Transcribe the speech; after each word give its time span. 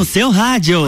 no 0.00 0.04
seu 0.06 0.30
rádio. 0.30 0.80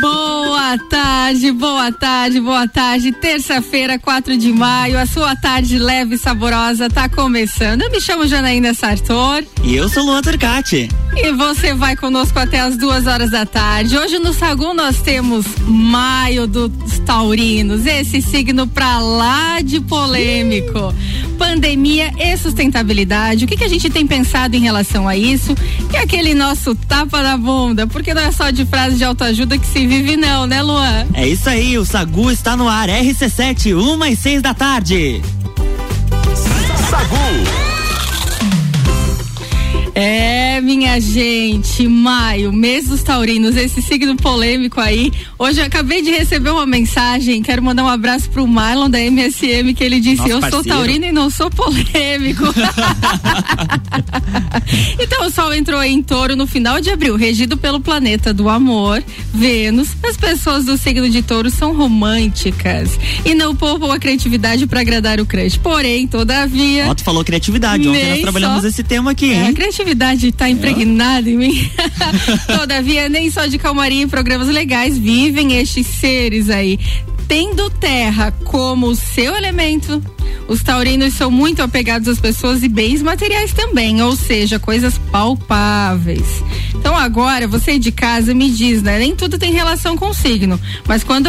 Boa 0.00 0.78
tarde, 0.88 1.50
boa 1.50 1.90
tarde, 1.90 2.40
boa 2.40 2.68
tarde. 2.68 3.10
Terça-feira, 3.10 3.98
4 3.98 4.36
de 4.36 4.52
maio, 4.52 4.96
a 4.96 5.06
sua 5.06 5.34
tarde 5.34 5.76
leve 5.76 6.14
e 6.14 6.18
saborosa 6.18 6.88
tá 6.88 7.08
começando. 7.08 7.82
Eu 7.82 7.90
me 7.90 8.00
chamo 8.00 8.28
Janaína 8.28 8.74
Sartor. 8.74 9.42
E 9.64 9.74
eu 9.74 9.88
sou 9.88 10.04
Luan 10.04 10.22
Turcati. 10.22 10.88
E 11.14 11.32
você 11.32 11.74
vai 11.74 11.94
conosco 11.94 12.38
até 12.38 12.60
as 12.60 12.76
duas 12.76 13.06
horas 13.06 13.30
da 13.30 13.44
tarde. 13.44 13.96
Hoje 13.96 14.18
no 14.18 14.32
Sagu 14.32 14.72
nós 14.72 15.00
temos 15.02 15.44
Maio 15.66 16.46
dos 16.46 16.98
Taurinos, 17.00 17.84
esse 17.86 18.22
signo 18.22 18.66
pra 18.66 18.98
lá 18.98 19.60
de 19.60 19.80
polêmico. 19.80 20.94
Pandemia 21.38 22.12
e 22.18 22.36
sustentabilidade. 22.36 23.44
O 23.44 23.48
que, 23.48 23.56
que 23.56 23.64
a 23.64 23.68
gente 23.68 23.90
tem 23.90 24.06
pensado 24.06 24.56
em 24.56 24.60
relação 24.60 25.06
a 25.06 25.16
isso? 25.16 25.54
E 25.92 25.96
aquele 25.96 26.34
nosso 26.34 26.74
tapa 26.74 27.22
na 27.22 27.36
bunda, 27.36 27.86
porque 27.86 28.14
não 28.14 28.22
é 28.22 28.32
só 28.32 28.50
de 28.50 28.64
frase 28.64 28.96
de 28.96 29.04
autoajuda 29.04 29.58
que 29.58 29.66
se 29.66 29.86
vive, 29.86 30.16
não, 30.16 30.46
né, 30.46 30.62
Luan? 30.62 31.06
É 31.14 31.28
isso 31.28 31.48
aí, 31.48 31.76
o 31.76 31.84
Sagu 31.84 32.30
está 32.30 32.56
no 32.56 32.68
ar, 32.68 32.88
RC7, 32.88 33.76
uma 33.76 34.08
e 34.08 34.16
seis 34.16 34.40
da 34.40 34.54
tarde. 34.54 35.20
Sagu 36.88 37.71
é, 39.94 40.60
minha 40.62 40.98
gente, 41.00 41.86
maio, 41.86 42.52
mês 42.52 42.88
dos 42.88 43.02
taurinos, 43.02 43.56
esse 43.56 43.82
signo 43.82 44.16
polêmico 44.16 44.80
aí. 44.80 45.12
Hoje 45.38 45.60
eu 45.60 45.66
acabei 45.66 46.00
de 46.00 46.10
receber 46.10 46.50
uma 46.50 46.64
mensagem, 46.64 47.42
quero 47.42 47.62
mandar 47.62 47.84
um 47.84 47.88
abraço 47.88 48.30
pro 48.30 48.46
Marlon 48.46 48.88
da 48.88 48.98
MSM, 48.98 49.74
que 49.74 49.84
ele 49.84 50.00
disse, 50.00 50.22
Nosso 50.22 50.30
eu 50.30 50.40
parceiro. 50.40 50.64
sou 50.64 50.74
taurino 50.76 51.04
e 51.04 51.12
não 51.12 51.28
sou 51.28 51.50
polêmico. 51.50 52.44
então 54.98 55.26
o 55.26 55.30
sol 55.30 55.52
entrou 55.52 55.82
em 55.82 56.02
touro 56.02 56.34
no 56.36 56.46
final 56.46 56.80
de 56.80 56.88
abril, 56.90 57.14
regido 57.16 57.58
pelo 57.58 57.80
planeta 57.80 58.32
do 58.32 58.48
amor, 58.48 59.02
Vênus. 59.34 59.90
As 60.02 60.16
pessoas 60.16 60.64
do 60.64 60.78
signo 60.78 61.08
de 61.10 61.22
touro 61.22 61.50
são 61.50 61.76
românticas 61.76 62.98
e 63.24 63.34
não 63.34 63.54
poupam 63.54 63.92
a 63.92 63.98
criatividade 63.98 64.66
para 64.66 64.80
agradar 64.80 65.20
o 65.20 65.26
crush. 65.26 65.58
Porém, 65.58 66.06
todavia... 66.06 66.90
Otto 66.90 67.04
falou 67.04 67.22
criatividade, 67.22 67.86
ontem 67.86 68.10
nós 68.10 68.20
trabalhamos 68.20 68.62
só... 68.62 68.68
esse 68.68 68.82
tema 68.82 69.10
aqui, 69.10 69.30
é, 69.30 69.48
hein? 69.48 69.54
Criatividade 69.82 70.28
está 70.28 70.48
impregnada 70.48 71.28
em 71.28 71.36
mim. 71.36 71.70
Todavia, 72.46 73.08
nem 73.08 73.30
só 73.30 73.46
de 73.46 73.58
calmaria 73.58 74.02
e 74.02 74.06
programas 74.06 74.48
legais 74.48 74.96
vivem 74.96 75.58
estes 75.58 75.86
seres 75.86 76.48
aí. 76.48 76.78
Tendo 77.28 77.70
terra 77.70 78.32
como 78.44 78.94
seu 78.94 79.34
elemento, 79.34 80.02
os 80.48 80.62
taurinos 80.62 81.14
são 81.14 81.30
muito 81.30 81.62
apegados 81.62 82.08
às 82.08 82.20
pessoas 82.20 82.62
e 82.62 82.68
bens 82.68 83.02
materiais 83.02 83.52
também, 83.52 84.02
ou 84.02 84.14
seja, 84.14 84.58
coisas 84.58 84.98
palpáveis. 85.10 86.42
Então 86.82 86.96
agora, 86.96 87.46
você 87.46 87.78
de 87.78 87.92
casa 87.92 88.34
me 88.34 88.50
diz, 88.50 88.82
né? 88.82 88.98
Nem 88.98 89.14
tudo 89.14 89.38
tem 89.38 89.52
relação 89.52 89.96
com 89.96 90.08
o 90.08 90.12
signo, 90.12 90.60
mas 90.84 91.04
quando 91.04 91.28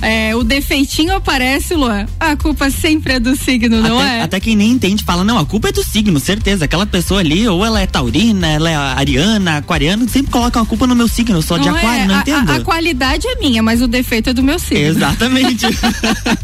é, 0.00 0.34
o 0.34 0.42
defeitinho 0.42 1.14
aparece, 1.14 1.74
Luan, 1.74 2.06
a 2.18 2.34
culpa 2.36 2.70
sempre 2.70 3.12
é 3.12 3.20
do 3.20 3.36
signo, 3.36 3.82
não 3.82 3.98
até, 3.98 4.16
é? 4.16 4.22
Até 4.22 4.40
quem 4.40 4.56
nem 4.56 4.70
entende 4.70 5.04
fala, 5.04 5.22
não, 5.22 5.38
a 5.38 5.44
culpa 5.44 5.68
é 5.68 5.72
do 5.72 5.84
signo, 5.84 6.18
certeza. 6.18 6.64
Aquela 6.64 6.86
pessoa 6.86 7.20
ali, 7.20 7.46
ou 7.46 7.62
ela 7.62 7.82
é 7.82 7.86
taurina, 7.86 8.46
ela 8.46 8.70
é 8.70 8.74
ariana, 8.74 9.58
aquariana, 9.58 10.08
sempre 10.08 10.32
coloca 10.32 10.58
a 10.58 10.64
culpa 10.64 10.86
no 10.86 10.96
meu 10.96 11.06
signo, 11.06 11.42
só 11.42 11.58
de 11.58 11.68
aquário, 11.68 12.04
é, 12.04 12.06
não 12.06 12.20
entendo. 12.20 12.50
A, 12.50 12.56
a, 12.56 12.60
qualidade 12.60 13.28
é 13.28 13.34
minha, 13.34 13.62
mas 13.62 13.82
o 13.82 13.86
defeito 13.86 14.30
é 14.30 14.32
do 14.32 14.42
meu 14.42 14.58
signo. 14.58 14.86
Exatamente. 14.86 15.66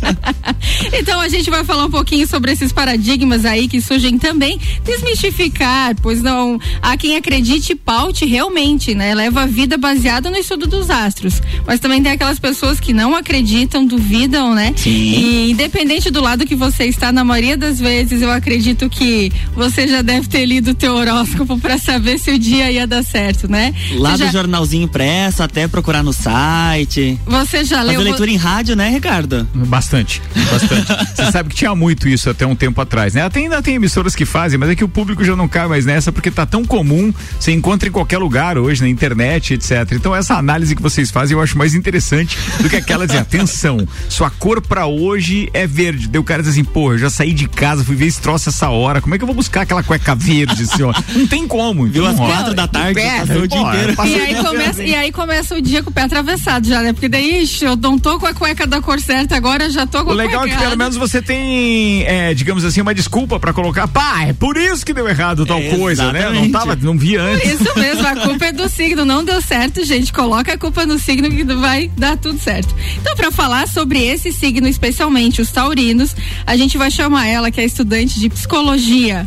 então 0.93 1.19
a 1.19 1.31
gente 1.31 1.49
vai 1.49 1.65
falar 1.65 1.87
um 1.87 1.91
pouquinho 1.91 2.29
sobre 2.29 2.53
esses 2.53 2.73
paradigmas 2.73 3.47
aí 3.47 3.69
que 3.69 3.81
surgem 3.81 4.19
também, 4.19 4.61
desmistificar, 4.85 5.97
pois 6.03 6.21
não, 6.21 6.61
há 6.83 6.95
quem 6.99 7.17
acredite 7.17 7.75
paute 7.75 8.27
realmente, 8.27 8.50
né? 8.95 9.15
Leva 9.15 9.43
a 9.43 9.47
vida 9.47 9.79
baseada 9.79 10.31
no 10.31 10.37
estudo 10.37 10.67
dos 10.67 10.91
astros. 10.91 11.41
Mas 11.67 11.81
também 11.81 12.03
tem 12.03 12.13
aquelas 12.13 12.39
pessoas 12.39 12.79
que 12.79 12.93
não 12.93 13.15
acreditam, 13.15 13.87
duvidam, 13.87 14.55
né? 14.55 14.75
Sim. 14.77 14.91
E 14.91 15.51
independente 15.51 16.11
do 16.11 16.21
lado 16.21 16.45
que 16.45 16.55
você 16.55 16.85
está, 16.85 17.13
na 17.13 17.25
maioria 17.25 17.57
das 17.57 17.79
vezes, 17.79 18.21
eu 18.21 18.31
acredito 18.31 18.89
que 18.91 19.33
você 19.55 19.87
já 19.89 20.03
deve 20.03 20.29
ter 20.29 20.45
lido 20.45 20.73
o 20.73 20.75
teu 20.75 20.95
horóscopo 20.95 21.59
para 21.59 21.79
saber 21.79 22.19
se 22.19 22.31
o 22.31 22.39
dia 22.39 22.71
ia 22.71 22.87
dar 22.87 23.03
certo, 23.03 23.51
né? 23.51 23.75
Lá 23.95 24.11
você 24.11 24.25
do 24.25 24.27
já... 24.27 24.33
jornalzinho 24.33 24.85
impresso, 24.85 25.43
até 25.43 25.67
procurar 25.69 26.03
no 26.03 26.13
site. 26.13 27.19
Você 27.27 27.65
já 27.65 27.79
Fazer 27.79 27.93
leu. 27.93 28.03
leitura 28.03 28.31
em 28.31 28.37
rádio, 28.37 28.77
né, 28.77 28.89
Ricardo? 28.89 29.49
Bastante, 29.55 30.21
bastante. 30.51 30.91
Você 31.15 31.33
sabe 31.33 31.49
que 31.51 31.57
tinha 31.57 31.75
muito 31.75 32.09
isso 32.09 32.31
até 32.31 32.47
um 32.47 32.55
tempo 32.55 32.81
atrás, 32.81 33.15
né? 33.15 33.23
Até 33.23 33.41
ainda 33.41 33.61
tem 33.63 33.75
emissoras 33.75 34.15
que 34.15 34.25
fazem, 34.25 34.59
mas 34.59 34.71
é 34.71 34.75
que 34.75 34.85
o 34.85 34.89
público 34.89 35.25
já 35.25 35.37
não 35.37 35.47
cai 35.49 35.67
mais 35.67 35.85
nessa 35.85 36.11
porque 36.11 36.31
tá 36.31 36.47
tão 36.47 36.65
comum, 36.65 37.13
você 37.39 37.53
encontra 37.53 37.89
em 37.89 37.93
qualquer 37.93 38.19
lugar 38.19 38.40
hoje, 38.59 38.81
na 38.81 38.89
internet, 38.89 39.55
etc. 39.55 39.93
Então 39.93 40.15
essa 40.15 40.35
análise 40.35 40.75
que 40.75 40.83
vocês 40.83 41.11
fazem 41.11 41.37
eu 41.37 41.43
acho 41.43 41.57
mais 41.59 41.75
interessante 41.75 42.39
do 42.61 42.69
que 42.69 42.77
aquela 42.77 43.07
de 43.07 43.17
atenção, 43.17 43.87
sua 44.09 44.31
cor 44.31 44.61
para 44.61 44.87
hoje 44.87 45.49
é 45.53 45.67
verde. 45.67 46.09
Deu 46.09 46.23
o 46.23 46.25
cara 46.25 46.43
diz 46.43 46.53
assim, 46.53 46.65
pô, 46.65 46.93
eu 46.93 46.99
já 46.99 47.11
saí 47.11 47.33
de 47.33 47.49
casa, 47.49 47.85
fui 47.85 47.97
ver 47.97 48.07
esse 48.07 48.21
troço 48.21 48.49
essa 48.49 48.69
hora, 48.71 49.01
como 49.01 49.15
é 49.15 49.19
que 49.19 49.25
eu 49.25 49.27
vou 49.27 49.37
buscar 49.37 49.63
aquela 49.63 49.83
cueca 49.83 50.15
verde, 50.15 50.67
senhor? 50.67 50.95
Não 51.15 51.27
tem 51.27 51.47
como. 51.47 51.87
Viu 51.87 52.07
às 52.07 52.17
quatro 52.17 52.55
da 52.55 52.67
tarde, 52.67 53.01
passou 53.01 53.43
o 53.43 53.49
dia 53.49 53.61
inteiro. 53.61 53.95
E 54.07 54.15
aí, 54.15 54.35
começa, 54.37 54.83
e 54.83 54.95
aí 54.95 55.13
começa 55.13 55.55
o 55.55 55.61
dia 55.61 55.83
com 55.83 55.91
o 55.91 55.93
pé 55.93 56.03
atravessado 56.03 56.67
já, 56.67 56.83
né? 56.83 56.93
Porque 56.93 57.09
daí, 57.09 57.43
ixi, 57.43 57.65
eu 57.65 57.77
não 57.77 57.99
tô 57.99 58.19
com 58.19 58.27
a 58.27 58.35
cueca 58.35 58.67
da 58.67 58.81
cor 58.81 59.01
certa, 59.01 59.37
agora 59.37 59.69
já 59.71 59.87
tô 59.87 60.05
com 60.05 60.11
o 60.11 60.13
a 60.13 60.17
cueca. 60.17 60.39
O 60.39 60.41
legal 60.41 60.47
é 60.47 60.49
que 60.51 60.57
pelo 60.57 60.77
menos 60.77 60.97
você 60.97 61.21
tem, 61.21 62.05
é, 62.05 62.33
digamos 62.35 62.65
assim, 62.65 62.81
uma 62.81 62.95
desculpa 62.95 63.39
para 63.39 63.53
colocar, 63.53 63.87
pá, 63.89 64.25
é 64.25 64.33
por 64.33 64.57
isso 64.57 64.85
que 64.85 64.93
deu 64.93 65.09
errado 65.09 65.45
tal 65.45 65.59
é, 65.59 65.77
coisa, 65.77 66.13
né? 66.13 66.31
Não 66.31 66.51
tava, 66.51 66.77
não 66.77 66.97
vi 66.97 67.17
antes. 67.17 67.59
Por 67.59 67.67
isso 67.67 67.79
mesmo, 67.79 68.07
a 68.07 68.15
culpa 68.31 68.47
é 68.47 68.53
do 68.53 68.69
signo, 68.69 69.05
não 69.05 69.25
deu 69.25 69.43
certo, 69.43 69.85
gente, 69.85 70.13
coloca 70.13 70.53
a 70.53 70.59
culpa 70.59 70.87
no 70.87 70.99
signo 70.99 71.29
que 71.29 71.43
vai 71.43 71.91
dar 71.97 72.17
tudo 72.17 72.39
certo. 72.39 72.73
Então, 73.01 73.17
para 73.17 73.31
falar 73.33 73.67
sobre 73.67 74.05
esse 74.05 74.33
signo, 74.33 74.69
especialmente 74.69 75.41
os 75.41 75.51
taurinos, 75.51 76.15
a 76.47 76.57
gente 76.57 76.79
vai 76.79 76.91
chamar 76.91 77.27
ela, 77.27 77.51
que 77.51 77.61
é 77.61 77.65
estudante 77.65 78.21
de 78.21 78.29
psicologia, 78.29 79.27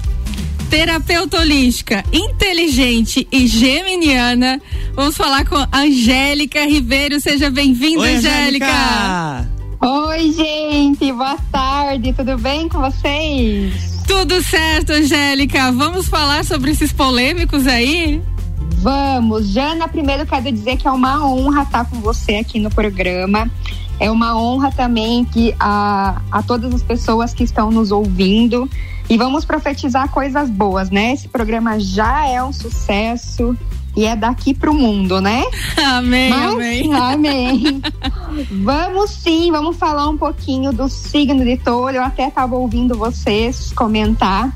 terapeuta 0.69 1.39
holística, 1.39 2.03
inteligente 2.13 3.27
e 3.29 3.45
geminiana. 3.45 4.61
Vamos 4.93 5.17
falar 5.17 5.45
com 5.45 5.57
Angélica 5.71 6.65
Ribeiro. 6.65 7.19
Seja 7.19 7.49
bem-vinda, 7.49 8.03
Angélica. 8.03 8.65
Angélica. 8.65 9.49
Oi, 9.81 10.31
gente, 10.31 11.11
boa 11.11 11.37
tarde, 11.51 12.13
tudo 12.13 12.37
bem 12.37 12.69
com 12.69 12.79
vocês? 12.79 14.01
Tudo 14.07 14.41
certo, 14.41 14.93
Angélica. 14.93 15.73
Vamos 15.73 16.07
falar 16.07 16.45
sobre 16.45 16.71
esses 16.71 16.93
polêmicos 16.93 17.67
aí? 17.67 18.21
Vamos. 18.79 19.47
Jana, 19.47 19.87
primeiro 19.87 20.25
quero 20.25 20.51
dizer 20.51 20.77
que 20.77 20.87
é 20.87 20.91
uma 20.91 21.25
honra 21.25 21.63
estar 21.63 21.89
com 21.89 21.99
você 22.01 22.35
aqui 22.35 22.59
no 22.59 22.69
programa. 22.69 23.49
É 23.99 24.09
uma 24.11 24.37
honra 24.37 24.71
também 24.71 25.23
que 25.23 25.55
a, 25.59 26.21
a 26.31 26.43
todas 26.43 26.73
as 26.73 26.83
pessoas 26.83 27.33
que 27.33 27.43
estão 27.43 27.71
nos 27.71 27.91
ouvindo. 27.91 28.69
E 29.09 29.17
vamos 29.17 29.45
profetizar 29.45 30.09
coisas 30.09 30.49
boas, 30.49 30.89
né? 30.89 31.13
Esse 31.13 31.27
programa 31.27 31.79
já 31.79 32.27
é 32.27 32.41
um 32.43 32.53
sucesso 32.53 33.55
e 33.95 34.05
é 34.05 34.15
daqui 34.15 34.53
para 34.53 34.71
o 34.71 34.73
mundo, 34.73 35.21
né? 35.21 35.43
Amém, 35.77 36.29
Mas, 36.29 36.53
amém. 36.53 36.93
Amém. 36.95 37.81
vamos 38.63 39.11
sim, 39.11 39.51
vamos 39.51 39.77
falar 39.77 40.09
um 40.09 40.17
pouquinho 40.17 40.73
do 40.73 40.89
signo 40.89 41.43
de 41.43 41.57
touro. 41.57 41.97
Eu 41.97 42.03
até 42.03 42.27
estava 42.27 42.55
ouvindo 42.55 42.97
vocês 42.97 43.71
comentar. 43.73 44.51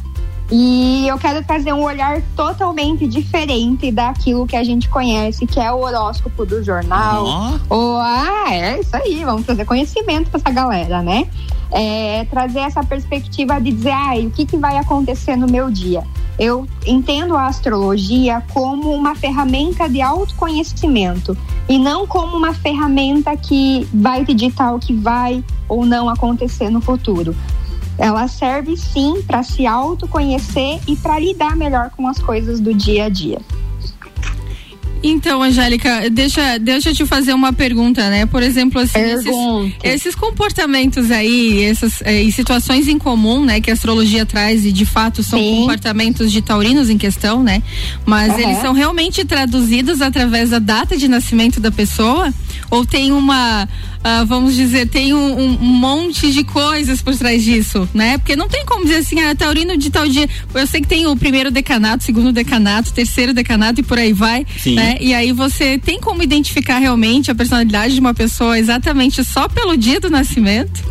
E 0.50 1.06
eu 1.08 1.18
quero 1.18 1.44
trazer 1.44 1.74
um 1.74 1.84
olhar 1.84 2.22
totalmente 2.36 3.06
diferente 3.06 3.92
daquilo 3.92 4.48
que 4.48 4.56
a 4.56 4.64
gente 4.64 4.88
conhece, 4.88 5.46
que 5.46 5.60
é 5.60 5.72
o 5.72 5.80
horóscopo 5.80 6.46
do 6.46 6.64
jornal. 6.64 7.60
Oh. 7.70 7.76
Ou, 7.76 7.98
ah, 7.98 8.46
é 8.50 8.80
isso 8.80 8.96
aí, 8.96 9.26
vamos 9.26 9.46
trazer 9.46 9.66
conhecimento 9.66 10.30
para 10.30 10.40
essa 10.40 10.50
galera, 10.50 11.02
né? 11.02 11.28
É, 11.70 12.26
trazer 12.30 12.60
essa 12.60 12.82
perspectiva 12.82 13.60
de 13.60 13.74
dizer, 13.74 13.92
ah, 13.92 14.16
o 14.16 14.32
que, 14.32 14.46
que 14.46 14.56
vai 14.56 14.78
acontecer 14.78 15.36
no 15.36 15.48
meu 15.48 15.70
dia? 15.70 16.02
Eu 16.40 16.66
entendo 16.86 17.36
a 17.36 17.48
astrologia 17.48 18.42
como 18.54 18.94
uma 18.94 19.16
ferramenta 19.16 19.90
de 19.90 20.02
autoconhecimento 20.02 21.36
e 21.68 21.78
não 21.78 22.08
como 22.08 22.38
uma 22.38 22.54
ferramenta 22.54 23.36
que 23.36 23.88
vai 23.94 24.24
te 24.24 24.34
ditar 24.34 24.74
o 24.74 24.80
que 24.80 24.94
vai 24.94 25.44
ou 25.68 25.86
não 25.86 26.08
acontecer 26.08 26.70
no 26.70 26.80
futuro. 26.80 27.36
Ela 27.98 28.28
serve 28.28 28.78
sim 28.78 29.22
para 29.24 29.42
se 29.44 29.66
autoconhecer 29.66 30.80
e 30.88 30.96
para 30.96 31.20
lidar 31.20 31.56
melhor 31.56 31.90
com 31.92 32.08
as 32.08 32.20
coisas 32.20 32.60
do 32.60 32.74
dia 32.74 33.06
a 33.06 33.10
dia. 33.10 33.40
Então, 35.04 35.42
Angélica, 35.44 36.10
deixa, 36.10 36.58
deixa 36.58 36.90
eu 36.90 36.96
te 36.96 37.06
fazer 37.06 37.34
uma 37.34 37.54
pergunta, 37.54 38.10
né? 38.10 38.26
Por 38.26 38.42
exemplo, 38.42 38.82
assim, 38.82 39.00
esses, 39.00 39.28
esses, 39.84 40.16
comportamentos 40.16 41.12
aí, 41.12 41.64
essas 41.64 42.02
eh, 42.02 42.30
situações 42.32 42.88
em 42.88 42.98
comum, 42.98 43.46
né, 43.46 43.62
que 43.62 43.70
a 43.70 43.74
astrologia 43.74 44.26
traz 44.26 44.66
e 44.66 44.72
de 44.72 44.86
fato 44.86 45.24
são 45.24 45.40
Sim. 45.40 45.62
comportamentos 45.62 46.32
de 46.32 46.42
taurinos 46.42 46.90
em 46.90 46.98
questão, 46.98 47.44
né? 47.44 47.62
Mas 48.06 48.34
uhum. 48.34 48.40
eles 48.40 48.58
são 48.62 48.74
realmente 48.74 49.24
traduzidos 49.26 50.02
através 50.02 50.50
da 50.50 50.60
data 50.60 50.98
de 50.98 51.08
nascimento 51.08 51.60
da 51.60 51.72
pessoa? 51.72 52.34
Ou 52.70 52.86
tem 52.86 53.12
uma, 53.12 53.64
uh, 53.64 54.26
vamos 54.26 54.56
dizer, 54.56 54.88
tem 54.88 55.14
um, 55.14 55.40
um, 55.40 55.58
monte 55.58 56.32
de 56.32 56.44
coisas 56.44 57.02
por 57.02 57.16
trás 57.16 57.44
disso, 57.44 57.88
né? 57.94 58.18
Porque 58.18 58.36
não 58.36 58.48
tem 58.48 58.66
como 58.66 58.84
dizer 58.84 58.98
assim, 58.98 59.20
ah, 59.22 59.36
taurino 59.36 59.78
de 59.78 59.90
tal 59.90 60.08
dia. 60.08 60.28
Eu 60.54 60.68
sei 60.68 60.82
que 60.82 60.88
tem 60.88 61.08
o 61.08 61.16
primeiro 61.16 61.52
decanato, 61.52 62.04
segundo 62.04 62.32
decanato, 62.32 62.92
terceiro 62.92 63.34
decanato 63.34 63.80
e 63.80 63.84
por 63.84 63.98
aí 63.98 64.14
vai, 64.14 64.46
Sim. 64.60 64.76
né? 64.76 64.87
E 65.02 65.14
aí 65.14 65.32
você 65.32 65.78
tem 65.78 66.00
como 66.00 66.24
identificar 66.24 66.78
realmente 66.78 67.30
a 67.30 67.36
personalidade 67.36 67.94
de 67.94 68.00
uma 68.00 68.14
pessoa 68.14 68.58
exatamente 68.58 69.24
só 69.24 69.50
pelo 69.50 69.76
dia 69.76 70.00
do 70.00 70.10
nascimento? 70.10 70.84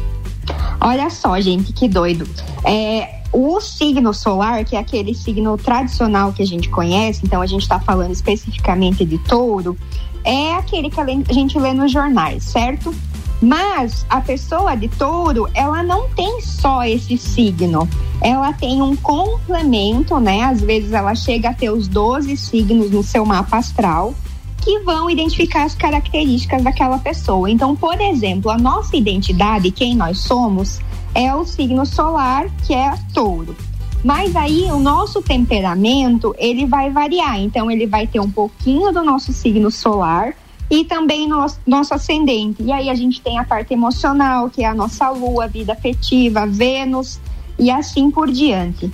Olha 0.80 1.08
só, 1.08 1.40
gente, 1.40 1.72
que 1.72 1.88
doido. 1.88 2.28
É, 2.64 3.22
o 3.32 3.60
signo 3.60 4.12
solar, 4.12 4.64
que 4.64 4.76
é 4.76 4.78
aquele 4.78 5.14
signo 5.14 5.56
tradicional 5.56 6.32
que 6.32 6.42
a 6.42 6.46
gente 6.46 6.68
conhece, 6.68 7.20
então 7.24 7.40
a 7.42 7.46
gente 7.46 7.62
está 7.62 7.80
falando 7.80 8.12
especificamente 8.12 9.04
de 9.04 9.18
touro, 9.18 9.76
é 10.24 10.54
aquele 10.54 10.90
que 10.90 11.00
a 11.00 11.32
gente 11.32 11.58
lê 11.58 11.72
nos 11.72 11.92
jornais, 11.92 12.44
certo? 12.44 12.94
Mas 13.40 14.06
a 14.08 14.20
pessoa 14.20 14.74
de 14.74 14.88
touro, 14.88 15.48
ela 15.54 15.82
não 15.82 16.08
tem 16.10 16.40
só 16.40 16.84
esse 16.84 17.18
signo. 17.18 17.88
Ela 18.20 18.52
tem 18.52 18.80
um 18.80 18.96
complemento, 18.96 20.18
né? 20.18 20.42
Às 20.42 20.60
vezes 20.60 20.92
ela 20.92 21.14
chega 21.14 21.50
a 21.50 21.54
ter 21.54 21.70
os 21.70 21.86
12 21.86 22.36
signos 22.36 22.90
no 22.90 23.02
seu 23.02 23.24
mapa 23.26 23.58
astral 23.58 24.14
que 24.62 24.80
vão 24.80 25.08
identificar 25.08 25.62
as 25.62 25.76
características 25.76 26.64
daquela 26.64 26.98
pessoa. 26.98 27.48
Então, 27.48 27.76
por 27.76 28.00
exemplo, 28.00 28.50
a 28.50 28.58
nossa 28.58 28.96
identidade, 28.96 29.70
quem 29.70 29.94
nós 29.94 30.18
somos, 30.18 30.80
é 31.14 31.32
o 31.32 31.44
signo 31.44 31.86
solar, 31.86 32.48
que 32.66 32.74
é 32.74 32.92
touro. 33.14 33.54
Mas 34.02 34.34
aí 34.34 34.64
o 34.70 34.78
nosso 34.78 35.22
temperamento, 35.22 36.34
ele 36.38 36.66
vai 36.66 36.90
variar. 36.90 37.38
Então 37.40 37.70
ele 37.70 37.86
vai 37.86 38.06
ter 38.06 38.18
um 38.18 38.30
pouquinho 38.30 38.92
do 38.92 39.04
nosso 39.04 39.32
signo 39.32 39.70
solar 39.70 40.34
e 40.70 40.84
também 40.84 41.28
nosso, 41.28 41.58
nosso 41.66 41.94
ascendente. 41.94 42.62
E 42.62 42.72
aí 42.72 42.90
a 42.90 42.94
gente 42.94 43.20
tem 43.20 43.38
a 43.38 43.44
parte 43.44 43.72
emocional, 43.72 44.50
que 44.50 44.64
é 44.64 44.66
a 44.66 44.74
nossa 44.74 45.08
lua, 45.10 45.46
vida 45.46 45.72
afetiva, 45.72 46.46
Vênus 46.46 47.20
e 47.58 47.70
assim 47.70 48.10
por 48.10 48.30
diante. 48.30 48.90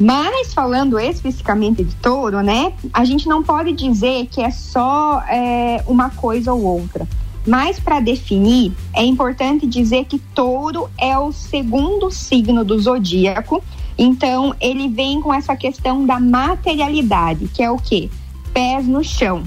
Mas 0.00 0.54
falando 0.54 0.98
especificamente 0.98 1.82
de 1.84 1.94
touro, 1.96 2.40
né? 2.40 2.72
A 2.92 3.04
gente 3.04 3.28
não 3.28 3.42
pode 3.42 3.72
dizer 3.72 4.26
que 4.26 4.40
é 4.40 4.50
só 4.50 5.22
é, 5.28 5.82
uma 5.86 6.10
coisa 6.10 6.52
ou 6.52 6.62
outra. 6.62 7.06
Mas 7.46 7.80
para 7.80 7.98
definir, 7.98 8.72
é 8.94 9.04
importante 9.04 9.66
dizer 9.66 10.04
que 10.04 10.18
touro 10.18 10.88
é 10.98 11.18
o 11.18 11.32
segundo 11.32 12.10
signo 12.10 12.64
do 12.64 12.78
zodíaco 12.78 13.62
então, 13.98 14.54
ele 14.60 14.88
vem 14.88 15.20
com 15.20 15.34
essa 15.34 15.56
questão 15.56 16.06
da 16.06 16.20
materialidade, 16.20 17.48
que 17.48 17.60
é 17.60 17.68
o 17.68 17.76
quê? 17.76 18.08
Pés 18.54 18.86
no 18.86 19.02
chão. 19.02 19.42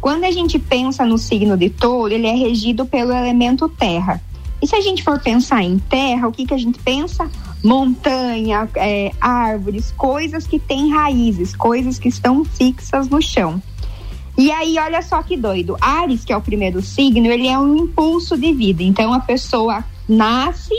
Quando 0.00 0.24
a 0.24 0.30
gente 0.30 0.58
pensa 0.58 1.04
no 1.04 1.18
signo 1.18 1.56
de 1.56 1.70
touro, 1.70 2.12
ele 2.12 2.26
é 2.26 2.34
regido 2.34 2.86
pelo 2.86 3.12
elemento 3.12 3.68
terra. 3.68 4.20
E 4.60 4.66
se 4.66 4.74
a 4.74 4.80
gente 4.80 5.02
for 5.02 5.20
pensar 5.20 5.62
em 5.62 5.78
terra, 5.78 6.26
o 6.26 6.32
que, 6.32 6.46
que 6.46 6.54
a 6.54 6.58
gente 6.58 6.78
pensa? 6.80 7.30
Montanha, 7.62 8.68
é, 8.76 9.12
árvores, 9.20 9.92
coisas 9.96 10.46
que 10.46 10.58
têm 10.58 10.90
raízes, 10.90 11.54
coisas 11.54 11.98
que 11.98 12.08
estão 12.08 12.44
fixas 12.44 13.08
no 13.08 13.20
chão. 13.20 13.62
E 14.36 14.52
aí, 14.52 14.78
olha 14.78 15.02
só 15.02 15.22
que 15.22 15.36
doido. 15.36 15.76
Ares, 15.80 16.24
que 16.24 16.32
é 16.32 16.36
o 16.36 16.40
primeiro 16.40 16.80
signo, 16.80 17.26
ele 17.26 17.48
é 17.48 17.58
um 17.58 17.76
impulso 17.76 18.36
de 18.38 18.52
vida. 18.52 18.82
Então, 18.82 19.12
a 19.12 19.20
pessoa 19.20 19.84
nasce 20.08 20.74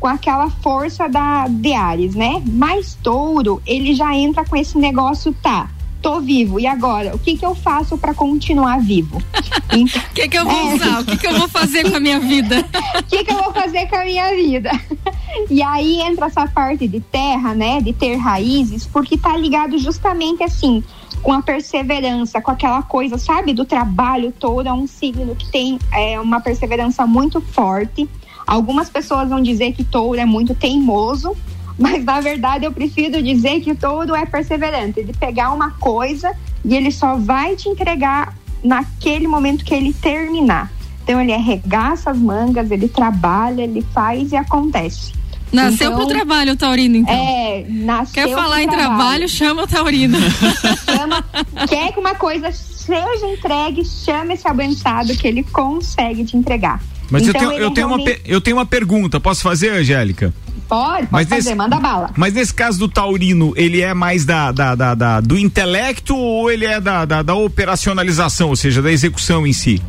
com 0.00 0.08
aquela 0.08 0.50
força 0.50 1.08
da 1.08 1.46
de 1.48 1.72
Ares, 1.72 2.14
né? 2.14 2.42
Mas 2.44 2.98
touro, 3.02 3.62
ele 3.64 3.94
já 3.94 4.14
entra 4.14 4.44
com 4.44 4.56
esse 4.56 4.76
negócio, 4.76 5.34
tá? 5.42 5.70
Tô 6.06 6.20
vivo, 6.20 6.60
e 6.60 6.68
agora? 6.68 7.16
O 7.16 7.18
que 7.18 7.36
que 7.36 7.44
eu 7.44 7.52
faço 7.52 7.98
para 7.98 8.14
continuar 8.14 8.78
vivo? 8.78 9.20
O 9.72 9.78
então, 9.78 10.00
que 10.14 10.28
que 10.28 10.38
eu 10.38 10.44
vou 10.44 10.70
é, 10.70 10.74
usar? 10.74 11.00
O 11.00 11.04
que 11.04 11.16
que 11.16 11.26
eu 11.26 11.36
vou 11.36 11.48
fazer 11.48 11.90
com 11.90 11.96
a 11.96 12.00
minha 12.00 12.20
vida? 12.20 12.64
O 12.96 13.02
que 13.02 13.24
que 13.24 13.32
eu 13.32 13.42
vou 13.42 13.52
fazer 13.52 13.88
com 13.88 13.96
a 13.96 14.04
minha 14.04 14.32
vida? 14.36 14.70
E 15.50 15.60
aí 15.60 16.00
entra 16.00 16.26
essa 16.26 16.46
parte 16.46 16.86
de 16.86 17.00
terra, 17.00 17.52
né? 17.54 17.80
De 17.80 17.92
ter 17.92 18.14
raízes, 18.14 18.86
porque 18.86 19.18
tá 19.18 19.36
ligado 19.36 19.76
justamente 19.78 20.44
assim, 20.44 20.82
com 21.22 21.32
a 21.32 21.42
perseverança, 21.42 22.40
com 22.40 22.52
aquela 22.52 22.82
coisa, 22.82 23.18
sabe, 23.18 23.52
do 23.52 23.64
trabalho 23.64 24.32
todo. 24.38 24.68
É 24.68 24.72
um 24.72 24.86
signo 24.86 25.34
que 25.34 25.50
tem 25.50 25.78
é, 25.92 26.20
uma 26.20 26.40
perseverança 26.40 27.04
muito 27.04 27.40
forte. 27.40 28.08
Algumas 28.46 28.88
pessoas 28.88 29.28
vão 29.28 29.42
dizer 29.42 29.72
que 29.72 29.82
touro 29.82 30.20
é 30.20 30.24
muito 30.24 30.54
teimoso, 30.54 31.36
mas 31.78 32.04
na 32.04 32.20
verdade 32.20 32.64
eu 32.64 32.72
prefiro 32.72 33.22
dizer 33.22 33.60
que 33.60 33.74
touro 33.74 34.14
é 34.14 34.24
perseverante, 34.24 35.04
de 35.04 35.12
pegar 35.12 35.52
uma 35.52 35.70
coisa 35.72 36.32
e 36.64 36.74
ele 36.74 36.90
só 36.90 37.16
vai 37.16 37.54
te 37.54 37.68
entregar 37.68 38.34
naquele 38.62 39.28
momento 39.28 39.64
que 39.64 39.74
ele 39.74 39.92
terminar. 39.92 40.72
Então 41.02 41.20
ele 41.20 41.32
arregaça 41.32 42.10
as 42.10 42.18
mangas, 42.18 42.70
ele 42.70 42.88
trabalha, 42.88 43.62
ele 43.62 43.82
faz 43.94 44.32
e 44.32 44.36
acontece. 44.36 45.12
Nasceu 45.52 45.92
então, 45.92 45.98
pro 45.98 46.08
trabalho 46.08 46.52
o 46.52 46.56
Taurino, 46.56 46.96
então. 46.96 47.14
É, 47.14 47.64
nasceu 47.68 48.14
Quer 48.14 48.34
falar 48.34 48.62
em 48.62 48.68
trabalho. 48.68 48.96
trabalho, 48.96 49.28
chama 49.28 49.62
o 49.62 49.66
Taurino. 49.66 50.18
chama, 50.84 51.24
quer 51.68 51.92
que 51.92 52.00
uma 52.00 52.16
coisa 52.16 52.50
seja 52.50 53.26
entregue, 53.26 53.84
chama 53.84 54.34
esse 54.34 54.46
abençoado 54.48 55.16
que 55.16 55.26
ele 55.26 55.44
consegue 55.44 56.24
te 56.24 56.36
entregar. 56.36 56.80
Mas 57.10 57.28
então, 57.28 57.40
eu, 57.40 57.48
tenho, 57.48 57.62
eu, 57.62 57.70
tenho 57.70 57.86
realmente... 57.86 58.10
uma, 58.10 58.20
eu 58.24 58.40
tenho 58.40 58.56
uma 58.56 58.66
pergunta, 58.66 59.20
posso 59.20 59.42
fazer, 59.42 59.70
Angélica? 59.70 60.34
Pode, 60.68 61.06
pode 61.06 61.08
Mas 61.10 61.28
fazer, 61.28 61.50
nesse, 61.50 61.54
manda 61.54 61.78
bala. 61.78 62.10
Mas 62.16 62.34
nesse 62.34 62.52
caso 62.52 62.78
do 62.78 62.88
Taurino, 62.88 63.52
ele 63.56 63.80
é 63.80 63.94
mais 63.94 64.24
da, 64.24 64.50
da, 64.52 64.74
da, 64.74 64.94
da 64.94 65.20
do 65.20 65.38
intelecto 65.38 66.16
ou 66.16 66.50
ele 66.50 66.64
é 66.64 66.80
da, 66.80 67.04
da, 67.04 67.22
da 67.22 67.34
operacionalização, 67.34 68.48
ou 68.48 68.56
seja, 68.56 68.82
da 68.82 68.90
execução 68.90 69.46
em 69.46 69.52
si? 69.52 69.80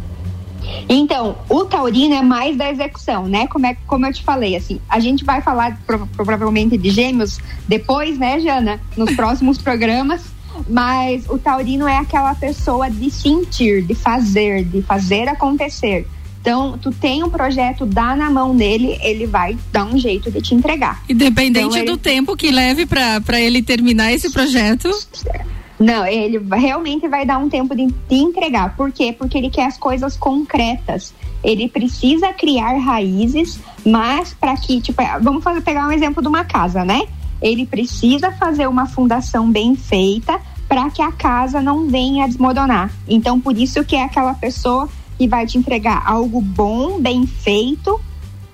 Então, 0.89 1.37
o 1.49 1.65
taurino 1.65 2.15
é 2.15 2.21
mais 2.21 2.57
da 2.57 2.69
execução, 2.69 3.27
né? 3.27 3.47
Como, 3.47 3.65
é, 3.65 3.75
como 3.85 4.05
eu 4.05 4.13
te 4.13 4.23
falei, 4.23 4.55
assim, 4.55 4.79
a 4.87 4.99
gente 4.99 5.23
vai 5.23 5.41
falar 5.41 5.79
provavelmente 6.15 6.77
de 6.77 6.89
gêmeos 6.89 7.39
depois, 7.67 8.17
né, 8.17 8.39
Jana? 8.39 8.79
Nos 8.95 9.15
próximos 9.15 9.57
programas. 9.57 10.21
Mas 10.67 11.29
o 11.29 11.37
taurino 11.37 11.87
é 11.87 11.97
aquela 11.97 12.33
pessoa 12.33 12.89
de 12.89 13.11
sentir, 13.11 13.83
de 13.83 13.93
fazer, 13.93 14.63
de 14.63 14.81
fazer 14.81 15.27
acontecer. 15.29 16.07
Então, 16.47 16.77
tu 16.77 16.91
tem 16.91 17.25
um 17.25 17.29
projeto, 17.29 17.85
dá 17.85 18.15
na 18.15 18.29
mão 18.29 18.55
dele, 18.55 18.97
ele 19.01 19.27
vai 19.27 19.57
dar 19.69 19.83
um 19.83 19.97
jeito 19.97 20.31
de 20.31 20.41
te 20.41 20.55
entregar. 20.55 21.03
Independente 21.09 21.65
então, 21.65 21.77
ele... 21.79 21.91
do 21.91 21.97
tempo 21.97 22.37
que 22.37 22.49
leve 22.51 22.85
para 22.85 23.41
ele 23.41 23.61
terminar 23.61 24.13
esse 24.13 24.31
projeto. 24.31 24.89
Não, 25.77 26.07
ele 26.07 26.39
realmente 26.55 27.05
vai 27.09 27.25
dar 27.25 27.37
um 27.37 27.49
tempo 27.49 27.75
de, 27.75 27.87
de 27.87 28.15
entregar. 28.15 28.77
Por 28.77 28.93
quê? 28.93 29.11
Porque 29.11 29.37
ele 29.37 29.49
quer 29.49 29.65
as 29.65 29.77
coisas 29.77 30.15
concretas. 30.15 31.13
Ele 31.43 31.67
precisa 31.67 32.31
criar 32.31 32.77
raízes, 32.77 33.59
mas 33.85 34.33
para 34.33 34.55
que, 34.55 34.79
tipo, 34.79 35.03
vamos 35.21 35.43
fazer, 35.43 35.59
pegar 35.59 35.85
um 35.85 35.91
exemplo 35.91 36.21
de 36.21 36.29
uma 36.29 36.45
casa, 36.45 36.85
né? 36.85 37.01
Ele 37.41 37.65
precisa 37.65 38.31
fazer 38.31 38.67
uma 38.67 38.85
fundação 38.85 39.51
bem 39.51 39.75
feita 39.75 40.39
para 40.65 40.89
que 40.91 41.01
a 41.01 41.11
casa 41.11 41.61
não 41.61 41.89
venha 41.89 42.23
a 42.23 42.27
desmoronar. 42.27 42.89
Então, 43.05 43.37
por 43.37 43.57
isso 43.57 43.83
que 43.83 43.97
é 43.97 44.05
aquela 44.05 44.33
pessoa 44.33 44.87
e 45.19 45.27
vai 45.27 45.45
te 45.45 45.57
entregar 45.57 46.03
algo 46.05 46.41
bom, 46.41 46.99
bem 46.99 47.25
feito 47.25 47.99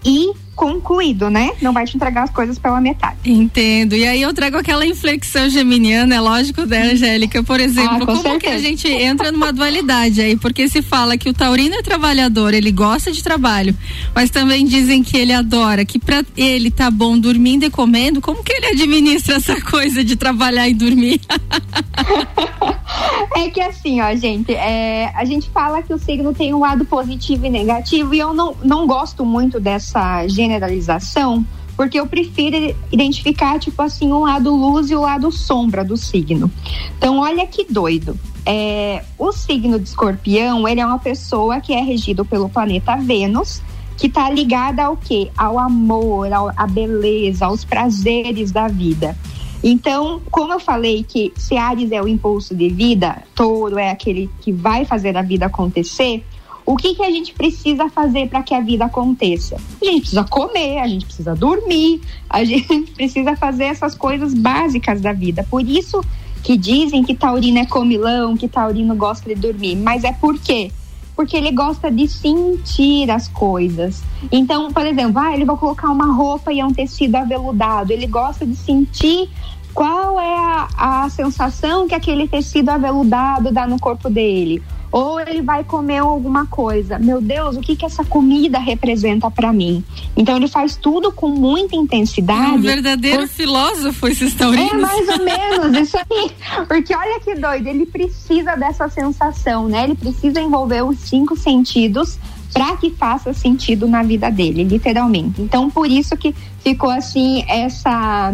e 0.04 0.32
concluído, 0.56 1.30
né? 1.30 1.52
Não 1.62 1.74
vai 1.74 1.86
te 1.86 1.96
entregar 1.96 2.24
as 2.24 2.30
coisas 2.30 2.60
pela 2.60 2.80
metade. 2.80 3.18
Entendo. 3.26 3.96
E 3.96 4.06
aí 4.06 4.22
eu 4.22 4.34
trago 4.34 4.58
aquela 4.58 4.86
inflexão 4.86 5.50
geminiana, 5.50 6.16
é 6.16 6.20
lógico, 6.20 6.66
né, 6.66 6.92
Angélica? 6.92 7.44
Por 7.44 7.60
exemplo, 7.60 8.04
ah, 8.04 8.06
como 8.06 8.22
certeza. 8.22 8.40
que 8.40 8.50
a 8.50 8.58
gente 8.58 8.88
entra 8.88 9.32
numa 9.32 9.52
dualidade 9.52 10.22
aí? 10.22 10.36
Porque 10.36 10.68
se 10.68 10.82
fala 10.82 11.18
que 11.18 11.30
o 11.30 11.34
taurino 11.34 11.76
é 11.76 11.82
trabalhador, 11.82 12.54
ele 12.54 12.72
gosta 12.72 13.12
de 13.12 13.24
trabalho, 13.24 13.76
mas 14.14 14.30
também 14.30 14.66
dizem 14.66 15.04
que 15.04 15.18
ele 15.18 15.34
adora, 15.34 15.86
que 15.86 16.00
para 16.00 16.24
ele 16.38 16.70
tá 16.70 16.92
bom 16.92 17.18
dormindo 17.18 17.66
e 17.66 17.70
comendo, 17.70 18.22
como 18.22 18.44
que 18.44 18.54
ele 18.54 18.68
administra 18.68 19.36
essa 19.36 19.60
coisa 19.62 20.04
de 20.04 20.16
trabalhar 20.16 20.68
e 20.68 20.74
dormir? 20.74 21.22
é 23.36 23.50
que 23.50 23.62
assim, 23.62 24.02
ó, 24.02 24.16
gente, 24.16 24.54
é, 24.54 25.12
a 25.16 25.26
gente 25.26 25.50
fala 25.50 25.82
que 25.82 25.94
o 25.94 25.98
signo 25.98 26.34
tem 26.34 26.54
um 26.54 26.60
lado 26.60 26.86
positivo 26.86 27.46
e 27.46 27.50
negativo, 27.50 28.14
e 28.14 28.20
eu 28.20 28.34
não, 28.34 28.56
não 28.64 28.86
gosto 28.86 29.26
muito 29.26 29.60
dessa 29.60 30.28
generalização, 30.44 31.46
porque 31.76 32.00
eu 32.00 32.06
prefiro 32.06 32.76
identificar, 32.92 33.60
tipo 33.60 33.82
assim, 33.82 34.12
o 34.12 34.20
lado 34.20 34.56
luz 34.56 34.92
e 34.92 34.96
o 34.96 35.02
lado 35.02 35.32
sombra 35.32 35.84
do 35.84 35.98
signo. 35.98 36.52
Então, 36.98 37.20
olha 37.20 37.48
que 37.48 37.66
doido. 37.66 38.18
É, 38.46 39.04
o 39.18 39.32
signo 39.32 39.80
de 39.80 39.88
escorpião, 39.88 40.68
ele 40.68 40.82
é 40.82 40.86
uma 40.86 41.00
pessoa 41.00 41.60
que 41.60 41.74
é 41.74 41.82
regido 41.82 42.26
pelo 42.26 42.50
planeta 42.50 42.96
Vênus, 42.98 43.62
que 43.98 44.08
está 44.08 44.30
ligada 44.30 44.84
ao 44.84 44.98
quê? 44.98 45.32
Ao 45.38 45.58
amor, 45.58 46.32
ao, 46.32 46.52
à 46.56 46.68
beleza, 46.68 47.46
aos 47.46 47.64
prazeres 47.64 48.52
da 48.52 48.68
vida. 48.68 49.16
Então, 49.64 50.22
como 50.30 50.52
eu 50.52 50.60
falei 50.60 51.04
que 51.04 51.32
se 51.38 51.56
Ares 51.56 51.92
é 51.92 52.02
o 52.02 52.08
impulso 52.08 52.54
de 52.54 52.68
vida, 52.68 53.24
touro 53.34 53.80
é 53.80 53.92
aquele 53.92 54.30
que 54.42 54.52
vai 54.52 54.84
fazer 54.84 55.16
a 55.16 55.22
vida 55.22 55.46
acontecer, 55.46 56.22
o 56.66 56.76
que, 56.78 56.96
que 56.96 57.04
a 57.04 57.12
gente 57.12 57.34
precisa 57.34 57.90
fazer 57.90 58.30
para 58.30 58.42
que 58.42 58.54
a 58.54 58.62
vida 58.62 58.86
aconteça? 58.86 59.58
A 59.82 59.86
gente 59.86 60.02
precisa 60.02 60.24
comer, 60.24 60.80
a 60.80 60.88
gente 60.88 61.06
precisa 61.06 61.36
dormir, 61.36 62.02
a 62.30 62.44
gente 62.46 62.92
precisa 62.92 63.36
fazer 63.36 63.66
essas 63.66 63.96
coisas 63.96 64.34
básicas 64.34 65.02
da 65.02 65.12
vida. 65.12 65.46
Por 65.50 65.68
isso 65.68 66.02
que 66.42 66.58
dizem 66.58 67.04
que 67.04 67.16
taurino 67.16 67.60
é 67.60 67.66
comilão, 67.66 68.36
que 68.36 68.48
taurino 68.48 68.96
gosta 68.96 69.34
de 69.34 69.36
dormir. 69.36 69.76
Mas 69.76 70.04
é 70.04 70.14
por 70.14 70.40
quê? 70.40 70.72
Porque 71.16 71.38
ele 71.38 71.52
gosta 71.52 71.92
de 71.92 72.08
sentir 72.08 73.10
as 73.12 73.28
coisas. 73.28 74.02
Então, 74.32 74.72
por 74.72 74.86
exemplo, 74.86 75.20
ah, 75.20 75.34
ele 75.34 75.46
vai 75.46 75.56
colocar 75.58 75.90
uma 75.90 76.12
roupa 76.12 76.52
e 76.52 76.60
é 76.60 76.66
um 76.66 76.74
tecido 76.74 77.16
aveludado. 77.16 77.94
Ele 77.94 78.08
gosta 78.08 78.46
de 78.46 78.56
sentir 78.56 79.30
qual 79.74 80.20
é 80.20 80.36
a, 80.36 81.04
a 81.06 81.10
sensação 81.10 81.88
que 81.88 81.96
aquele 81.96 82.28
tecido 82.28 82.70
aveludado 82.70 83.52
dá 83.52 83.68
no 83.68 83.80
corpo 83.80 84.10
dele 84.10 84.62
ou 84.94 85.20
ele 85.20 85.42
vai 85.42 85.64
comer 85.64 85.98
alguma 85.98 86.46
coisa. 86.46 87.00
Meu 87.00 87.20
Deus, 87.20 87.58
o 87.58 87.62
que 87.62 87.76
que 87.76 87.84
essa 87.84 88.06
comida 88.06 88.60
representa 88.60 89.32
para 89.32 89.52
mim? 89.52 89.84
Então 90.16 90.38
ele 90.38 90.48
faz 90.48 90.76
tudo 90.76 91.12
com 91.12 91.30
muita 91.30 91.76
intensidade. 91.76 92.58
Um 92.58 92.62
verdadeiro 92.62 93.22
por... 93.22 93.28
filósofo 93.28 94.08
esses 94.08 94.36
taurinos. 94.36 94.72
É 94.72 94.78
mais 94.78 95.10
ou 95.10 95.26
menos 95.26 95.82
isso 95.82 95.98
aí. 95.98 96.32
Porque 96.68 96.96
olha 96.96 97.20
que 97.22 97.34
doido, 97.34 97.66
ele 97.66 97.88
precisa 97.88 98.56
dessa 98.56 98.88
sensação, 98.88 99.68
né? 99.68 99.86
Ele 99.86 99.96
precisa 99.96 100.40
envolver 100.40 100.84
os 100.84 101.00
cinco 101.00 101.36
sentidos 101.36 102.20
para 102.54 102.78
que 102.78 102.92
faça 102.92 103.34
sentido 103.34 103.88
na 103.88 104.04
vida 104.04 104.30
dele, 104.30 104.64
literalmente. 104.64 105.42
Então 105.42 105.72
por 105.72 105.90
isso 105.90 106.16
que 106.16 106.36
ficou 106.64 106.92
assim 106.92 107.44
essa 107.48 108.32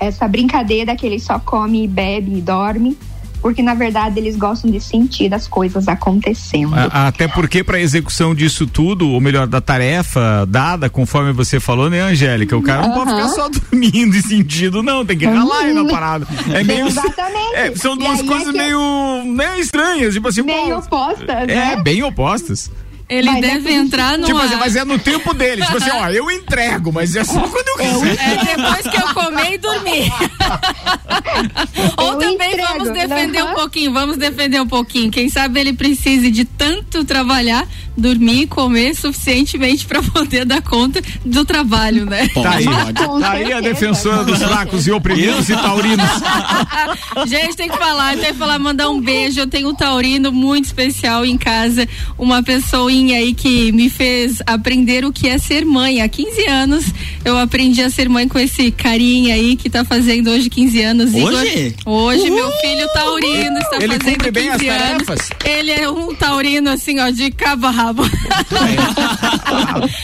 essa 0.00 0.28
brincadeira 0.28 0.94
que 0.94 1.04
ele 1.04 1.18
só 1.18 1.40
come, 1.40 1.88
bebe 1.88 2.38
e 2.38 2.40
dorme 2.40 2.96
porque 3.40 3.62
na 3.62 3.74
verdade 3.74 4.18
eles 4.18 4.36
gostam 4.36 4.70
de 4.70 4.80
sentir 4.80 5.32
as 5.32 5.46
coisas 5.46 5.88
acontecendo. 5.88 6.74
Até 6.74 7.28
porque 7.28 7.62
para 7.62 7.80
execução 7.80 8.34
disso 8.34 8.66
tudo, 8.66 9.08
ou 9.10 9.20
melhor, 9.20 9.46
da 9.46 9.60
tarefa 9.60 10.46
dada, 10.46 10.90
conforme 10.90 11.32
você 11.32 11.60
falou, 11.60 11.88
né, 11.88 12.00
Angélica? 12.00 12.56
O 12.56 12.62
cara 12.62 12.86
não 12.86 12.94
pode 12.94 13.10
ficar 13.10 13.28
só 13.28 13.48
dormindo 13.70 14.16
e 14.16 14.22
sentindo, 14.22 14.82
não, 14.82 15.04
tem 15.04 15.16
que 15.16 15.26
ralar 15.26 15.60
aí 15.60 15.74
na 15.74 15.84
parada. 15.84 16.26
É 16.52 16.62
meio, 16.64 16.86
Exatamente. 16.86 17.54
É, 17.54 17.74
são 17.74 17.96
duas 17.96 18.22
coisas 18.22 18.54
é 18.54 18.58
meio, 18.58 19.24
meio 19.24 19.54
estranhas, 19.56 20.14
tipo 20.14 20.28
assim, 20.28 20.42
meio 20.42 20.74
pô, 20.74 20.78
opostas. 20.78 21.28
É, 21.28 21.46
né? 21.46 21.82
bem 21.82 22.02
opostas. 22.02 22.70
Ele 23.08 23.40
deve 23.40 23.70
é 23.70 23.72
entrar 23.72 24.18
no. 24.18 24.26
Tipo 24.26 24.38
assim, 24.38 24.56
mas 24.56 24.76
é 24.76 24.84
no 24.84 24.98
tempo 24.98 25.32
dele. 25.32 25.62
Tipo 25.62 25.78
assim, 25.78 25.90
ó, 25.90 26.10
eu 26.10 26.30
entrego, 26.30 26.92
mas 26.92 27.16
é 27.16 27.24
só 27.24 27.40
quando 27.40 27.68
eu 27.68 27.76
quiser. 27.76 28.18
É 28.20 28.56
depois 28.56 28.82
que 28.86 28.96
eu 28.96 29.14
comer 29.14 29.54
e 29.54 29.58
dormir. 29.58 30.12
Ou 31.96 32.12
eu 32.12 32.18
também 32.18 32.52
entrego, 32.52 32.68
vamos 32.68 32.90
defender 32.90 33.44
um 33.44 33.54
pouquinho, 33.54 33.92
vamos 33.92 34.16
defender 34.18 34.60
um 34.60 34.66
pouquinho. 34.66 35.10
Quem 35.10 35.28
sabe 35.30 35.60
ele 35.60 35.72
precise 35.72 36.30
de 36.30 36.44
tanto 36.44 37.02
trabalhar, 37.04 37.66
dormir 37.98 38.42
e 38.42 38.46
comer 38.46 38.94
suficientemente 38.94 39.86
para 39.86 40.02
poder 40.02 40.44
dar 40.44 40.62
conta 40.62 41.02
do 41.24 41.44
trabalho, 41.44 42.06
né? 42.06 42.28
Tá 42.28 42.52
aí, 42.52 42.64
tá 42.64 43.30
aí 43.30 43.52
a 43.52 43.60
defensora 43.60 44.24
dos 44.24 44.42
fracos 44.42 44.86
e 44.86 44.90
oprimidos 44.90 45.48
e 45.48 45.56
taurinos. 45.56 46.08
Gente, 47.26 47.56
tem 47.56 47.68
que 47.68 47.76
falar, 47.76 48.16
tem 48.16 48.32
que 48.32 48.38
falar, 48.38 48.58
mandar 48.58 48.88
um 48.90 49.00
beijo. 49.00 49.40
Eu 49.40 49.46
tenho 49.46 49.68
um 49.68 49.74
taurino 49.74 50.32
muito 50.32 50.66
especial 50.66 51.24
em 51.24 51.36
casa, 51.36 51.88
uma 52.16 52.42
pessoa 52.42 52.88
aí 52.88 53.34
que 53.34 53.72
me 53.72 53.90
fez 53.90 54.42
aprender 54.46 55.04
o 55.04 55.12
que 55.12 55.28
é 55.28 55.38
ser 55.38 55.64
mãe. 55.64 56.00
Há 56.00 56.08
15 56.08 56.46
anos 56.46 56.84
eu 57.24 57.36
aprendi 57.38 57.82
a 57.82 57.90
ser 57.90 58.08
mãe 58.08 58.28
com 58.28 58.38
esse 58.38 58.70
carinha 58.70 59.34
aí 59.34 59.56
que 59.56 59.68
tá 59.68 59.84
fazendo 59.84 60.30
hoje 60.30 60.48
15 60.48 60.82
anos. 60.82 61.14
Hoje? 61.14 61.66
Igor. 61.66 61.94
Hoje, 61.94 62.30
meu 62.30 62.50
filho 62.52 62.88
taurino 62.92 63.58
está 63.58 63.76
Ele 63.76 63.98
fazendo 63.98 64.18
15 64.18 64.30
bem 64.30 64.48
as 64.48 64.62
anos. 64.62 65.06
Tarefas. 65.06 65.30
Ele 65.44 65.70
é 65.72 65.90
um 65.90 66.14
taurino 66.14 66.70
assim, 66.70 66.98
ó, 67.00 67.10
de 67.10 67.30
cabo 67.30 67.66
a 67.88 67.94
rabo. 67.94 68.02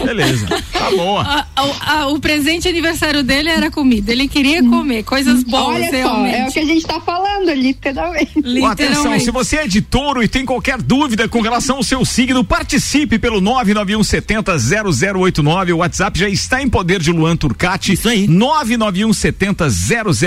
beleza, 0.04 0.46
tá 0.72 0.90
boa. 0.90 1.22
A, 1.22 1.46
a, 1.56 2.00
a, 2.00 2.08
o 2.08 2.18
presente 2.18 2.68
aniversário 2.68 3.22
dele 3.22 3.48
era 3.48 3.70
comida. 3.70 4.12
Ele 4.12 4.28
queria 4.28 4.62
comer 4.62 5.02
coisas 5.02 5.42
boas, 5.42 5.76
Olha 5.76 5.90
realmente. 5.90 6.34
Só, 6.34 6.44
é 6.44 6.48
o 6.48 6.52
que 6.52 6.60
a 6.60 6.64
gente 6.64 6.86
tá 6.86 7.00
falando, 7.00 7.52
literalmente. 7.52 8.32
literalmente. 8.36 8.82
Atenção, 8.82 9.20
se 9.20 9.30
você 9.30 9.56
é 9.56 9.66
de 9.66 9.80
touro 9.82 10.22
e 10.22 10.28
tem 10.28 10.44
qualquer 10.44 10.80
dúvida 10.80 11.28
com 11.28 11.40
relação 11.40 11.76
ao 11.76 11.82
seu 11.82 12.04
signo, 12.04 12.44
participe 12.44 12.84
Participe 13.04 13.18
pelo 13.18 13.40
99170 13.40 14.58
0089. 14.58 15.72
O 15.72 15.78
WhatsApp 15.78 16.18
já 16.18 16.28
está 16.28 16.62
em 16.62 16.68
poder 16.68 17.00
de 17.00 17.12
Luan 17.12 17.36
Turcati. 17.36 17.92
Isso 17.92 18.08
aí. 18.08 18.26
99170 18.26 19.68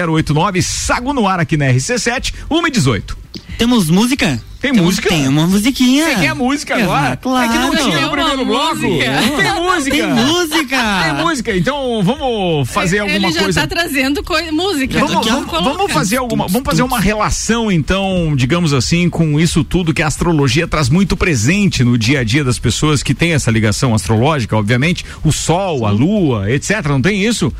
0089. 0.07 0.61
Sago 0.61 1.13
no 1.13 1.27
ar 1.27 1.39
aqui 1.39 1.57
na 1.57 1.65
RC7, 1.67 2.33
1 2.49 2.67
e 2.67 2.71
18. 2.71 3.17
Temos 3.57 3.89
música? 3.89 4.41
Tem, 4.59 4.73
tem 4.73 4.81
música? 4.81 5.09
Tem 5.09 5.27
uma 5.27 5.45
musiquinha. 5.45 6.05
Você 6.05 6.15
quer 6.15 6.33
música 6.33 6.75
agora? 6.75 7.15
claro. 7.17 7.45
É 7.45 7.51
que 7.51 7.57
não 7.57 7.75
tinha 7.75 8.01
no 8.01 8.11
primeiro 8.11 8.45
bloco. 8.45 8.79
Tem 8.79 9.53
música. 9.53 9.95
Tem 9.95 10.07
música. 10.07 10.77
Tem 11.03 11.25
música. 11.25 11.57
Então 11.57 12.03
vamos 12.03 12.69
fazer 12.69 12.99
alguma 12.99 13.17
Ele 13.17 13.31
já 13.31 13.43
coisa. 13.43 13.61
Tá 13.61 13.67
trazendo 13.67 14.23
música. 14.51 14.99
Vamos, 14.99 15.27
vamos, 15.27 15.51
vamos, 15.51 15.91
fazer 15.91 16.17
alguma. 16.17 16.47
Vamos 16.47 16.65
fazer 16.65 16.81
uma 16.81 16.99
relação 16.99 17.71
então, 17.71 18.35
digamos 18.35 18.73
assim, 18.73 19.09
com 19.09 19.39
isso 19.39 19.63
tudo 19.63 19.93
que 19.93 20.01
a 20.01 20.07
astrologia 20.07 20.67
traz 20.67 20.89
muito 20.89 21.15
presente 21.15 21.83
no 21.83 21.97
dia 21.97 22.21
a 22.21 22.23
dia 22.23 22.43
das 22.43 22.57
pessoas 22.57 23.03
que 23.03 23.13
tem 23.13 23.33
essa 23.33 23.51
ligação 23.51 23.93
astrológica, 23.93 24.57
obviamente, 24.57 25.05
o 25.23 25.31
sol, 25.31 25.85
a 25.85 25.91
lua, 25.91 26.51
etc. 26.51 26.85
Não 26.87 27.01
tem 27.01 27.23
isso? 27.23 27.53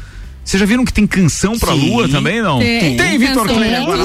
Vocês 0.48 0.62
já 0.62 0.66
viram 0.66 0.86
que 0.86 0.94
tem 0.94 1.06
canção 1.06 1.60
pra 1.60 1.74
Sim. 1.74 1.90
lua 1.90 2.08
também, 2.08 2.42
não? 2.42 2.60
Tem, 2.60 2.80
tem, 2.80 2.96
tem 2.96 3.20
Vitor 3.20 3.46
Clay 3.46 3.76
agora. 3.76 4.02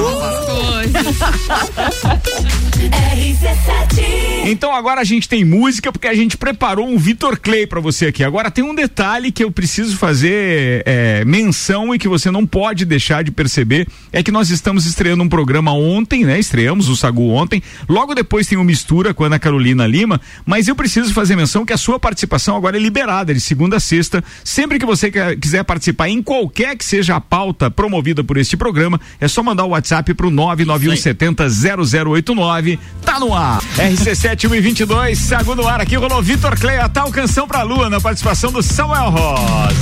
Então 4.45 4.75
agora 4.75 4.99
a 4.99 5.03
gente 5.05 5.29
tem 5.29 5.45
música 5.45 5.89
porque 5.89 6.07
a 6.07 6.13
gente 6.13 6.35
preparou 6.35 6.85
um 6.87 6.97
Vitor 6.97 7.39
Clay 7.39 7.65
para 7.65 7.79
você 7.79 8.07
aqui. 8.07 8.25
Agora 8.25 8.51
tem 8.51 8.63
um 8.63 8.75
detalhe 8.75 9.31
que 9.31 9.41
eu 9.41 9.49
preciso 9.49 9.95
fazer 9.95 10.83
é, 10.85 11.23
menção 11.23 11.95
e 11.95 11.99
que 11.99 12.09
você 12.09 12.29
não 12.29 12.45
pode 12.45 12.83
deixar 12.83 13.23
de 13.23 13.31
perceber 13.31 13.87
é 14.11 14.21
que 14.21 14.31
nós 14.31 14.49
estamos 14.49 14.85
estreando 14.85 15.23
um 15.23 15.29
programa 15.29 15.71
ontem, 15.71 16.25
né? 16.25 16.37
Estreamos 16.37 16.89
o 16.89 16.95
Sagu 16.97 17.29
ontem. 17.29 17.63
Logo 17.87 18.13
depois 18.13 18.45
tem 18.45 18.57
o 18.57 18.63
Mistura 18.65 19.13
com 19.13 19.23
a 19.23 19.27
Ana 19.27 19.39
Carolina 19.39 19.87
Lima, 19.87 20.19
mas 20.45 20.67
eu 20.67 20.75
preciso 20.75 21.13
fazer 21.13 21.37
menção 21.37 21.65
que 21.65 21.73
a 21.73 21.77
sua 21.77 21.97
participação 21.97 22.57
agora 22.57 22.75
é 22.75 22.79
liberada 22.81 23.33
de 23.33 23.39
segunda 23.39 23.77
a 23.77 23.79
sexta. 23.79 24.21
Sempre 24.43 24.77
que 24.77 24.85
você 24.85 25.09
quiser 25.37 25.63
participar 25.63 26.09
em 26.09 26.21
qualquer 26.33 26.75
que 26.75 26.83
seja 26.83 27.15
a 27.15 27.21
pauta 27.21 27.69
promovida 27.69 28.23
por 28.23 28.37
este 28.37 28.57
programa, 28.57 28.99
é 29.21 29.27
só 29.27 29.43
mandar 29.43 29.65
o 29.65 29.69
WhatsApp 29.69 30.15
pro 30.15 30.31
99170 30.31 31.47
0089. 31.47 32.79
Tá 33.05 33.19
no 33.19 33.35
ar. 33.35 33.61
RC7 33.77 34.39
122, 34.39 35.19
Sagu 35.19 35.53
no 35.53 35.67
ar 35.67 35.79
aqui, 35.79 35.95
rolou 35.95 36.23
Vitor 36.23 36.59
Clay, 36.59 36.79
a 36.79 36.89
tal 36.89 37.11
canção 37.11 37.47
pra 37.47 37.61
lua 37.61 37.87
na 37.87 38.01
participação 38.01 38.51
do 38.51 38.63
Samuel 38.63 39.11
Rosa. 39.11 39.73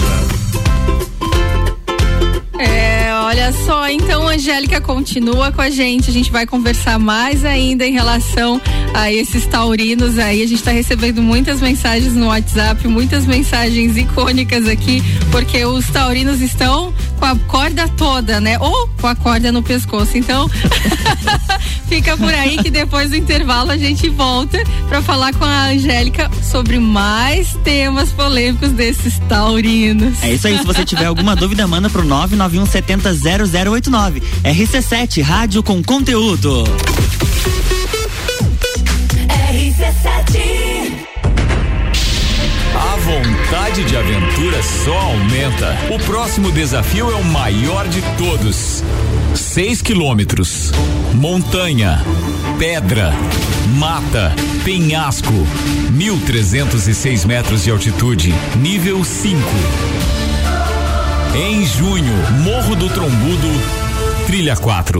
É, 2.60 3.00
olha 3.31 3.53
só, 3.53 3.88
então 3.88 4.27
Angélica 4.27 4.81
continua 4.81 5.53
com 5.53 5.61
a 5.61 5.69
gente. 5.69 6.09
A 6.09 6.13
gente 6.13 6.29
vai 6.29 6.45
conversar 6.45 7.00
mais 7.00 7.45
ainda 7.45 7.88
em 7.88 7.93
relação 7.93 8.59
a 8.93 9.09
esses 9.09 9.45
taurinos 9.45 10.19
aí. 10.19 10.43
A 10.43 10.45
gente 10.45 10.59
está 10.59 10.71
recebendo 10.71 11.21
muitas 11.21 11.61
mensagens 11.61 12.13
no 12.13 12.27
WhatsApp, 12.27 12.85
muitas 12.89 13.25
mensagens 13.25 13.95
icônicas 13.95 14.67
aqui, 14.67 15.01
porque 15.31 15.63
os 15.63 15.88
taurinos 15.88 16.41
estão 16.41 16.93
com 17.21 17.25
a 17.25 17.35
corda 17.35 17.87
toda, 17.89 18.41
né? 18.41 18.57
Ou 18.59 18.89
com 18.99 19.05
a 19.05 19.15
corda 19.15 19.51
no 19.51 19.61
pescoço. 19.61 20.17
Então, 20.17 20.49
fica 21.87 22.17
por 22.17 22.33
aí 22.33 22.57
que 22.57 22.71
depois 22.71 23.11
do 23.11 23.15
intervalo 23.15 23.69
a 23.69 23.77
gente 23.77 24.09
volta 24.09 24.57
para 24.89 25.03
falar 25.03 25.31
com 25.35 25.45
a 25.45 25.67
Angélica 25.67 26.31
sobre 26.41 26.79
mais 26.79 27.55
temas 27.63 28.11
polêmicos 28.11 28.71
desses 28.71 29.19
taurinos. 29.29 30.23
É 30.23 30.33
isso 30.33 30.47
aí. 30.47 30.57
Se 30.57 30.65
você 30.65 30.83
tiver 30.83 31.05
alguma 31.05 31.35
dúvida, 31.35 31.67
manda 31.67 31.91
pro 31.91 32.03
99 32.03 32.35
99170 32.35 33.69
0089. 33.69 34.23
RC7 34.43 35.21
Rádio 35.21 35.61
com 35.61 35.83
conteúdo. 35.83 36.63
RC7 39.51 40.57
a 40.57 40.60
vontade 43.51 43.84
de 43.84 43.98
aventura 43.98 44.63
só 44.63 44.98
aumenta. 44.98 45.75
O 45.93 46.00
próximo 46.05 46.53
desafio 46.53 47.12
é 47.12 47.15
o 47.15 47.24
maior 47.25 47.86
de 47.86 48.01
todos. 48.17 48.81
6 49.36 49.81
quilômetros. 49.81 50.72
Montanha. 51.13 52.01
Pedra. 52.58 53.13
Mata. 53.77 54.34
Penhasco. 54.63 55.34
1.306 55.91 57.25
metros 57.25 57.65
de 57.65 57.72
altitude. 57.72 58.34
Nível 58.55 59.03
5. 59.03 59.38
Em 61.36 61.65
junho, 61.65 62.13
Morro 62.43 62.74
do 62.77 62.88
Trombudo, 62.88 63.50
Trilha 64.27 64.55
4. 64.55 65.00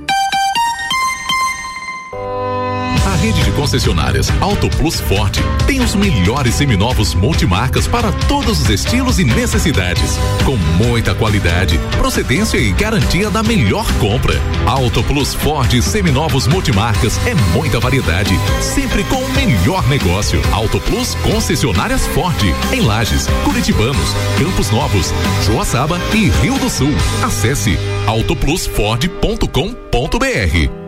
Concessionárias 3.61 4.27
Auto 4.41 4.67
Plus 4.71 4.99
Ford 4.99 5.37
tem 5.67 5.81
os 5.81 5.93
melhores 5.93 6.55
seminovos 6.55 7.13
multimarcas 7.13 7.87
para 7.87 8.11
todos 8.27 8.59
os 8.59 8.67
estilos 8.71 9.19
e 9.19 9.23
necessidades, 9.23 10.17
com 10.43 10.57
muita 10.83 11.13
qualidade, 11.13 11.79
procedência 11.95 12.57
e 12.57 12.71
garantia 12.71 13.29
da 13.29 13.43
melhor 13.43 13.85
compra. 13.99 14.33
Auto 14.65 15.03
Plus 15.03 15.35
Ford 15.35 15.79
seminovos 15.79 16.47
multimarcas 16.47 17.19
é 17.27 17.35
muita 17.55 17.79
variedade, 17.79 18.33
sempre 18.61 19.03
com 19.03 19.17
o 19.17 19.31
melhor 19.33 19.87
negócio. 19.87 20.41
Auto 20.51 20.79
Plus 20.79 21.13
concessionárias 21.15 22.07
Ford 22.07 22.41
em 22.73 22.81
Lages, 22.81 23.27
Curitibanos, 23.45 24.15
Campos 24.39 24.71
Novos, 24.71 25.13
Joaçaba 25.45 26.01
e 26.15 26.29
Rio 26.41 26.57
do 26.57 26.67
Sul. 26.67 26.95
Acesse 27.23 27.77
autoplusford.com.br. 28.07 30.80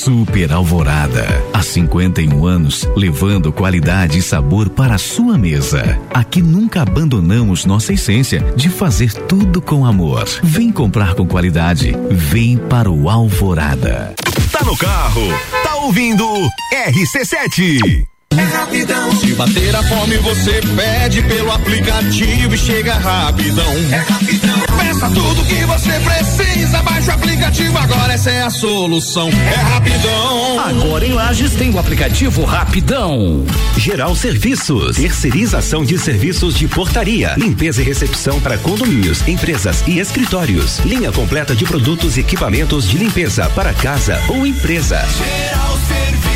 Super 0.00 0.50
Alvorada. 0.50 1.26
Há 1.52 1.62
51 1.62 2.46
anos, 2.46 2.88
levando 2.96 3.52
qualidade 3.52 4.16
e 4.16 4.22
sabor 4.22 4.70
para 4.70 4.94
a 4.94 4.98
sua 4.98 5.36
mesa. 5.36 6.00
Aqui 6.08 6.40
nunca 6.40 6.80
abandonamos 6.80 7.66
nossa 7.66 7.92
essência 7.92 8.40
de 8.56 8.70
fazer 8.70 9.12
tudo 9.12 9.60
com 9.60 9.84
amor. 9.84 10.24
Vem 10.42 10.72
comprar 10.72 11.14
com 11.14 11.26
qualidade. 11.26 11.94
Vem 12.10 12.56
para 12.56 12.90
o 12.90 13.10
Alvorada. 13.10 14.14
Tá 14.50 14.64
no 14.64 14.74
carro, 14.74 15.28
tá 15.62 15.76
ouvindo 15.76 16.24
RC7. 16.72 18.06
É 18.36 18.42
rapidão. 18.42 19.10
Se 19.16 19.34
bater 19.34 19.74
a 19.74 19.82
fome, 19.82 20.16
você 20.18 20.60
pede 20.76 21.22
pelo 21.22 21.50
aplicativo 21.50 22.54
e 22.54 22.58
chega 22.58 22.94
rapidão. 22.94 23.72
É 23.92 23.96
rapidão. 23.96 24.60
Peça 24.78 25.10
tudo 25.10 25.44
que 25.44 25.64
você 25.64 25.92
precisa, 26.00 26.82
baixa 26.82 27.10
o 27.10 27.14
aplicativo 27.14 27.76
agora, 27.76 28.12
essa 28.12 28.30
é 28.30 28.42
a 28.42 28.50
solução. 28.50 29.28
É 29.28 29.54
rapidão. 29.56 30.60
Agora 30.60 31.04
em 31.04 31.12
Lages 31.12 31.52
tem 31.54 31.70
o 31.70 31.78
aplicativo 31.78 32.44
Rapidão. 32.44 33.44
Geral 33.76 34.14
Serviços, 34.14 34.96
terceirização 34.96 35.84
de 35.84 35.98
serviços 35.98 36.54
de 36.54 36.68
portaria, 36.68 37.34
limpeza 37.36 37.82
e 37.82 37.84
recepção 37.84 38.40
para 38.40 38.58
condomínios, 38.58 39.26
empresas 39.26 39.82
e 39.86 39.98
escritórios. 39.98 40.78
Linha 40.80 41.10
completa 41.10 41.54
de 41.54 41.64
produtos 41.64 42.16
e 42.16 42.20
equipamentos 42.20 42.88
de 42.88 42.96
limpeza 42.96 43.50
para 43.50 43.72
casa 43.74 44.20
ou 44.28 44.46
empresa. 44.46 45.04
Geral 45.18 45.78
Serviços 45.88 46.29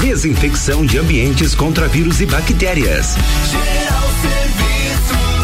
Desinfecção 0.00 0.84
de 0.84 0.98
ambientes 0.98 1.54
contra 1.54 1.86
vírus 1.86 2.20
e 2.20 2.26
bactérias. 2.26 3.14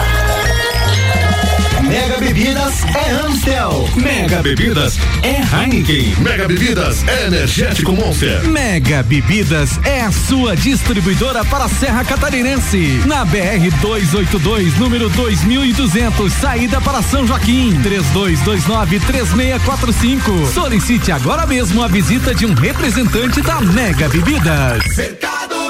Mega 1.95 2.19
Bebidas 2.19 2.83
é 2.83 3.11
Amstel. 3.25 3.89
Mega 3.95 4.41
Bebidas 4.41 4.99
é 5.23 5.39
Heineken. 5.39 6.13
Mega 6.19 6.45
Bebidas 6.45 7.07
é 7.07 7.27
Energético 7.27 7.93
Monster. 7.93 8.45
Mega 8.49 9.01
Bebidas 9.01 9.79
é 9.85 10.01
a 10.01 10.11
sua 10.11 10.57
distribuidora 10.57 11.45
para 11.45 11.63
a 11.63 11.69
Serra 11.69 12.03
Catarinense. 12.03 13.01
Na 13.05 13.23
BR 13.23 13.71
282, 13.79 14.77
número 14.77 15.07
2200, 15.07 16.33
saída 16.33 16.81
para 16.81 17.01
São 17.01 17.25
Joaquim. 17.25 17.81
3229-3645. 17.81 20.51
Solicite 20.53 21.13
agora 21.13 21.47
mesmo 21.47 21.81
a 21.81 21.87
visita 21.87 22.35
de 22.35 22.45
um 22.45 22.53
representante 22.53 23.41
da 23.41 23.61
Mega 23.61 24.09
Bebidas. 24.09 24.83
Mercado. 24.98 25.64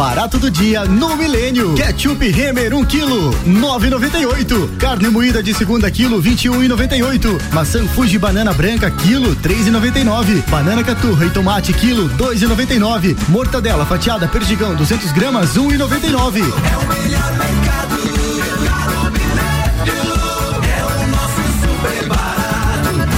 Barato 0.00 0.38
do 0.38 0.50
dia 0.50 0.86
no 0.86 1.14
Milênio. 1.14 1.74
Ketchup 1.74 2.26
Remer 2.30 2.72
1 2.72 2.78
um 2.78 2.84
quilo, 2.86 3.30
9,98. 3.46 4.78
Carne 4.78 5.10
moída 5.10 5.42
de 5.42 5.52
segunda 5.52 5.90
quilo, 5.90 6.22
21,98. 6.22 7.52
Maçã 7.52 7.86
Fuji 7.86 8.18
banana 8.18 8.54
branca 8.54 8.90
quilo, 8.90 9.36
3,99. 9.36 10.42
Banana 10.48 10.82
caturra 10.82 11.26
e 11.26 11.30
tomate 11.30 11.74
quilo, 11.74 12.08
2,99. 12.16 13.14
Mortadela 13.28 13.84
fatiada 13.84 14.26
perdigão 14.26 14.74
200 14.74 15.12
gramas, 15.12 15.58
1,99. 15.58 16.38
É 16.38 16.78
o 16.78 16.88
melhor 16.88 17.36
mercado. 17.36 18.00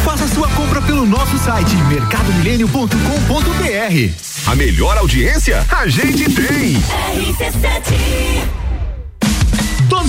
Faça 0.04 0.26
sua 0.34 0.48
compra 0.48 0.82
pelo 0.82 1.06
nosso 1.06 1.38
site 1.38 1.76
mercadomilênio.com.br. 1.88 4.31
A 4.46 4.56
melhor 4.56 4.98
audiência 4.98 5.64
a 5.70 5.86
gente 5.86 6.24
tem. 6.24 6.74
RC7. 6.74 8.61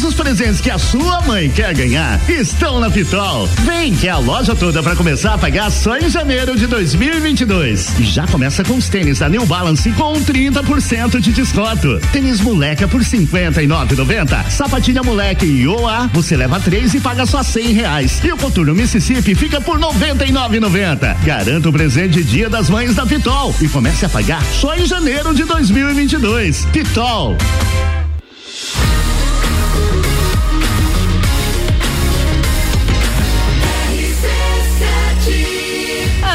Os 0.04 0.14
presentes 0.14 0.60
que 0.60 0.70
a 0.70 0.78
sua 0.78 1.22
mãe 1.22 1.50
quer 1.50 1.74
ganhar 1.74 2.20
estão 2.30 2.78
na 2.78 2.90
Pitol. 2.90 3.48
Vem 3.64 3.94
que 3.96 4.08
é 4.08 4.12
a 4.12 4.18
loja 4.18 4.54
toda 4.54 4.84
para 4.84 4.98
começar 4.98 5.34
a 5.34 5.38
pagar 5.38 5.72
só 5.72 5.98
em 5.98 6.10
janeiro 6.10 6.58
de 6.58 6.68
2022. 6.68 7.98
E 7.98 8.04
já 8.04 8.28
começa 8.28 8.66
com 8.66 8.76
os 8.76 8.90
tênis 8.90 9.20
da 9.20 9.30
New 9.30 9.46
Balance 9.46 9.90
com 9.94 10.14
30% 10.14 11.22
de 11.22 11.32
desconto. 11.32 12.02
Tênis 12.12 12.42
moleca 12.42 12.86
por 12.86 13.02
59,90. 13.02 14.50
Sapatilha 14.50 15.02
moleque 15.04 15.46
e 15.46 15.66
OA, 15.66 16.10
você 16.14 16.36
leva 16.36 16.60
três 16.60 16.94
e 16.94 17.00
paga 17.00 17.26
só 17.26 17.42
100 17.42 17.72
reais. 17.72 18.22
E 18.26 18.32
o 18.32 18.38
coturno 18.38 18.76
Mississippi 18.76 19.34
fica 19.36 19.62
por 19.62 19.80
99,90. 19.80 21.16
Garanta 21.24 21.70
o 21.70 21.74
presente 21.74 22.24
Dia 22.26 22.50
das 22.50 22.70
Mães 22.70 22.94
da 22.94 23.06
Pitol 23.06 23.56
e 23.62 23.70
comece 23.70 24.06
a 24.06 24.10
pagar 24.10 24.44
só 24.44 24.76
em 24.76 24.86
janeiro 24.86 25.34
de 25.34 25.46
2022. 25.46 26.66
Pitol. 26.74 27.38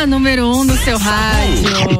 Número 0.06 0.46
um 0.46 0.64
no 0.64 0.76
seu 0.78 0.98
rádio. 0.98 1.98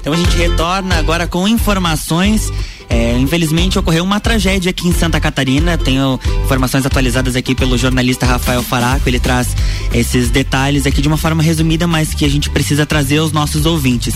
Então 0.00 0.12
a 0.12 0.16
gente 0.16 0.36
retorna 0.36 0.96
agora 0.98 1.26
com 1.26 1.48
informações 1.48 2.52
é, 2.96 3.18
infelizmente 3.18 3.78
ocorreu 3.78 4.02
uma 4.02 4.18
tragédia 4.18 4.70
aqui 4.70 4.88
em 4.88 4.92
Santa 4.92 5.20
Catarina. 5.20 5.76
Tenho 5.76 6.18
informações 6.42 6.86
atualizadas 6.86 7.36
aqui 7.36 7.54
pelo 7.54 7.76
jornalista 7.76 8.24
Rafael 8.24 8.62
Faraco. 8.62 9.06
Ele 9.06 9.20
traz 9.20 9.54
esses 9.92 10.30
detalhes 10.30 10.86
aqui 10.86 11.02
de 11.02 11.08
uma 11.08 11.18
forma 11.18 11.42
resumida, 11.42 11.86
mas 11.86 12.14
que 12.14 12.24
a 12.24 12.28
gente 12.28 12.48
precisa 12.48 12.86
trazer 12.86 13.18
aos 13.18 13.32
nossos 13.32 13.66
ouvintes. 13.66 14.14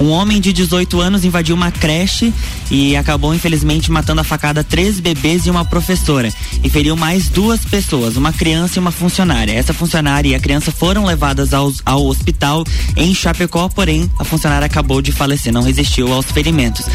Um 0.00 0.08
homem 0.08 0.40
de 0.40 0.50
18 0.50 0.98
anos 0.98 1.26
invadiu 1.26 1.54
uma 1.54 1.70
creche 1.70 2.32
e 2.70 2.96
acabou 2.96 3.34
infelizmente 3.34 3.90
matando 3.90 4.22
a 4.22 4.24
facada 4.24 4.64
três 4.64 4.98
bebês 4.98 5.44
e 5.44 5.50
uma 5.50 5.66
professora 5.66 6.32
e 6.64 6.70
feriu 6.70 6.96
mais 6.96 7.28
duas 7.28 7.62
pessoas, 7.66 8.16
uma 8.16 8.32
criança 8.32 8.78
e 8.78 8.80
uma 8.80 8.90
funcionária. 8.90 9.52
Essa 9.52 9.74
funcionária 9.74 10.30
e 10.30 10.34
a 10.34 10.40
criança 10.40 10.72
foram 10.72 11.04
levadas 11.04 11.52
ao, 11.52 11.70
ao 11.84 12.06
hospital 12.06 12.64
em 12.96 13.14
Chapecó, 13.14 13.68
porém 13.68 14.10
a 14.18 14.24
funcionária 14.24 14.64
acabou 14.64 15.02
de 15.02 15.12
falecer, 15.12 15.52
não 15.52 15.62
resistiu 15.62 16.10
aos 16.10 16.24
ferimentos. 16.24 16.86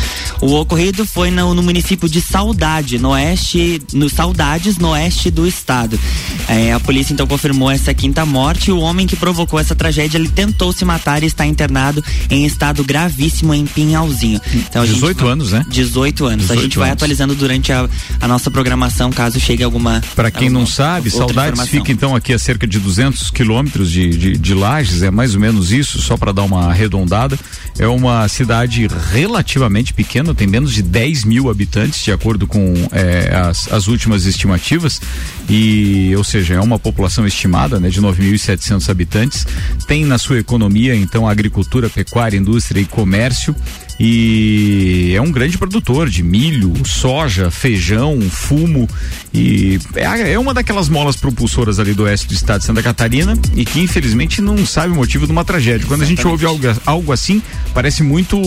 O 0.42 0.56
ocorrido 0.56 1.06
foi 1.06 1.27
no, 1.32 1.54
no 1.54 1.64
município 1.64 2.08
de 2.10 2.22
Saudade, 2.22 2.98
no 2.98 3.10
oeste, 3.10 3.82
no 3.94 4.10
Saudades, 4.10 4.78
no 4.78 4.90
oeste 4.90 5.30
do 5.30 5.48
estado. 5.48 6.00
É, 6.48 6.74
a 6.74 6.80
polícia 6.80 7.14
então 7.14 7.28
confirmou 7.28 7.70
essa 7.70 7.94
quinta 7.94 8.26
morte. 8.26 8.72
O 8.72 8.80
homem 8.80 9.08
que 9.08 9.16
provocou 9.16 9.60
essa 9.60 9.76
tragédia, 9.76 10.18
ele 10.18 10.30
tentou 10.30 10.72
se 10.72 10.86
matar 10.86 11.24
e 11.24 11.26
está 11.26 11.46
internado 11.46 12.04
em 12.30 12.46
estado 12.46 12.84
gravíssimo 12.84 13.54
em 13.54 13.66
Pinhalzinho. 13.66 14.40
Então, 14.54 14.86
18 14.86 15.18
vai, 15.24 15.34
anos, 15.34 15.52
né? 15.52 15.66
18 15.70 16.26
anos. 16.26 16.42
18 16.44 16.60
a 16.60 16.64
gente 16.64 16.78
vai 16.78 16.90
atualizando 16.90 17.36
durante 17.36 17.72
a, 17.72 17.88
a, 18.20 18.28
nossa 18.28 18.50
programação, 18.50 19.12
caso 19.12 19.40
chegue 19.40 19.64
alguma. 19.64 20.02
Para 20.16 20.32
quem 20.32 20.48
alguma, 20.48 20.62
não 20.62 20.68
sabe, 20.68 21.10
Saudades 21.10 21.68
fica 21.68 21.92
então 21.92 22.16
aqui 22.16 22.34
a 22.34 22.40
cerca 22.40 22.66
de 22.66 22.80
200 22.80 23.32
quilômetros 23.32 23.92
de, 23.92 24.10
de, 24.10 24.38
de 24.38 24.54
Lages, 24.54 25.02
é 25.02 25.12
mais 25.12 25.36
ou 25.36 25.42
menos 25.42 25.72
isso, 25.72 26.02
só 26.02 26.18
para 26.18 26.32
dar 26.32 26.44
uma 26.44 26.70
arredondada. 26.70 27.38
É 27.80 27.88
uma 27.88 28.28
cidade 28.28 28.88
relativamente 29.12 29.94
pequena, 29.94 30.34
tem 30.34 30.48
menos 30.48 30.74
de 30.74 30.82
10 30.82 31.17
10 31.18 31.26
mil 31.26 31.50
habitantes, 31.50 32.04
de 32.04 32.12
acordo 32.12 32.46
com 32.46 32.74
é, 32.92 33.36
as, 33.36 33.72
as 33.72 33.88
últimas 33.88 34.26
estimativas, 34.26 35.02
e 35.50 36.14
ou 36.16 36.24
seja, 36.24 36.56
é 36.56 36.60
uma 36.60 36.78
população 36.78 37.26
estimada 37.26 37.80
né, 37.80 37.90
de 37.90 38.02
9.700 38.02 38.90
habitantes. 38.90 39.48
Tem 39.88 40.06
na 40.06 40.18
sua 40.18 40.38
economia, 40.38 40.96
então, 40.96 41.28
agricultura, 41.28 41.90
pecuária, 41.90 42.38
indústria 42.38 42.82
e 42.82 42.86
comércio 42.86 43.56
e 44.00 45.14
é 45.16 45.22
um 45.22 45.32
grande 45.32 45.58
produtor 45.58 46.10
de 46.10 46.22
milho, 46.22 46.74
soja, 46.86 47.50
feijão, 47.50 48.22
fumo 48.30 48.88
e 49.34 49.80
é, 49.96 50.34
é 50.34 50.40
uma 50.40 50.54
daquelas 50.54 50.88
molas 50.88 51.16
propulsoras 51.16 51.80
ali 51.80 51.94
do 51.94 52.04
oeste 52.04 52.28
do 52.28 52.34
estado 52.34 52.60
de 52.60 52.66
Santa 52.66 52.84
Catarina 52.84 53.38
e 53.56 53.66
que 53.66 53.80
infelizmente 53.80 54.42
não 54.42 54.66
sabe 54.66 54.94
o 54.94 54.96
motivo 54.96 55.26
de 55.26 55.32
uma 55.32 55.44
tragédia. 55.44 55.88
Quando 55.88 56.04
Exatamente. 56.04 56.20
a 56.20 56.24
gente 56.24 56.28
ouve 56.28 56.46
algo, 56.46 56.82
algo 56.86 57.12
assim, 57.12 57.42
parece 57.74 58.04
muito 58.04 58.40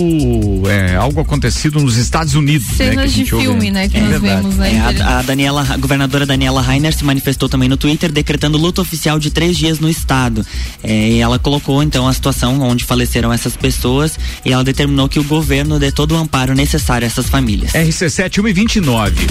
é, 0.69 0.95
algo 0.95 1.21
acontecido 1.21 1.81
nos 1.81 1.97
Estados 1.97 2.35
Unidos. 2.35 2.69
Né, 2.69 2.77
Cenas 2.77 2.97
né, 2.97 3.07
de 3.07 3.25
filme, 3.25 3.49
ouve. 3.49 3.71
né, 3.71 3.89
que 3.89 3.97
é, 3.97 4.01
nós 4.01 4.21
vemos, 4.21 4.57
né? 4.57 4.75
É, 4.75 5.03
a, 5.03 5.19
a, 5.19 5.23
Daniela, 5.23 5.67
a 5.69 5.77
governadora 5.77 6.25
Daniela 6.25 6.63
Rainer 6.63 6.95
se 6.95 7.05
manifestou 7.05 7.49
também 7.49 7.69
no 7.69 7.77
Twitter 7.77 8.13
decretando 8.13 8.57
luto 8.57 8.81
oficial 8.81 9.19
de 9.19 9.31
três 9.31 9.57
dias 9.57 9.81
no 9.81 9.89
estado. 9.89 10.47
É, 10.83 11.11
e 11.11 11.19
ela 11.19 11.39
colocou 11.39 11.83
então 11.83 12.07
a 12.07 12.13
situação 12.13 12.61
onde 12.61 12.85
faleceram 12.85 13.33
essas 13.33 13.57
pessoas 13.57 14.19
e 14.45 14.53
ela 14.53 14.63
determinou 14.63 15.09
que 15.09 15.19
o 15.19 15.25
governo 15.25 15.40
governo 15.41 15.79
dê 15.79 15.91
todo 15.91 16.13
o 16.13 16.17
amparo 16.19 16.55
necessário 16.55 17.07
a 17.07 17.09
essas 17.09 17.27
famílias. 17.31 17.73
RC7 17.73 18.35
129. 18.35 19.27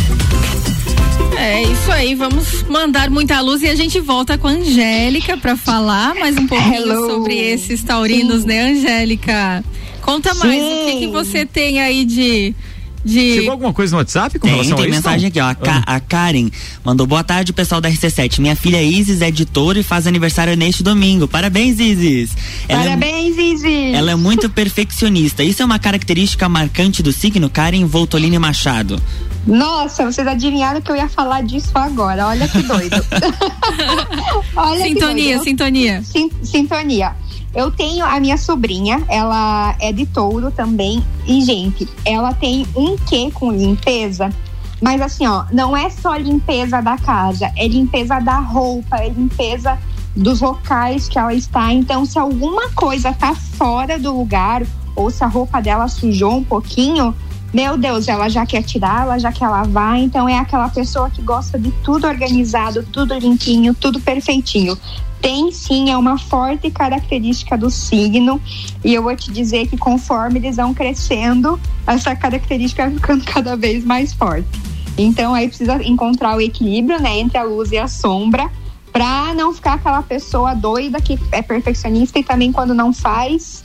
É 1.37 1.61
isso 1.61 1.91
aí, 1.91 2.15
vamos 2.15 2.63
mandar 2.63 3.11
muita 3.11 3.39
luz 3.41 3.61
e 3.61 3.67
a 3.67 3.75
gente 3.75 3.99
volta 3.99 4.35
com 4.35 4.47
a 4.47 4.51
Angélica 4.51 5.37
para 5.37 5.55
falar 5.55 6.15
mais 6.15 6.35
um 6.35 6.47
pouquinho 6.47 6.91
Hello. 6.91 7.11
sobre 7.11 7.37
esses 7.37 7.83
taurinos, 7.83 8.41
Sim. 8.41 8.47
né, 8.47 8.71
Angélica? 8.71 9.63
Conta 10.01 10.33
mais, 10.33 10.59
Sim. 10.59 10.81
o 10.81 10.85
que, 10.85 10.99
que 11.01 11.07
você 11.07 11.45
tem 11.45 11.79
aí 11.79 12.03
de 12.03 12.55
de... 13.03 13.35
Chegou 13.35 13.51
alguma 13.51 13.73
coisa 13.73 13.91
no 13.91 13.99
WhatsApp 13.99 14.37
com 14.39 14.47
tem, 14.47 14.55
relação 14.55 14.77
tem 14.77 14.85
a 14.85 14.89
isso? 14.89 15.01
Tem 15.01 15.11
mensagem 15.11 15.27
aqui, 15.27 15.39
ó. 15.39 15.49
A, 15.49 15.55
Ka 15.55 15.83
ah. 15.85 15.95
a, 15.95 15.99
Karen 15.99 16.49
mandou 16.83 17.07
boa 17.07 17.23
tarde, 17.23 17.53
pessoal 17.53 17.79
da 17.79 17.89
RC7. 17.89 18.39
Minha 18.39 18.55
filha 18.55 18.81
Isis 18.81 19.21
é 19.21 19.27
editora 19.27 19.79
e 19.79 19.83
faz 19.83 20.07
aniversário 20.07 20.55
neste 20.55 20.83
domingo. 20.83 21.27
Parabéns, 21.27 21.79
Isis. 21.79 22.31
Ela 22.67 22.81
é 22.81 22.85
Parabéns, 22.85 23.37
é, 23.37 23.41
Isis. 23.41 23.93
Ela 23.93 24.11
é 24.11 24.15
muito 24.15 24.49
perfeccionista. 24.49 25.43
Isso 25.43 25.61
é 25.61 25.65
uma 25.65 25.79
característica 25.79 26.47
marcante 26.49 27.01
do 27.01 27.13
signo 27.13 27.49
Karen 27.49 27.85
Voltolini 27.85 28.37
Machado. 28.37 29.01
Nossa, 29.47 30.05
vocês 30.05 30.27
adivinharam 30.27 30.81
que 30.81 30.91
eu 30.91 30.95
ia 30.95 31.07
falar 31.07 31.41
disso 31.43 31.71
agora. 31.73 32.27
Olha 32.27 32.47
que 32.47 32.61
doido. 32.61 33.05
Olha 34.55 34.83
sintonia, 34.83 34.93
que 34.93 35.33
doido. 35.33 35.43
sintonia. 35.43 36.03
sintonia. 36.43 37.15
Eu 37.53 37.71
tenho 37.71 38.05
a 38.05 38.19
minha 38.19 38.37
sobrinha, 38.37 39.03
ela 39.07 39.75
é 39.79 39.91
de 39.91 40.05
touro 40.05 40.51
também. 40.51 41.03
E, 41.25 41.41
gente, 41.41 41.87
ela 42.05 42.33
tem 42.33 42.65
um 42.75 42.95
quê 42.95 43.31
com 43.33 43.51
limpeza. 43.51 44.29
Mas 44.81 45.01
assim, 45.01 45.27
ó, 45.27 45.43
não 45.51 45.75
é 45.75 45.89
só 45.89 46.15
limpeza 46.15 46.79
da 46.81 46.97
casa, 46.97 47.51
é 47.57 47.67
limpeza 47.67 48.19
da 48.19 48.39
roupa, 48.39 48.97
é 48.97 49.09
limpeza 49.09 49.77
dos 50.15 50.41
locais 50.41 51.09
que 51.09 51.19
ela 51.19 51.33
está. 51.33 51.73
Então, 51.73 52.05
se 52.05 52.17
alguma 52.17 52.69
coisa 52.69 53.11
tá 53.13 53.35
fora 53.35 53.99
do 53.99 54.15
lugar, 54.15 54.63
ou 54.95 55.09
se 55.09 55.23
a 55.23 55.27
roupa 55.27 55.61
dela 55.61 55.87
sujou 55.87 56.35
um 56.35 56.43
pouquinho, 56.43 57.15
meu 57.53 57.77
Deus, 57.77 58.07
ela 58.07 58.29
já 58.29 58.45
quer 58.45 58.63
tirar, 58.63 59.03
ela 59.03 59.17
já 59.17 59.31
quer 59.31 59.47
lavar. 59.47 59.97
Então, 59.97 60.29
é 60.29 60.37
aquela 60.37 60.69
pessoa 60.69 61.09
que 61.09 61.21
gosta 61.21 61.57
de 61.57 61.71
tudo 61.83 62.07
organizado, 62.07 62.83
tudo 62.91 63.13
limpinho, 63.17 63.73
tudo 63.73 63.99
perfeitinho 63.99 64.77
tem 65.21 65.51
sim, 65.51 65.89
é 65.89 65.97
uma 65.97 66.17
forte 66.17 66.71
característica 66.71 67.57
do 67.57 67.69
signo. 67.69 68.41
E 68.83 68.93
eu 68.93 69.03
vou 69.03 69.15
te 69.15 69.31
dizer 69.31 69.67
que 69.67 69.77
conforme 69.77 70.39
eles 70.39 70.55
vão 70.55 70.73
crescendo, 70.73 71.59
essa 71.85 72.15
característica 72.15 72.83
vai 72.83 72.93
ficando 72.93 73.25
cada 73.31 73.55
vez 73.55 73.83
mais 73.83 74.13
forte. 74.13 74.47
Então 74.97 75.33
aí 75.33 75.47
precisa 75.47 75.81
encontrar 75.83 76.35
o 76.35 76.41
equilíbrio, 76.41 77.01
né, 77.01 77.19
entre 77.19 77.37
a 77.37 77.43
luz 77.43 77.71
e 77.71 77.77
a 77.77 77.87
sombra, 77.87 78.49
para 78.91 79.33
não 79.33 79.53
ficar 79.53 79.73
aquela 79.73 80.01
pessoa 80.01 80.53
doida 80.53 80.99
que 80.99 81.17
é 81.31 81.41
perfeccionista 81.41 82.19
e 82.19 82.23
também 82.23 82.51
quando 82.51 82.73
não 82.73 82.91
faz 82.91 83.63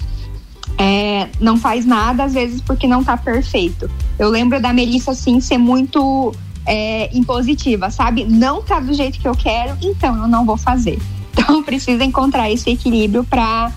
é, 0.79 1.29
não 1.41 1.57
faz 1.57 1.85
nada, 1.85 2.25
às 2.25 2.35
vezes 2.35 2.61
porque 2.61 2.87
não 2.87 3.05
tá 3.05 3.17
perfeito. 3.17 3.91
Eu 4.19 4.29
lembro 4.29 4.61
da 4.61 4.73
Melissa, 4.73 5.13
assim, 5.13 5.41
ser 5.41 5.59
muito 5.59 6.35
é, 6.67 7.11
impositiva, 7.17 7.91
sabe? 7.91 8.25
Não 8.25 8.63
tá 8.63 8.81
do 8.81 8.93
jeito 8.93 9.19
que 9.19 9.29
eu 9.29 9.35
quero, 9.35 9.77
então 9.83 10.17
eu 10.17 10.29
não 10.29 10.45
vou 10.45 10.57
fazer. 10.57 10.99
Então 11.37 11.65
precisa 11.65 12.05
encontrar 12.05 12.49
esse 12.49 12.71
equilíbrio 12.71 13.25
para 13.25 13.73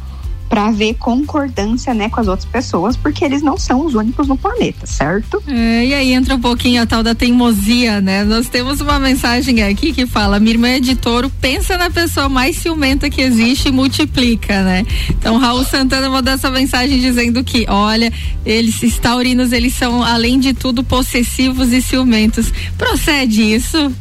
para 0.50 0.72
ver 0.72 0.96
concordância, 0.96 1.94
né, 1.94 2.10
com 2.10 2.20
as 2.20 2.28
outras 2.28 2.46
pessoas, 2.46 2.96
porque 2.96 3.24
eles 3.24 3.42
não 3.42 3.58
são 3.58 3.86
os 3.86 3.96
únicos 3.96 4.28
no 4.28 4.38
planeta, 4.38 4.86
certo? 4.86 5.42
É, 5.48 5.86
e 5.86 5.94
aí 5.94 6.14
entra 6.14 6.36
um 6.36 6.40
pouquinho 6.40 6.82
a 6.82 6.86
tal 6.86 7.04
da 7.04 7.14
teimosia, 7.14 8.02
né? 8.02 8.24
Nós 8.24 8.48
temos 8.50 8.82
uma 8.82 9.00
mensagem 9.00 9.64
aqui 9.64 9.94
que 9.94 10.06
fala: 10.06 10.40
minha 10.40 10.54
irmã 10.54 10.68
é 10.70 10.80
de 10.80 10.96
touro, 10.96 11.30
pensa 11.42 11.78
na 11.78 11.90
pessoa 11.90 12.30
mais 12.30 12.58
ciumenta 12.58 13.10
que 13.10 13.22
existe 13.22 13.70
e 13.70 13.72
multiplica, 13.72 14.64
né? 14.64 14.86
Então 15.10 15.38
Raul 15.38 15.64
Santana 15.64 16.10
mandou 16.10 16.34
essa 16.34 16.50
mensagem 16.50 17.00
dizendo 17.00 17.44
que, 17.44 17.66
olha, 17.68 18.12
eles 18.46 18.98
taurinos, 18.98 19.52
eles 19.52 19.74
são 19.74 20.04
além 20.04 20.40
de 20.40 20.54
tudo 20.54 20.84
possessivos 20.84 21.72
e 21.72 21.82
ciumentos. 21.82 22.52
Procede 22.78 23.42
isso? 23.54 23.92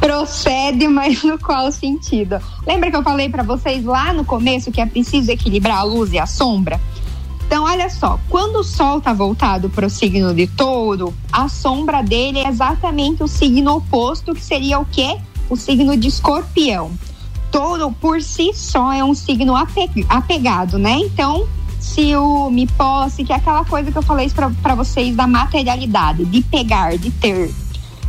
Procede, 0.00 0.88
mas 0.88 1.22
no 1.22 1.38
qual 1.38 1.70
sentido? 1.72 2.38
Lembra 2.66 2.90
que 2.90 2.96
eu 2.96 3.02
falei 3.02 3.28
para 3.28 3.42
vocês 3.42 3.84
lá 3.84 4.12
no 4.12 4.24
começo 4.24 4.70
que 4.70 4.80
é 4.80 4.86
preciso 4.86 5.30
equilibrar 5.30 5.78
a 5.78 5.82
luz 5.82 6.12
e 6.12 6.18
a 6.18 6.26
sombra? 6.26 6.80
Então, 7.46 7.64
olha 7.64 7.88
só, 7.90 8.18
quando 8.28 8.56
o 8.56 8.64
Sol 8.64 8.98
está 8.98 9.12
voltado 9.12 9.68
para 9.68 9.86
o 9.86 9.90
signo 9.90 10.34
de 10.34 10.46
touro, 10.46 11.14
a 11.30 11.48
sombra 11.48 12.02
dele 12.02 12.38
é 12.38 12.48
exatamente 12.48 13.22
o 13.22 13.28
signo 13.28 13.76
oposto, 13.76 14.34
que 14.34 14.42
seria 14.42 14.78
o 14.78 14.84
quê? 14.84 15.18
O 15.48 15.56
signo 15.56 15.96
de 15.96 16.08
escorpião. 16.08 16.90
Touro, 17.52 17.92
por 17.92 18.20
si 18.22 18.52
só, 18.54 18.92
é 18.92 19.04
um 19.04 19.14
signo 19.14 19.54
apegado, 20.08 20.78
né? 20.78 20.96
Então, 20.98 21.46
ciúme, 21.78 22.66
posse, 22.66 23.22
que 23.22 23.32
é 23.32 23.36
aquela 23.36 23.64
coisa 23.64 23.92
que 23.92 23.98
eu 23.98 24.02
falei 24.02 24.28
para 24.30 24.74
vocês 24.74 25.14
da 25.14 25.26
materialidade, 25.26 26.24
de 26.24 26.42
pegar, 26.42 26.96
de 26.96 27.10
ter. 27.10 27.54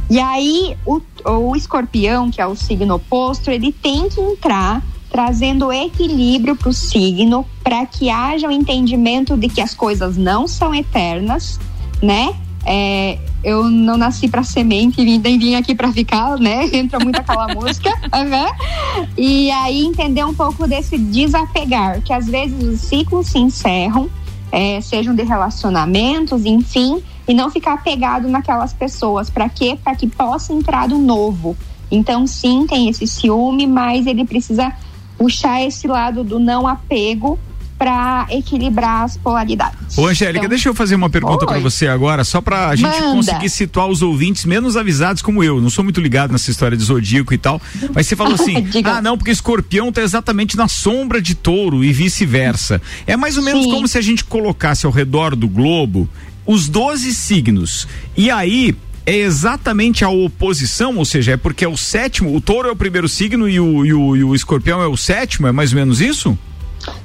E 0.09 0.19
aí, 0.19 0.77
o, 0.85 1.01
o 1.25 1.55
escorpião, 1.55 2.29
que 2.29 2.41
é 2.41 2.45
o 2.45 2.55
signo 2.55 2.95
oposto, 2.95 3.49
ele 3.49 3.71
tem 3.71 4.07
que 4.09 4.21
entrar 4.21 4.83
trazendo 5.09 5.71
equilíbrio 5.71 6.55
para 6.55 6.69
o 6.69 6.73
signo, 6.73 7.45
para 7.63 7.85
que 7.85 8.09
haja 8.09 8.47
o 8.47 8.49
um 8.49 8.53
entendimento 8.53 9.37
de 9.37 9.47
que 9.47 9.61
as 9.61 9.73
coisas 9.73 10.17
não 10.17 10.47
são 10.47 10.75
eternas, 10.75 11.59
né? 12.01 12.35
É, 12.65 13.19
eu 13.43 13.63
não 13.69 13.95
nasci 13.95 14.27
para 14.27 14.43
semente 14.43 14.99
e 14.99 15.19
nem 15.19 15.37
vim 15.37 15.55
aqui 15.55 15.75
para 15.75 15.91
ficar, 15.91 16.37
né? 16.37 16.67
Entra 16.73 16.99
muito 16.99 17.17
aquela 17.17 17.47
música. 17.55 17.89
Uhum. 17.89 19.07
E 19.17 19.49
aí 19.51 19.85
entender 19.85 20.25
um 20.25 20.33
pouco 20.33 20.67
desse 20.67 20.97
desapegar, 20.97 22.01
que 22.01 22.11
às 22.11 22.25
vezes 22.25 22.61
os 22.61 22.81
ciclos 22.81 23.27
se 23.27 23.37
encerram, 23.39 24.09
é, 24.51 24.81
sejam 24.81 25.15
de 25.15 25.23
relacionamentos, 25.23 26.45
enfim, 26.45 27.01
e 27.27 27.33
não 27.33 27.49
ficar 27.49 27.73
apegado 27.73 28.27
naquelas 28.27 28.73
pessoas. 28.73 29.29
Para 29.29 29.49
quê? 29.49 29.77
Para 29.83 29.95
que 29.95 30.07
possa 30.07 30.53
entrar 30.53 30.91
o 30.91 30.97
novo. 30.97 31.55
Então, 31.89 32.25
sim, 32.25 32.65
tem 32.67 32.89
esse 32.89 33.05
ciúme, 33.07 33.67
mas 33.67 34.07
ele 34.07 34.25
precisa 34.25 34.71
puxar 35.17 35.61
esse 35.61 35.87
lado 35.87 36.23
do 36.23 36.39
não 36.39 36.67
apego 36.67 37.39
para 37.77 38.25
equilibrar 38.29 39.03
as 39.03 39.17
polaridades. 39.17 39.97
Ô, 39.97 40.07
Angélica, 40.07 40.39
então, 40.39 40.49
deixa 40.49 40.69
eu 40.69 40.73
fazer 40.73 40.95
uma 40.95 41.09
pergunta 41.09 41.45
para 41.45 41.59
você 41.59 41.87
agora, 41.87 42.23
só 42.23 42.39
para 42.39 42.69
a 42.69 42.75
gente 42.75 42.97
conseguir 43.01 43.49
situar 43.49 43.87
os 43.87 44.01
ouvintes 44.01 44.45
menos 44.45 44.77
avisados 44.77 45.21
como 45.21 45.43
eu. 45.43 45.59
Não 45.59 45.69
sou 45.69 45.83
muito 45.83 45.99
ligado 45.99 46.31
nessa 46.31 46.49
história 46.49 46.77
de 46.77 46.83
zodíaco 46.83 47.33
e 47.33 47.37
tal, 47.37 47.61
mas 47.93 48.07
você 48.07 48.15
falou 48.15 48.35
assim: 48.35 48.65
ah, 48.85 49.01
não, 49.01 49.17
porque 49.17 49.31
escorpião 49.31 49.91
tá 49.91 50.01
exatamente 50.01 50.55
na 50.55 50.69
sombra 50.69 51.21
de 51.21 51.35
touro 51.35 51.83
e 51.83 51.91
vice-versa. 51.91 52.81
É 53.05 53.17
mais 53.17 53.35
ou 53.35 53.43
menos 53.43 53.65
Sim. 53.65 53.71
como 53.71 53.87
se 53.87 53.97
a 53.97 54.01
gente 54.01 54.23
colocasse 54.23 54.85
ao 54.85 54.91
redor 54.91 55.35
do 55.35 55.47
globo 55.47 56.09
os 56.45 56.67
12 56.67 57.13
signos. 57.13 57.87
E 58.15 58.29
aí, 58.29 58.75
é 59.05 59.15
exatamente 59.15 60.03
a 60.03 60.09
oposição, 60.09 60.97
ou 60.97 61.05
seja, 61.05 61.33
é 61.33 61.37
porque 61.37 61.63
é 61.63 61.67
o 61.67 61.77
sétimo, 61.77 62.35
o 62.35 62.41
touro 62.41 62.69
é 62.69 62.71
o 62.71 62.75
primeiro 62.75 63.07
signo 63.07 63.47
e 63.47 63.59
o, 63.59 63.85
e 63.85 63.93
o, 63.93 64.15
e 64.15 64.23
o 64.23 64.33
escorpião 64.33 64.81
é 64.81 64.87
o 64.87 64.97
sétimo, 64.97 65.47
é 65.47 65.51
mais 65.51 65.71
ou 65.71 65.79
menos 65.79 66.01
isso? 66.01 66.37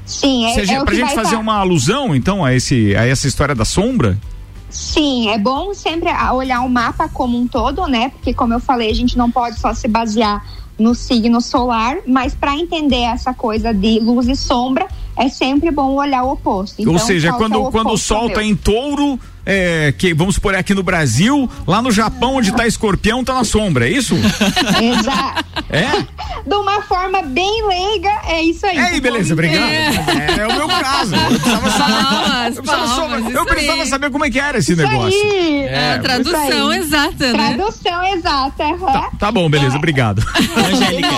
Sim, 0.07 0.47
é, 0.47 0.55
seja, 0.55 0.75
é 0.75 0.85
pra 0.85 0.95
gente 0.95 1.15
fazer 1.15 1.37
tá... 1.37 1.39
uma 1.39 1.57
alusão, 1.57 2.15
então, 2.15 2.45
a, 2.45 2.55
esse, 2.55 2.97
a 2.97 3.07
essa 3.07 3.29
história 3.29 3.55
da 3.55 3.65
sombra? 3.65 4.19
Sim, 4.71 5.29
é 5.29 5.39
bom 5.39 5.75
sempre 5.75 6.09
olhar 6.33 6.63
o 6.63 6.69
mapa 6.69 7.09
como 7.09 7.39
um 7.39 7.47
todo, 7.47 7.87
né? 7.87 8.11
Porque, 8.11 8.33
como 8.33 8.55
eu 8.55 8.61
falei, 8.61 8.91
a 8.91 8.95
gente 8.95 9.19
não 9.19 9.31
pode 9.31 9.59
só 9.59 9.75
se 9.75 9.89
basear 9.89 10.45
no 10.81 10.95
signo 10.95 11.41
solar, 11.41 11.99
mas 12.07 12.35
para 12.35 12.57
entender 12.57 13.03
essa 13.03 13.35
coisa 13.35 13.73
de 13.73 14.01
luz 14.01 14.27
e 14.27 14.35
sombra, 14.35 14.87
é 15.17 15.29
sempre 15.29 15.71
bom 15.71 15.95
olhar 15.95 16.25
o 16.25 16.33
oposto. 16.33 16.81
Então, 16.81 16.95
Ou 16.95 16.99
seja, 16.99 17.33
quando, 17.35 17.55
é 17.55 17.59
o, 17.59 17.71
quando 17.71 17.91
o 17.91 17.99
sol 17.99 18.29
está 18.29 18.43
em 18.43 18.57
touro, 18.57 19.21
é, 19.53 19.93
que 19.99 20.15
vamos 20.15 20.37
supor 20.37 20.55
aqui 20.55 20.73
no 20.73 20.83
Brasil, 20.85 21.51
lá 21.67 21.83
no 21.83 21.91
Japão, 21.91 22.37
onde 22.37 22.53
tá 22.53 22.69
escorpião, 22.69 23.25
tá 23.25 23.35
na 23.35 23.43
sombra, 23.43 23.89
é 23.89 23.91
isso? 23.91 24.15
Exato. 24.15 25.45
É? 25.69 25.91
De 26.47 26.55
uma 26.55 26.81
forma 26.83 27.21
bem 27.23 27.67
leiga, 27.67 28.11
é 28.29 28.43
isso 28.43 28.65
aí. 28.65 28.79
Aí, 28.79 29.01
beleza, 29.01 29.33
obrigado. 29.33 29.69
É. 29.69 30.37
é 30.39 30.47
o 30.47 30.55
meu 30.55 30.69
caso. 30.69 31.17
Eu 31.17 31.31
precisava 31.31 31.71
saber. 31.71 31.91
Palmas, 31.91 32.57
eu 32.57 32.63
precisava, 32.63 32.95
palmas, 32.95 33.35
eu 33.35 33.45
precisava 33.47 33.87
saber 33.87 34.11
como 34.11 34.25
é 34.25 34.31
que 34.31 34.39
era 34.39 34.59
esse 34.59 34.73
Isso 34.73 34.83
negócio. 34.83 35.21
aí. 35.21 35.65
É, 35.65 35.95
a 35.95 35.99
tradução 35.99 36.49
Isso 36.49 36.71
aí. 36.71 36.79
exata, 36.79 37.33
né? 37.33 37.55
Tradução 37.55 38.05
exata. 38.05 38.65
aham. 38.65 39.11
Tá 39.19 39.33
bom, 39.33 39.51
beleza, 39.51 39.77
obrigado. 39.77 40.25
Angélica, 40.57 41.09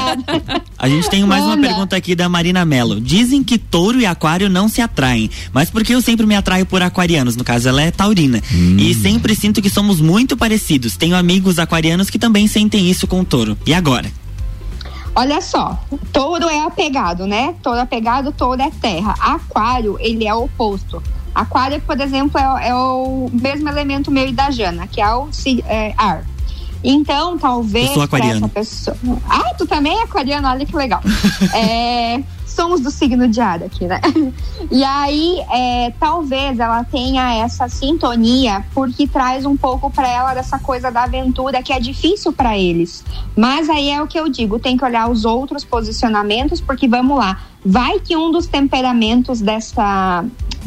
a 0.79 0.89
gente 0.89 1.11
tem 1.11 1.23
mais 1.25 1.45
uma 1.45 1.55
Manda. 1.57 1.69
pergunta 1.69 1.97
aqui 1.97 2.15
da 2.15 2.31
Marina 2.31 2.65
Mello. 2.65 2.99
Dizem 2.99 3.45
que 3.45 3.59
touro 3.59 4.01
e 4.01 4.07
aquário 4.07 4.49
não 4.49 4.69
se 4.69 4.81
atraem, 4.81 5.31
mas 5.53 5.69
porque 5.69 5.95
eu 5.95 6.01
sempre 6.01 6.25
me 6.25 6.35
atraio 6.35 6.65
por 6.65 6.81
aquarianos, 6.83 7.37
no 7.37 7.45
caso 7.45 7.69
ela 7.69 7.83
é 7.83 7.91
taurina. 7.91 8.22
E 8.79 8.95
sempre 8.95 9.35
sinto 9.35 9.61
que 9.63 9.71
somos 9.71 10.01
muito 10.01 10.37
parecidos. 10.37 10.97
Tenho 10.97 11.17
amigos 11.17 11.59
aquarianos 11.59 12.11
que 12.11 12.19
também 12.19 12.47
sentem 12.47 12.91
isso 12.91 13.07
com 13.07 13.21
o 13.21 13.25
touro. 13.25 13.57
E 13.67 13.73
agora? 13.75 14.11
Olha 15.15 15.41
só, 15.43 15.79
touro 16.13 16.49
é 16.49 16.61
apegado, 16.65 17.27
né? 17.27 17.55
Touro 17.63 17.81
apegado, 17.81 18.33
touro 18.33 18.63
é 18.63 18.71
terra. 18.71 19.15
Aquário, 19.21 19.97
ele 20.01 20.27
é 20.27 20.35
o 20.35 20.45
oposto. 20.45 21.03
Aquário, 21.35 21.81
por 21.83 22.01
exemplo, 22.01 22.39
é, 22.41 22.49
o- 22.51 22.59
é 22.59 22.75
o 22.75 23.31
mesmo 23.33 23.69
elemento 23.69 24.11
meu 24.11 24.27
e 24.27 24.33
da 24.33 24.51
Jana, 24.51 24.87
que 24.87 25.01
é 25.03 25.15
o 25.15 25.29
si- 25.31 25.63
é, 25.67 25.93
ar. 25.99 26.25
Então, 26.85 27.39
talvez. 27.39 27.89
Eu 27.89 27.95
sou 27.95 28.03
aquariano. 28.03 28.37
essa 28.39 28.49
pessoa... 28.49 28.97
Ah, 29.29 29.55
tu 29.57 29.67
também 29.67 29.93
é 29.99 30.03
aquariano, 30.03 30.49
olha 30.49 30.65
que 30.67 30.75
legal. 30.75 31.01
É, 31.55 32.23
somos 32.53 32.81
do 32.81 32.91
signo 32.91 33.27
de 33.29 33.41
ar 33.41 33.63
aqui, 33.63 33.87
né? 33.87 34.01
E 34.71 34.83
aí, 34.85 35.41
é, 35.53 35.93
talvez 35.99 36.59
ela 36.59 36.85
tenha 36.85 37.35
essa 37.35 37.69
sintonia 37.69 38.65
porque 38.73 39.07
traz 39.07 39.45
um 39.45 39.57
pouco 39.57 39.91
para 39.91 40.09
ela 40.09 40.35
dessa 40.35 40.59
coisa 40.59 40.91
da 40.91 41.03
aventura 41.03 41.63
que 41.63 41.73
é 41.73 41.81
difícil 41.81 42.33
para 42.33 42.57
eles. 42.57 43.05
Mas 43.37 43.69
aí 43.69 43.91
é 43.91 44.01
o 44.01 44.07
que 44.07 44.19
eu 44.19 44.29
digo, 44.29 44.59
tem 44.59 44.77
que 44.77 44.85
olhar 44.85 45.11
os 45.11 45.25
outros 45.25 45.65
posicionamentos, 45.65 46.61
porque 46.61 46.87
vamos 46.89 47.19
lá, 47.19 47.39
vai 47.65 47.99
que 48.01 48.17
um 48.17 48.31
dos 48.31 48.47
temperamentos 48.47 49.41
dessa, 49.41 50.25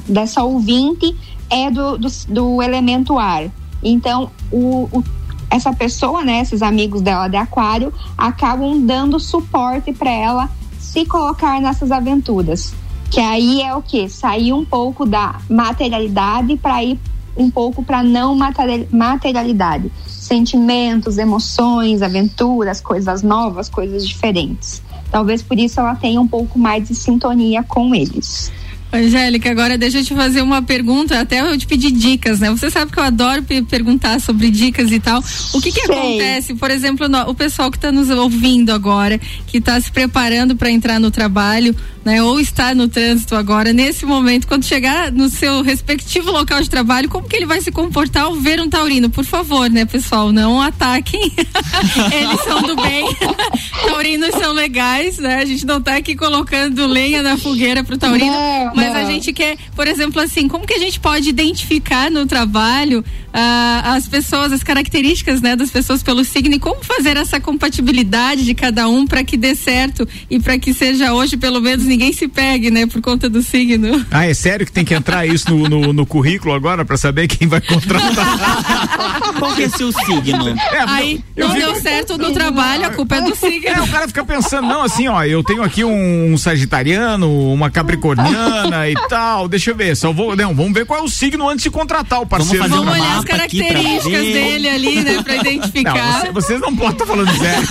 dessa 0.08 0.44
ouvinte 0.44 1.16
é 1.50 1.72
do, 1.72 1.98
do, 1.98 2.08
do 2.28 2.62
elemento 2.62 3.18
ar. 3.18 3.50
Então, 3.82 4.30
o, 4.52 4.90
o- 4.92 5.04
essa 5.50 5.72
pessoa, 5.74 6.24
né, 6.24 6.42
esses 6.42 6.62
amigos 6.62 7.02
dela 7.02 7.28
de 7.28 7.38
aquário, 7.38 7.94
acabam 8.18 8.82
dando 8.86 9.20
suporte 9.20 9.94
para 9.94 10.12
ela 10.12 10.50
se 10.96 11.06
colocar 11.06 11.60
nessas 11.60 11.92
aventuras. 11.92 12.74
Que 13.12 13.20
aí 13.20 13.62
é 13.62 13.76
o 13.76 13.82
que? 13.82 14.08
Sair 14.08 14.54
um 14.54 14.64
pouco 14.64 15.06
da 15.06 15.42
materialidade 15.50 16.56
para 16.56 16.82
ir 16.86 16.98
um 17.36 17.52
pouco 17.52 17.84
para 17.84 18.02
não 18.02 18.34
materi- 18.34 18.88
materialidade. 18.90 19.92
Sentimentos, 20.08 21.18
emoções, 21.18 22.02
aventuras, 22.02 22.80
coisas 22.80 23.22
novas, 23.22 23.68
coisas 23.68 24.08
diferentes. 24.08 24.82
Talvez 25.12 25.44
por 25.44 25.60
isso 25.60 25.82
ela 25.82 25.96
tenha 25.96 26.20
um 26.22 26.28
pouco 26.28 26.58
mais 26.58 26.88
de 26.88 26.96
sintonia 26.96 27.62
com 27.62 27.94
eles. 27.94 28.50
Angélica, 28.94 29.52
agora 29.52 29.78
deixa 29.78 30.00
eu 30.00 30.06
te 30.06 30.16
fazer 30.16 30.42
uma 30.42 30.62
pergunta, 30.62 31.20
até 31.20 31.42
eu 31.42 31.58
te 31.58 31.68
pedir 31.68 31.92
dicas, 31.92 32.40
né? 32.40 32.50
Você 32.50 32.70
sabe 32.72 32.92
que 32.94 32.98
eu 33.00 33.04
adoro 33.04 33.44
pe- 33.44 33.62
perguntar 33.64 34.22
sobre 34.22 34.50
dicas 34.50 34.90
e 34.92 35.00
tal. 35.02 35.22
O 35.54 35.60
que 35.60 35.70
que 35.72 35.82
Sei. 35.86 35.96
acontece, 35.96 36.54
por 36.56 36.72
exemplo, 36.72 37.10
no- 37.10 37.30
o 37.30 37.34
pessoal 37.36 37.70
que 37.70 37.78
está 37.78 37.92
nos 37.92 38.10
ouvindo 38.10 38.72
agora, 38.72 39.20
que 39.48 39.58
está 39.58 39.80
se 39.82 39.92
preparando 39.92 40.56
para 40.56 40.72
entrar 40.72 40.98
no 41.00 41.12
trabalho, 41.12 41.76
né? 42.06 42.22
Ou 42.22 42.40
está 42.40 42.76
no 42.76 42.88
trânsito 42.88 43.36
agora, 43.36 43.74
nesse 43.74 44.06
momento, 44.06 44.48
quando 44.48 44.64
chegar 44.64 45.12
no 45.12 45.28
seu 45.28 45.64
respectivo 45.64 46.32
local 46.32 46.62
de 46.62 46.70
trabalho, 46.70 47.10
como 47.10 47.28
que 47.28 47.36
ele 47.36 47.48
vai 47.48 47.60
se 47.62 47.72
comportar 47.72 48.26
ao 48.26 48.36
ver 48.36 48.62
um 48.62 48.70
taurino? 48.70 49.10
Por 49.10 49.26
favor, 49.26 49.68
né, 49.70 49.86
pessoal, 49.86 50.32
não 50.32 50.62
ataquem. 50.62 51.32
Eles 52.14 52.42
são 52.44 52.62
do 52.62 52.76
bem. 52.76 53.06
Taurinos 53.88 54.32
são 54.36 54.54
legais, 54.54 55.18
né? 55.18 55.42
A 55.42 55.46
gente 55.46 55.66
não 55.66 55.82
tá 55.82 55.96
aqui 55.96 56.16
colocando 56.16 56.86
lenha 56.86 57.24
na 57.24 57.38
fogueira 57.38 57.84
pro 57.84 57.98
taurino, 57.98 58.32
Não, 58.32 58.76
mas 58.76 58.96
a 58.96 59.02
não. 59.02 59.12
gente 59.12 59.34
quer, 59.34 59.58
por 59.76 59.88
exemplo, 59.88 60.22
assim, 60.22 60.48
como 60.48 60.68
que 60.68 60.74
a 60.74 60.80
gente 60.80 61.00
pode 61.00 61.28
identificar 61.30 62.12
no 62.12 62.26
trabalho 62.28 63.04
ah, 63.34 63.96
as 63.96 64.08
pessoas, 64.08 64.54
as 64.54 64.64
características, 64.64 65.42
né, 65.42 65.56
das 65.56 65.72
pessoas 65.72 66.04
pelo 66.04 66.24
signo 66.24 66.56
e 66.56 66.60
como 66.60 66.84
fazer 66.84 67.18
essa 67.18 67.40
compatibilidade 67.40 68.46
de 68.46 68.54
cada 68.54 68.88
um 68.88 69.06
para 69.06 69.24
que 69.24 69.36
dê 69.36 69.56
certo 69.56 70.08
e 70.30 70.40
para 70.40 70.58
que 70.58 70.74
seja 70.74 71.14
hoje 71.14 71.36
pelo 71.36 71.60
menos 71.60 71.86
ninguém 71.96 72.12
se 72.14 72.28
pegue, 72.28 72.70
né, 72.70 72.86
por 72.86 73.02
conta 73.02 73.30
do 73.30 73.42
signo. 73.42 74.06
Ah, 74.12 74.26
é 74.28 74.34
sério 74.34 74.66
que 74.66 74.72
tem 74.72 74.84
que 74.84 74.94
entrar 74.94 75.26
isso 75.26 75.50
no, 75.50 75.70
no, 75.70 75.94
no 75.94 76.06
currículo 76.06 76.54
agora 76.54 76.84
pra 76.84 76.98
saber 76.98 77.28
quem 77.28 77.48
vai 77.48 77.62
contratar? 77.62 79.34
Qual 79.40 79.54
que 79.56 79.64
é 79.64 79.70
seu 79.70 79.92
signo? 79.92 80.50
É, 80.50 80.80
Aí 80.88 81.24
eu 81.36 81.48
não 81.48 81.56
vi- 81.56 81.62
deu 81.62 81.76
certo 81.76 82.18
no 82.18 82.32
trabalho, 82.32 82.86
a 82.86 82.90
culpa 82.90 83.16
é 83.16 83.22
do 83.22 83.36
signo. 83.36 83.68
É, 83.68 83.82
o 83.82 83.88
cara 83.88 84.08
fica 84.08 84.24
pensando, 84.26 84.68
não, 84.68 84.82
assim, 84.84 85.08
ó, 85.08 85.24
eu 85.24 85.44
tenho 85.44 85.64
aqui 85.64 85.84
um 85.84 86.38
sagitariano, 86.38 87.30
uma 87.54 87.70
capricorniana 87.70 88.90
e 88.90 88.94
tal, 89.10 89.48
deixa 89.48 89.72
eu 89.72 89.76
ver, 89.76 89.96
só 89.96 90.12
vou, 90.12 90.36
não, 90.36 90.54
vamos 90.54 90.74
ver 90.74 90.86
qual 90.86 91.00
é 91.00 91.04
o 91.04 91.10
signo 91.10 91.48
antes 91.50 91.64
de 91.64 91.70
contratar 91.70 92.22
o 92.22 92.26
parceiro. 92.26 92.64
Vamos 92.68 92.78
Vamos 92.78 92.94
fazer 92.94 93.02
um 93.02 93.06
olhar 93.06 93.18
as 93.20 93.24
mapa 93.26 93.44
aqui 93.46 93.58
pra 93.64 93.68
características 93.74 94.22
dele 94.26 94.70
ali, 94.70 94.96
né, 95.02 95.24
pra 95.24 95.34
Não, 95.36 95.42
identificar. 95.42 96.20
você- 96.22 96.32
vocês 96.32 96.60
não 96.62 96.76
podem 96.76 96.92
estar 96.94 97.06
falando 97.06 97.32
sério. 97.38 97.68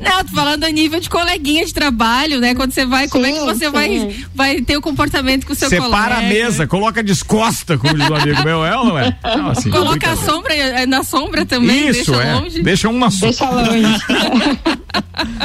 Não, 0.00 0.24
tô 0.24 0.34
falando 0.34 0.64
a 0.64 0.70
nível 0.70 1.00
de 1.00 1.08
coleguinha 1.10 1.64
de 1.64 1.72
trabalho, 1.74 1.99
né? 2.40 2.54
Quando 2.54 2.72
você 2.72 2.86
vai, 2.86 3.08
como 3.08 3.26
é 3.26 3.32
que 3.32 3.38
Sim, 3.38 3.44
você 3.46 3.66
sim. 3.66 3.70
vai, 3.70 4.16
vai 4.34 4.60
ter 4.62 4.76
o 4.76 4.80
comportamento 4.80 5.46
com 5.46 5.52
o 5.52 5.56
seu 5.56 5.68
Separa 5.68 6.16
colega? 6.16 6.16
a 6.16 6.22
mesa, 6.22 6.66
coloca 6.66 7.02
descosta, 7.02 7.76
como 7.78 7.94
diz 7.94 8.08
o 8.08 8.14
amigo 8.14 8.42
meu, 8.42 8.64
é 8.64 8.76
ou 8.76 8.86
não 8.86 8.98
é? 8.98 9.16
Não, 9.36 9.50
assim, 9.50 9.70
Coloca 9.70 10.10
a 10.10 10.16
sombra 10.16 10.54
eh, 10.54 10.86
na 10.86 11.02
sombra 11.02 11.44
também, 11.44 11.88
Isso, 11.88 12.10
deixa 12.10 12.22
é. 12.22 12.34
longe. 12.34 12.62
Deixa 12.62 12.88
um 12.88 12.98
na 12.98 13.10
sombra. 13.10 13.28
Deixa 13.28 13.50
longe. 13.50 14.00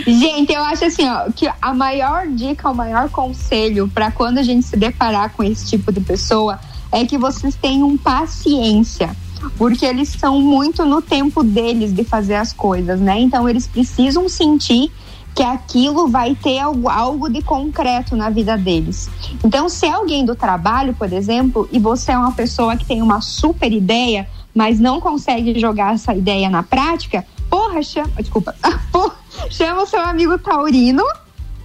Gente, 0.07 0.53
eu 0.53 0.63
acho 0.65 0.85
assim, 0.85 1.09
ó, 1.09 1.31
que 1.31 1.49
a 1.61 1.75
maior 1.75 2.27
dica, 2.27 2.69
o 2.69 2.75
maior 2.75 3.09
conselho 3.11 3.89
para 3.93 4.11
quando 4.11 4.39
a 4.39 4.43
gente 4.43 4.67
se 4.67 4.77
deparar 4.77 5.31
com 5.31 5.43
esse 5.43 5.67
tipo 5.67 5.93
de 5.93 6.01
pessoa 6.01 6.59
é 6.91 7.05
que 7.05 7.17
vocês 7.17 7.55
tenham 7.55 7.97
paciência. 7.97 9.15
Porque 9.57 9.85
eles 9.85 10.09
são 10.09 10.41
muito 10.41 10.85
no 10.85 11.03
tempo 11.03 11.43
deles 11.43 11.93
de 11.93 12.05
fazer 12.05 12.37
as 12.37 12.53
coisas, 12.53 13.01
né? 13.01 13.21
Então 13.21 13.49
eles 13.49 13.67
precisam 13.67 14.29
sentir 14.29 14.91
que 15.35 15.43
aquilo 15.43 16.09
vai 16.09 16.35
ter 16.35 16.59
algo, 16.59 16.89
algo 16.89 17.29
de 17.31 17.41
concreto 17.43 18.15
na 18.17 18.29
vida 18.29 18.57
deles. 18.59 19.09
Então, 19.45 19.69
se 19.69 19.87
é 19.87 19.91
alguém 19.93 20.25
do 20.25 20.35
trabalho, 20.35 20.95
por 20.95 21.11
exemplo, 21.13 21.69
e 21.73 21.79
você 21.79 22.13
é 22.13 22.19
uma 22.19 22.33
pessoa 22.33 22.77
que 22.77 22.85
tem 22.85 23.01
uma 23.01 23.21
super 23.21 23.73
ideia, 23.73 24.29
mas 24.55 24.79
não 24.79 25.01
consegue 25.01 25.59
jogar 25.59 25.95
essa 25.95 26.15
ideia 26.15 26.51
na 26.51 26.63
prática, 26.63 27.25
porra, 27.49 27.83
chama, 27.83 28.11
desculpa, 28.19 28.55
porra, 28.93 29.15
chama 29.51 29.83
o 29.83 29.87
seu 29.87 30.01
amigo 30.03 30.37
taurino 30.39 31.03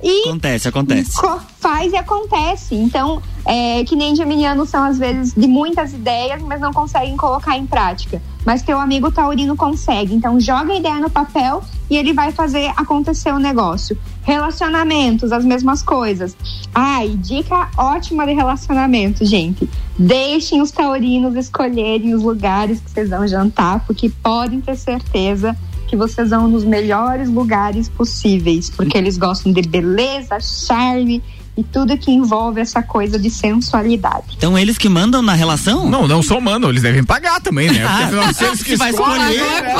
e 0.02 0.30
Acontece, 0.30 0.68
acontece. 0.68 1.20
co- 1.20 1.42
faz 1.60 1.92
e 1.92 1.98
acontece. 1.98 2.76
Então, 2.76 3.22
é, 3.44 3.84
que 3.84 3.96
nem 3.96 4.16
geminianos 4.16 4.70
são 4.70 4.84
às 4.84 4.98
vezes 4.98 5.34
de 5.34 5.48
muitas 5.48 5.92
ideias, 5.92 6.42
mas 6.44 6.62
não 6.62 6.72
conseguem 6.72 7.18
colocar 7.18 7.58
em 7.58 7.66
prática. 7.66 8.22
Mas 8.48 8.62
teu 8.62 8.80
amigo 8.80 9.12
taurino 9.12 9.58
consegue. 9.58 10.16
Então, 10.16 10.40
joga 10.40 10.72
a 10.72 10.78
ideia 10.78 11.02
no 11.02 11.10
papel 11.10 11.62
e 11.90 11.98
ele 11.98 12.14
vai 12.14 12.32
fazer 12.32 12.72
acontecer 12.78 13.34
o 13.34 13.40
negócio. 13.40 13.98
Relacionamentos, 14.24 15.34
as 15.34 15.44
mesmas 15.44 15.84
coisas. 15.84 16.34
Ai, 16.74 17.10
dica 17.18 17.70
ótima 17.76 18.26
de 18.26 18.32
relacionamento, 18.32 19.26
gente. 19.26 19.70
Deixem 20.00 20.62
os 20.62 20.72
taurinos 20.72 21.36
escolherem 21.36 22.16
os 22.16 22.24
lugares 22.24 22.80
que 22.80 22.90
vocês 22.90 23.10
vão 23.10 23.28
jantar, 23.28 23.84
porque 23.86 24.10
podem 24.24 24.62
ter 24.62 24.78
certeza 24.78 25.54
que 25.86 25.98
vocês 25.98 26.30
vão 26.30 26.48
nos 26.48 26.64
melhores 26.64 27.30
lugares 27.30 27.90
possíveis, 27.90 28.70
porque 28.70 28.98
eles 28.98 29.18
gostam 29.18 29.52
de 29.52 29.62
beleza, 29.62 30.40
charme 30.40 31.22
e 31.58 31.64
tudo 31.64 31.98
que 31.98 32.12
envolve 32.12 32.62
essa 32.62 32.84
coisa 32.84 33.18
de 33.18 33.30
sensualidade. 33.32 34.36
Então 34.38 34.58
eles 34.58 34.78
que 34.78 34.88
mandam 34.88 35.22
na 35.24 35.34
relação? 35.34 35.90
Não, 35.90 36.08
não 36.08 36.22
só 36.22 36.40
mandam, 36.40 36.70
eles 36.70 36.84
devem 36.84 37.04
pagar 37.04 37.42
também, 37.42 37.72
né? 37.72 37.80
Porque 37.80 38.04
afinal, 38.04 38.32
se 38.34 38.46
eles 38.46 38.64
que 38.64 38.70
Se 38.72 38.76
vai 38.78 38.92
escolhem, 38.92 39.36
escolher, 39.36 39.64
né? 39.64 39.76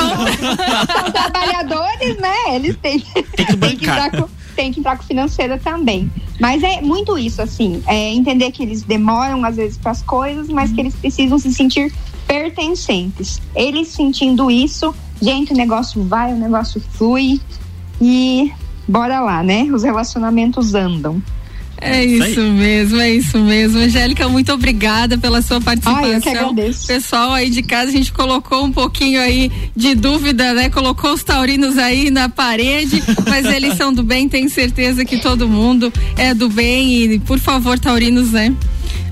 São 0.86 1.12
trabalhadores, 1.12 2.16
né? 2.18 2.56
Eles 2.56 2.76
têm, 2.82 3.00
Tem 3.00 3.22
que 3.22 3.56
têm 3.56 3.76
que 3.76 3.86
bancar. 3.86 4.06
entrar 4.06 4.20
com, 4.20 4.28
tem 4.56 4.72
que 4.72 4.80
entrar 4.80 4.96
com 4.96 5.04
financeira 5.04 5.56
também. 5.58 6.10
Mas 6.40 6.62
é 6.62 6.80
muito 6.80 7.16
isso, 7.16 7.40
assim, 7.40 7.82
é 7.86 8.10
entender 8.12 8.50
que 8.50 8.62
eles 8.62 8.82
demoram 8.82 9.44
às 9.44 9.56
vezes 9.56 9.76
para 9.78 9.92
as 9.92 10.02
coisas, 10.02 10.48
mas 10.48 10.72
que 10.72 10.80
eles 10.80 10.94
precisam 10.94 11.38
se 11.38 11.52
sentir 11.54 11.92
pertencentes. 12.26 13.40
Eles 13.54 13.88
sentindo 13.88 14.50
isso, 14.50 14.94
gente, 15.20 15.52
o 15.52 15.56
negócio 15.56 16.02
vai, 16.04 16.32
o 16.32 16.36
negócio 16.36 16.80
flui 16.92 17.40
e 18.00 18.52
bora 18.86 19.20
lá, 19.20 19.42
né? 19.42 19.64
Os 19.72 19.82
relacionamentos 19.82 20.74
andam. 20.74 21.22
É 21.80 22.04
Isso 22.04 22.40
aí. 22.40 22.50
mesmo, 22.50 23.00
é 23.00 23.10
isso 23.10 23.38
mesmo. 23.38 23.78
Angélica, 23.78 24.28
muito 24.28 24.52
obrigada 24.52 25.16
pela 25.16 25.40
sua 25.40 25.60
participação. 25.60 26.04
Ai, 26.04 26.16
eu 26.16 26.20
que 26.20 26.28
agradeço. 26.28 26.86
Pessoal 26.86 27.32
aí 27.32 27.50
de 27.50 27.62
casa, 27.62 27.90
a 27.90 27.92
gente 27.92 28.12
colocou 28.12 28.64
um 28.64 28.72
pouquinho 28.72 29.20
aí 29.20 29.50
de 29.76 29.94
dúvida, 29.94 30.52
né? 30.54 30.68
Colocou 30.68 31.12
os 31.12 31.22
taurinos 31.22 31.78
aí 31.78 32.10
na 32.10 32.28
parede, 32.28 33.02
mas 33.28 33.46
eles 33.46 33.74
são 33.74 33.92
do 33.92 34.02
bem, 34.02 34.28
tenho 34.28 34.50
certeza 34.50 35.04
que 35.04 35.18
todo 35.18 35.48
mundo 35.48 35.92
é 36.16 36.34
do 36.34 36.48
bem 36.48 37.04
e, 37.04 37.18
por 37.20 37.38
favor, 37.38 37.78
taurinos, 37.78 38.32
né? 38.32 38.54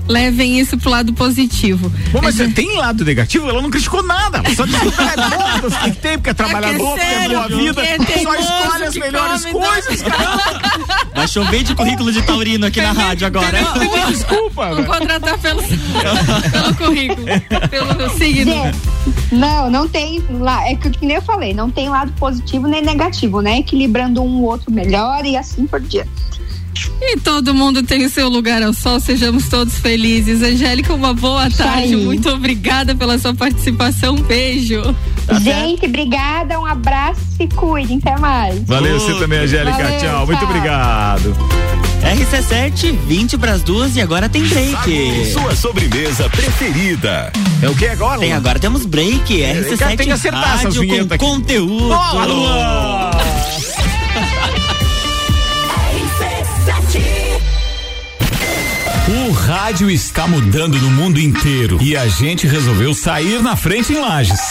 Levem 0.07 0.59
isso 0.59 0.77
pro 0.77 0.89
lado 0.89 1.13
positivo. 1.13 1.91
Bom, 2.11 2.19
mas 2.21 2.35
você 2.35 2.47
tem 2.49 2.75
lado 2.77 3.03
negativo? 3.05 3.49
Ela 3.49 3.61
não 3.61 3.69
criticou 3.69 4.03
nada. 4.03 4.41
Só 4.55 4.65
que 4.67 4.75
é 4.75 5.91
que 5.91 5.97
tem, 5.99 6.17
porque 6.17 6.29
é 6.29 6.33
trabalhador, 6.33 6.89
porque 6.89 7.01
é 7.01 7.29
boa 7.29 7.47
vida. 7.47 7.81
Só 8.23 8.35
escolhe 8.35 8.83
as 8.83 8.95
melhores 8.95 9.45
coisas, 9.45 10.01
cara. 10.01 11.07
Vai 11.15 11.27
chover 11.27 11.63
de 11.63 11.75
currículo 11.75 12.11
de 12.11 12.21
taurino 12.21 12.65
aqui 12.65 12.81
na 12.81 12.91
rádio 12.91 13.27
agora. 13.27 13.57
Desculpa. 14.07 14.75
Vou 14.75 14.85
contratar 14.85 15.37
pelo, 15.39 15.61
pelo 16.51 16.75
currículo, 16.75 17.27
pelo 17.69 18.09
signo. 18.17 18.53
Não, 19.31 19.69
não 19.69 19.87
tem 19.87 20.23
lá, 20.29 20.67
é 20.69 20.75
que 20.75 20.89
que 20.89 21.05
nem 21.05 21.15
eu 21.17 21.21
falei, 21.21 21.53
não 21.53 21.69
tem 21.69 21.89
lado 21.89 22.11
positivo 22.13 22.67
nem 22.67 22.81
negativo, 22.81 23.41
né? 23.41 23.59
Equilibrando 23.59 24.21
um 24.21 24.41
o 24.41 24.43
outro 24.43 24.71
melhor 24.71 25.25
e 25.25 25.37
assim 25.37 25.65
por 25.65 25.79
diante. 25.79 26.11
E 27.01 27.17
todo 27.19 27.53
mundo 27.53 27.83
tem 27.83 28.05
o 28.05 28.09
seu 28.09 28.27
lugar 28.29 28.61
ao 28.61 28.73
sol, 28.73 28.99
sejamos 28.99 29.47
todos 29.47 29.77
felizes. 29.79 30.41
Angélica, 30.41 30.93
uma 30.93 31.13
boa 31.13 31.49
tarde, 31.49 31.95
muito 31.95 32.29
obrigada 32.29 32.95
pela 32.95 33.17
sua 33.17 33.33
participação, 33.33 34.15
beijo. 34.15 34.81
Tá 35.25 35.39
Gente, 35.39 35.85
obrigada, 35.85 36.59
um 36.59 36.65
abraço, 36.65 37.19
se 37.35 37.47
cuidem, 37.47 37.97
até 38.03 38.17
mais. 38.19 38.61
Valeu, 38.65 38.99
você 38.99 39.13
também, 39.19 39.39
Angélica, 39.39 39.77
Valeu, 39.77 39.99
tchau, 39.99 40.25
muito 40.25 40.39
tchau. 40.39 40.49
obrigado. 40.49 41.37
RC7, 42.03 42.95
20 43.07 43.37
pras 43.37 43.61
duas 43.63 43.95
e 43.95 44.01
agora 44.01 44.29
tem 44.29 44.43
break. 44.43 45.25
Sua 45.33 45.55
sobremesa 45.55 46.29
preferida. 46.29 47.31
É 47.61 47.67
o 47.67 47.75
que 47.75 47.87
agora? 47.87 48.19
Tem 48.19 48.31
agora, 48.33 48.59
temos 48.59 48.85
break. 48.85 49.41
É, 49.41 49.61
RC7 49.61 49.77
cara, 49.77 49.97
tem 49.97 50.07
que 50.07 50.13
acertar 50.13 50.49
essas 50.53 50.63
rádio 50.65 50.81
vinhetas 50.81 51.07
com 51.07 51.13
aqui. 51.15 51.25
conteúdo. 51.25 51.87
Boa, 51.89 53.11
O 59.09 59.31
rádio 59.31 59.89
está 59.89 60.27
mudando 60.27 60.77
no 60.81 60.91
mundo 60.91 61.17
inteiro 61.17 61.77
e 61.81 61.95
a 61.95 62.09
gente 62.09 62.45
resolveu 62.45 62.93
sair 62.93 63.41
na 63.41 63.55
frente 63.55 63.93
em 63.93 64.01
Lages. 64.01 64.41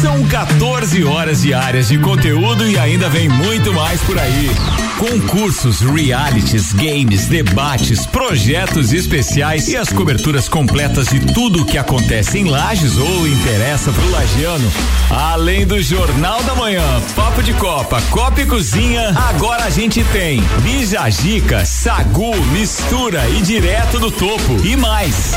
São 0.00 0.22
14 0.28 1.02
horas 1.02 1.42
diárias 1.42 1.88
de 1.88 1.98
conteúdo 1.98 2.68
e 2.68 2.78
ainda 2.78 3.08
vem 3.08 3.28
muito 3.28 3.72
mais 3.72 4.00
por 4.02 4.16
aí. 4.16 4.48
Concursos, 4.96 5.80
realities, 5.80 6.72
games, 6.72 7.26
debates, 7.26 8.06
projetos 8.06 8.92
especiais 8.92 9.66
e 9.66 9.76
as 9.76 9.88
coberturas 9.88 10.48
completas 10.48 11.08
de 11.08 11.18
tudo 11.32 11.62
o 11.62 11.64
que 11.64 11.76
acontece 11.76 12.38
em 12.38 12.44
Lages 12.44 12.96
ou 12.96 13.26
interessa 13.26 13.90
pro 13.90 14.10
lagiano. 14.12 14.72
Além 15.10 15.66
do 15.66 15.82
Jornal 15.82 16.44
da 16.44 16.54
Manhã, 16.54 17.02
Papo 17.16 17.42
de 17.42 17.52
Copa, 17.54 18.00
Copa 18.10 18.40
e 18.40 18.46
Cozinha, 18.46 19.10
agora 19.28 19.64
a 19.64 19.70
gente 19.70 20.04
tem 20.12 20.40
Bijagica, 20.62 21.64
Sagu, 21.64 22.36
Mistura 22.52 23.28
e 23.30 23.42
Direto 23.42 23.98
do 23.98 24.12
Topo 24.12 24.64
e 24.64 24.76
mais. 24.76 25.32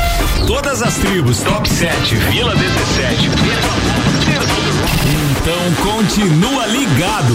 Todas 0.46 0.82
as 0.82 0.94
tribos, 0.94 1.40
Top 1.40 1.68
7, 1.68 2.14
Vila 2.14 2.54
17, 2.54 3.28
então 5.42 5.92
continua 5.92 6.66
ligado. 6.68 7.34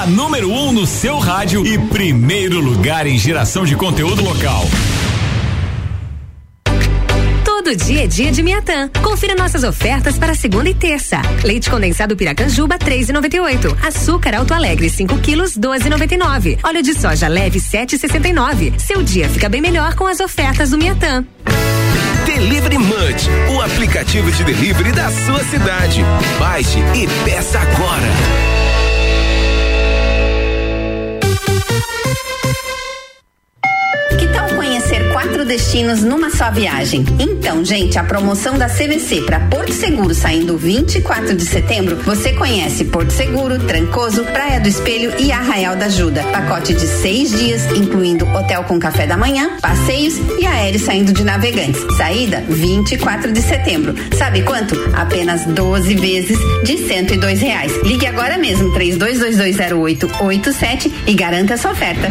A 0.00 0.06
número 0.06 0.48
1 0.48 0.68
um 0.68 0.72
no 0.72 0.86
seu 0.86 1.18
rádio 1.18 1.66
e 1.66 1.76
primeiro 1.76 2.60
lugar 2.60 3.04
em 3.08 3.18
geração 3.18 3.64
de 3.64 3.74
conteúdo 3.74 4.22
local. 4.22 4.64
Todo 7.70 7.84
dia 7.84 8.02
é 8.02 8.06
dia 8.08 8.32
de 8.32 8.42
Miatã. 8.42 8.88
Confira 9.00 9.36
nossas 9.36 9.62
ofertas 9.62 10.18
para 10.18 10.34
segunda 10.34 10.68
e 10.68 10.74
terça. 10.74 11.22
Leite 11.44 11.70
condensado 11.70 12.16
Piracanjuba 12.16 12.76
3,98. 12.76 13.76
Açúcar 13.86 14.34
Alto 14.34 14.52
Alegre 14.52 14.90
5 14.90 15.16
quilos 15.18 15.56
12,99. 15.56 16.58
Óleo 16.64 16.82
de 16.82 16.92
soja 16.94 17.28
leve 17.28 17.60
7,69. 17.60 18.76
Seu 18.76 19.04
dia 19.04 19.28
fica 19.28 19.48
bem 19.48 19.60
melhor 19.60 19.94
com 19.94 20.08
as 20.08 20.18
ofertas 20.18 20.70
do 20.70 20.78
Miatã. 20.78 21.24
Delivery 22.26 22.78
Munch, 22.78 23.28
o 23.54 23.60
aplicativo 23.60 24.32
de 24.32 24.42
delivery 24.42 24.90
da 24.90 25.08
sua 25.08 25.44
cidade. 25.44 26.02
Baixe 26.40 26.80
e 26.80 27.06
peça 27.24 27.60
agora. 27.60 28.59
Quatro 35.20 35.44
destinos 35.44 36.02
numa 36.02 36.30
só 36.30 36.50
viagem? 36.50 37.04
Então, 37.18 37.62
gente, 37.62 37.98
a 37.98 38.04
promoção 38.04 38.56
da 38.56 38.70
CVC 38.70 39.20
para 39.26 39.38
Porto 39.38 39.70
Seguro 39.70 40.14
saindo 40.14 40.56
24 40.56 41.36
de 41.36 41.44
setembro, 41.44 41.96
você 41.96 42.32
conhece 42.32 42.86
Porto 42.86 43.10
Seguro, 43.10 43.58
Trancoso, 43.58 44.24
Praia 44.24 44.58
do 44.58 44.68
Espelho 44.68 45.12
e 45.18 45.30
Arraial 45.30 45.76
da 45.76 45.84
Ajuda. 45.86 46.22
Pacote 46.32 46.72
de 46.72 46.86
seis 46.86 47.38
dias, 47.38 47.66
incluindo 47.76 48.26
hotel 48.30 48.64
com 48.64 48.78
café 48.78 49.06
da 49.06 49.18
manhã, 49.18 49.58
passeios 49.60 50.14
e 50.38 50.46
aéreo 50.46 50.80
saindo 50.80 51.12
de 51.12 51.22
navegantes. 51.22 51.84
Saída 51.98 52.42
24 52.48 53.30
de 53.30 53.42
setembro. 53.42 53.94
Sabe 54.16 54.40
quanto? 54.40 54.74
Apenas 54.94 55.44
12 55.44 55.96
vezes 55.96 56.38
de 56.64 56.78
102 56.78 57.40
reais. 57.40 57.70
Ligue 57.82 58.06
agora 58.06 58.38
mesmo 58.38 58.72
32220887 58.72 60.90
e 61.06 61.12
garanta 61.12 61.52
essa 61.52 61.70
oferta. 61.70 62.08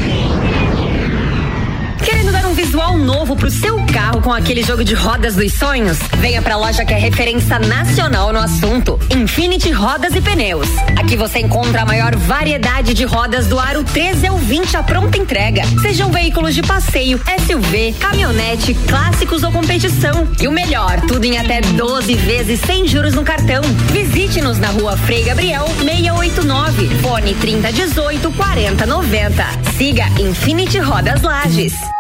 Querendo 2.04 2.32
dar 2.32 2.46
um 2.46 2.54
visual 2.54 2.98
novo 2.98 3.36
pro 3.36 3.52
seu 3.52 3.76
carro 3.88 4.22
com 4.22 4.34
aquele 4.34 4.64
jogo 4.64 4.84
de 4.84 4.94
rodas 4.94 5.36
dos 5.36 5.54
sonhos? 5.54 5.98
Venha 6.18 6.42
pra 6.42 6.56
loja 6.58 6.86
que 6.86 6.94
é 6.94 6.98
referência 6.98 7.60
nacional 7.60 8.34
no 8.34 8.40
assunto. 8.40 9.00
Infinity 9.10 9.72
Rodas 9.72 10.16
e 10.16 10.22
Pneus. 10.22 10.68
Aqui 10.98 11.16
você 11.16 11.40
encontra 11.40 11.82
a 11.82 11.86
maior 11.86 12.16
variedade 12.16 12.94
de 12.94 13.06
rodas 13.06 13.48
do 13.48 13.60
aro 13.60 13.84
13 13.84 14.28
ao 14.28 14.38
20 14.38 14.78
à 14.78 14.84
pronta 14.84 15.18
entrega. 15.18 15.62
Sejam 15.82 16.12
veículos 16.12 16.56
de 16.56 16.62
passeio, 16.62 17.20
SUV, 17.46 17.94
caminhonete, 18.00 18.74
clássicos 18.88 19.44
ou 19.44 19.52
competição. 19.52 20.28
E 20.42 20.48
o 20.48 20.52
melhor, 20.52 21.02
tudo 21.02 21.26
em 21.26 21.38
até 21.38 21.62
12 21.62 22.16
vezes 22.16 22.60
sem 22.62 22.88
juros 22.88 23.14
no 23.14 23.24
cartão. 23.24 23.62
Visite-nos 23.92 24.58
na 24.58 24.70
rua 24.70 24.96
Frei 24.98 25.24
Gabriel 25.24 25.66
689. 25.80 26.90
Fone 27.02 27.34
3018 27.36 28.32
4090. 28.32 29.46
Siga 29.78 30.06
Infinity 30.20 30.80
Rodas 30.80 31.22
Lages. 31.22 31.99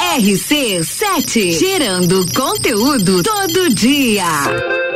RC7, 0.00 1.52
gerando 1.52 2.24
conteúdo 2.34 3.22
todo 3.22 3.68
dia. 3.74 4.89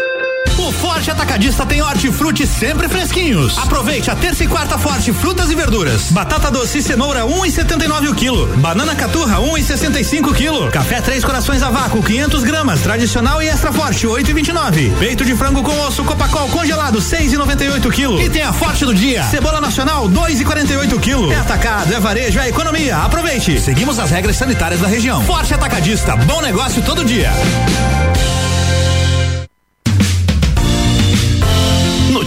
Forte 0.81 1.11
Atacadista 1.11 1.65
tem 1.67 1.83
hortifruti 1.83 2.47
sempre 2.47 2.89
fresquinhos. 2.89 3.57
Aproveite 3.59 4.11
a 4.11 4.15
terça 4.15 4.45
e 4.45 4.47
quarta 4.47 4.79
forte 4.79 5.13
frutas 5.13 5.51
e 5.51 5.55
verduras. 5.55 6.11
Batata 6.11 6.51
doce 6.51 6.79
e 6.79 6.83
cenoura 6.83 7.23
1,79 7.23 8.11
o 8.11 8.15
quilo. 8.15 8.47
Banana 8.59 8.95
caturra 8.95 9.39
1,65 9.39 10.31
o 10.31 10.35
quilo. 10.35 10.71
Café 10.71 11.01
Três 11.01 11.25
Corações 11.25 11.63
a 11.63 11.71
vácuo 11.71 12.03
500 12.03 12.45
gramas, 12.45 12.81
tradicional 12.81 13.43
e 13.43 13.49
extra 13.49 13.73
forte 13.73 14.07
8,29. 14.07 14.97
Peito 14.99 15.25
de 15.25 15.35
frango 15.35 15.63
com 15.63 15.79
osso 15.81 16.05
Copacol 16.05 16.49
congelado 16.49 16.99
6,98 16.99 17.87
o 17.87 17.91
quilo. 17.91 18.21
E 18.21 18.29
tem 18.29 18.43
a 18.43 18.53
forte 18.53 18.85
do 18.85 18.95
dia. 18.95 19.23
Cebola 19.25 19.61
nacional 19.61 20.09
2,48 20.09 20.93
o 20.93 21.01
quilo. 21.01 21.33
É 21.33 21.37
atacado, 21.37 21.93
é 21.95 22.01
varejo, 22.01 22.39
é 22.39 22.49
economia. 22.49 22.99
Aproveite. 22.99 23.61
Seguimos 23.61 23.99
as 23.99 24.11
regras 24.11 24.37
sanitárias 24.37 24.81
da 24.81 24.89
região. 24.89 25.23
Forte 25.25 25.55
Atacadista, 25.55 26.17
bom 26.17 26.41
negócio 26.43 26.83
todo 26.83 27.05
dia. 27.05 27.33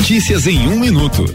Notícias 0.08 0.48
em 0.48 0.66
um 0.70 0.80
minuto. 0.80 1.26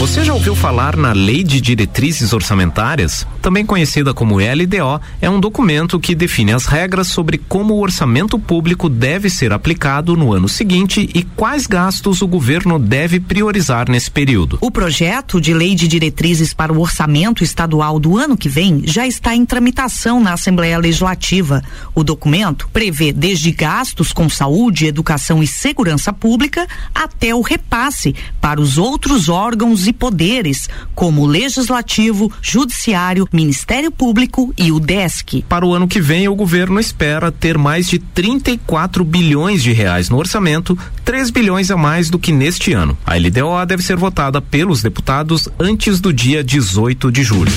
Você 0.00 0.24
já 0.24 0.32
ouviu 0.32 0.56
falar 0.56 0.96
na 0.96 1.12
Lei 1.12 1.44
de 1.44 1.60
Diretrizes 1.60 2.32
Orçamentárias? 2.32 3.26
Também 3.42 3.66
conhecida 3.66 4.14
como 4.14 4.38
LDO, 4.38 4.98
é 5.20 5.28
um 5.28 5.38
documento 5.38 6.00
que 6.00 6.14
define 6.14 6.54
as 6.54 6.64
regras 6.64 7.08
sobre 7.08 7.36
como 7.36 7.74
o 7.74 7.82
orçamento 7.82 8.38
público 8.38 8.88
deve 8.88 9.28
ser 9.28 9.52
aplicado 9.52 10.16
no 10.16 10.32
ano 10.32 10.48
seguinte 10.48 11.06
e 11.14 11.22
quais 11.22 11.66
gastos 11.66 12.22
o 12.22 12.26
governo 12.26 12.78
deve 12.78 13.20
priorizar 13.20 13.90
nesse 13.90 14.10
período. 14.10 14.56
O 14.62 14.70
projeto 14.70 15.38
de 15.38 15.52
lei 15.52 15.74
de 15.74 15.86
diretrizes 15.86 16.54
para 16.54 16.72
o 16.72 16.80
orçamento 16.80 17.44
estadual 17.44 18.00
do 18.00 18.16
ano 18.16 18.38
que 18.38 18.48
vem 18.48 18.80
já 18.86 19.06
está 19.06 19.36
em 19.36 19.44
tramitação 19.44 20.18
na 20.18 20.32
Assembleia 20.32 20.78
Legislativa. 20.78 21.62
O 21.94 22.02
documento 22.02 22.70
prevê 22.72 23.12
desde 23.12 23.50
gastos 23.50 24.14
com 24.14 24.30
saúde, 24.30 24.86
educação 24.86 25.42
e 25.42 25.46
segurança 25.46 26.10
pública 26.10 26.66
até 26.94 27.34
o 27.34 27.42
repasse 27.42 28.14
para 28.40 28.58
os 28.58 28.78
outros 28.78 29.28
órgãos 29.28 29.89
e 29.90 29.92
poderes, 29.92 30.68
como 30.94 31.22
o 31.22 31.26
Legislativo, 31.26 32.32
Judiciário, 32.40 33.28
Ministério 33.32 33.90
Público 33.90 34.54
e 34.56 34.72
o 34.72 34.80
DESC. 34.80 35.44
Para 35.48 35.66
o 35.66 35.74
ano 35.74 35.86
que 35.86 36.00
vem, 36.00 36.28
o 36.28 36.34
governo 36.34 36.80
espera 36.80 37.30
ter 37.30 37.58
mais 37.58 37.88
de 37.88 37.98
34 37.98 39.04
bilhões 39.04 39.62
de 39.62 39.72
reais 39.72 40.08
no 40.08 40.16
orçamento, 40.16 40.78
3 41.04 41.30
bilhões 41.30 41.70
a 41.70 41.76
mais 41.76 42.08
do 42.08 42.18
que 42.18 42.32
neste 42.32 42.72
ano. 42.72 42.96
A 43.04 43.16
LDO 43.16 43.66
deve 43.66 43.82
ser 43.82 43.96
votada 43.96 44.40
pelos 44.40 44.82
deputados 44.82 45.48
antes 45.58 46.00
do 46.00 46.12
dia 46.12 46.42
18 46.42 47.10
de 47.10 47.22
julho. 47.22 47.52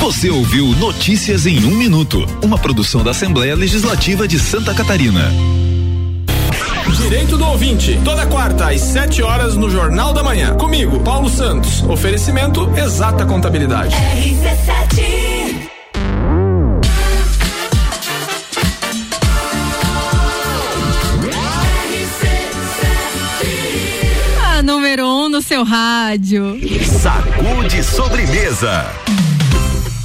Você 0.00 0.30
ouviu 0.30 0.66
Notícias 0.76 1.46
em 1.46 1.64
um 1.64 1.76
minuto, 1.76 2.24
uma 2.42 2.58
produção 2.58 3.02
da 3.02 3.10
Assembleia 3.10 3.54
Legislativa 3.54 4.28
de 4.28 4.38
Santa 4.38 4.74
Catarina. 4.74 5.32
Direito 6.94 7.36
do 7.36 7.44
ouvinte, 7.46 8.00
toda 8.04 8.24
quarta 8.26 8.70
às 8.70 8.80
7 8.80 9.22
horas 9.22 9.56
no 9.56 9.68
Jornal 9.68 10.12
da 10.12 10.22
Manhã. 10.22 10.54
Comigo, 10.56 11.00
Paulo 11.00 11.28
Santos. 11.28 11.82
Oferecimento 11.82 12.70
Exata 12.76 13.26
Contabilidade. 13.26 13.94
RC7 13.94 15.24
A 24.56 24.62
número 24.62 25.04
um 25.04 25.28
no 25.28 25.42
seu 25.42 25.64
rádio. 25.64 26.56
Sacude 26.84 27.82
sobremesa. 27.82 28.86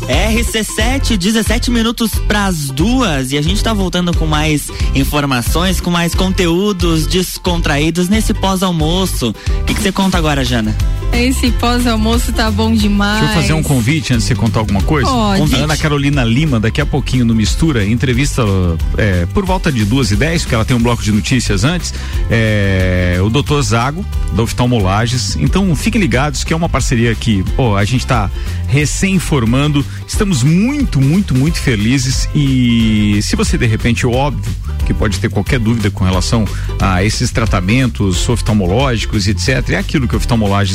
RC7, 0.09 1.17
17 1.17 1.69
minutos 1.69 2.15
pras 2.27 2.71
duas 2.71 3.31
e 3.31 3.37
a 3.37 3.43
gente 3.43 3.63
tá 3.63 3.73
voltando 3.73 4.11
com 4.17 4.25
mais 4.25 4.67
informações, 4.95 5.79
com 5.79 5.91
mais 5.91 6.15
conteúdos 6.15 7.05
descontraídos 7.05 8.09
nesse 8.09 8.33
pós-almoço. 8.33 9.35
O 9.61 9.63
que 9.65 9.75
você 9.75 9.91
conta 9.91 10.17
agora, 10.17 10.43
Jana? 10.43 10.75
Esse 11.13 11.51
pós-almoço 11.51 12.31
tá 12.31 12.49
bom 12.49 12.73
demais. 12.73 13.19
Deixa 13.19 13.33
eu 13.33 13.41
fazer 13.41 13.53
um 13.53 13.63
convite 13.63 14.13
antes 14.13 14.25
de 14.25 14.29
você 14.29 14.35
contar 14.35 14.59
alguma 14.59 14.81
coisa. 14.81 15.09
Pode. 15.09 15.55
A 15.55 15.59
Ana 15.59 15.75
Carolina 15.75 16.23
Lima, 16.23 16.59
daqui 16.59 16.79
a 16.79 16.85
pouquinho 16.85 17.25
no 17.25 17.35
Mistura, 17.35 17.85
entrevista 17.85 18.43
é, 18.97 19.25
por 19.27 19.45
volta 19.45 19.71
de 19.71 19.83
duas 19.85 20.11
e 20.11 20.15
dez, 20.15 20.43
porque 20.43 20.55
ela 20.55 20.63
tem 20.63 20.77
um 20.77 20.81
bloco 20.81 21.03
de 21.03 21.11
notícias 21.11 21.63
antes, 21.63 21.93
é, 22.29 23.17
o 23.21 23.29
doutor 23.29 23.61
Zago, 23.61 24.05
da 24.33 24.43
Oftalmolages. 24.43 25.35
Então 25.35 25.75
fiquem 25.75 25.99
ligados 25.99 26.43
que 26.43 26.53
é 26.53 26.55
uma 26.55 26.69
parceria 26.69 27.13
que 27.15 27.43
pô, 27.55 27.75
a 27.75 27.83
gente 27.83 28.07
tá 28.07 28.29
recém-formando. 28.67 29.83
Estamos 30.07 30.43
muito, 30.43 30.99
muito, 30.99 31.35
muito 31.35 31.59
felizes 31.59 32.27
e 32.33 33.19
se 33.21 33.35
você 33.35 33.57
de 33.57 33.65
repente, 33.65 34.05
óbvio, 34.05 34.51
que 34.85 34.93
pode 34.93 35.19
ter 35.19 35.29
qualquer 35.29 35.59
dúvida 35.59 35.91
com 35.91 36.03
relação 36.03 36.45
a 36.79 37.03
esses 37.03 37.31
tratamentos 37.31 38.27
oftalmológicos 38.27 39.27
etc. 39.27 39.69
É 39.69 39.77
aquilo 39.77 40.07
que 40.07 40.15
o 40.15 40.19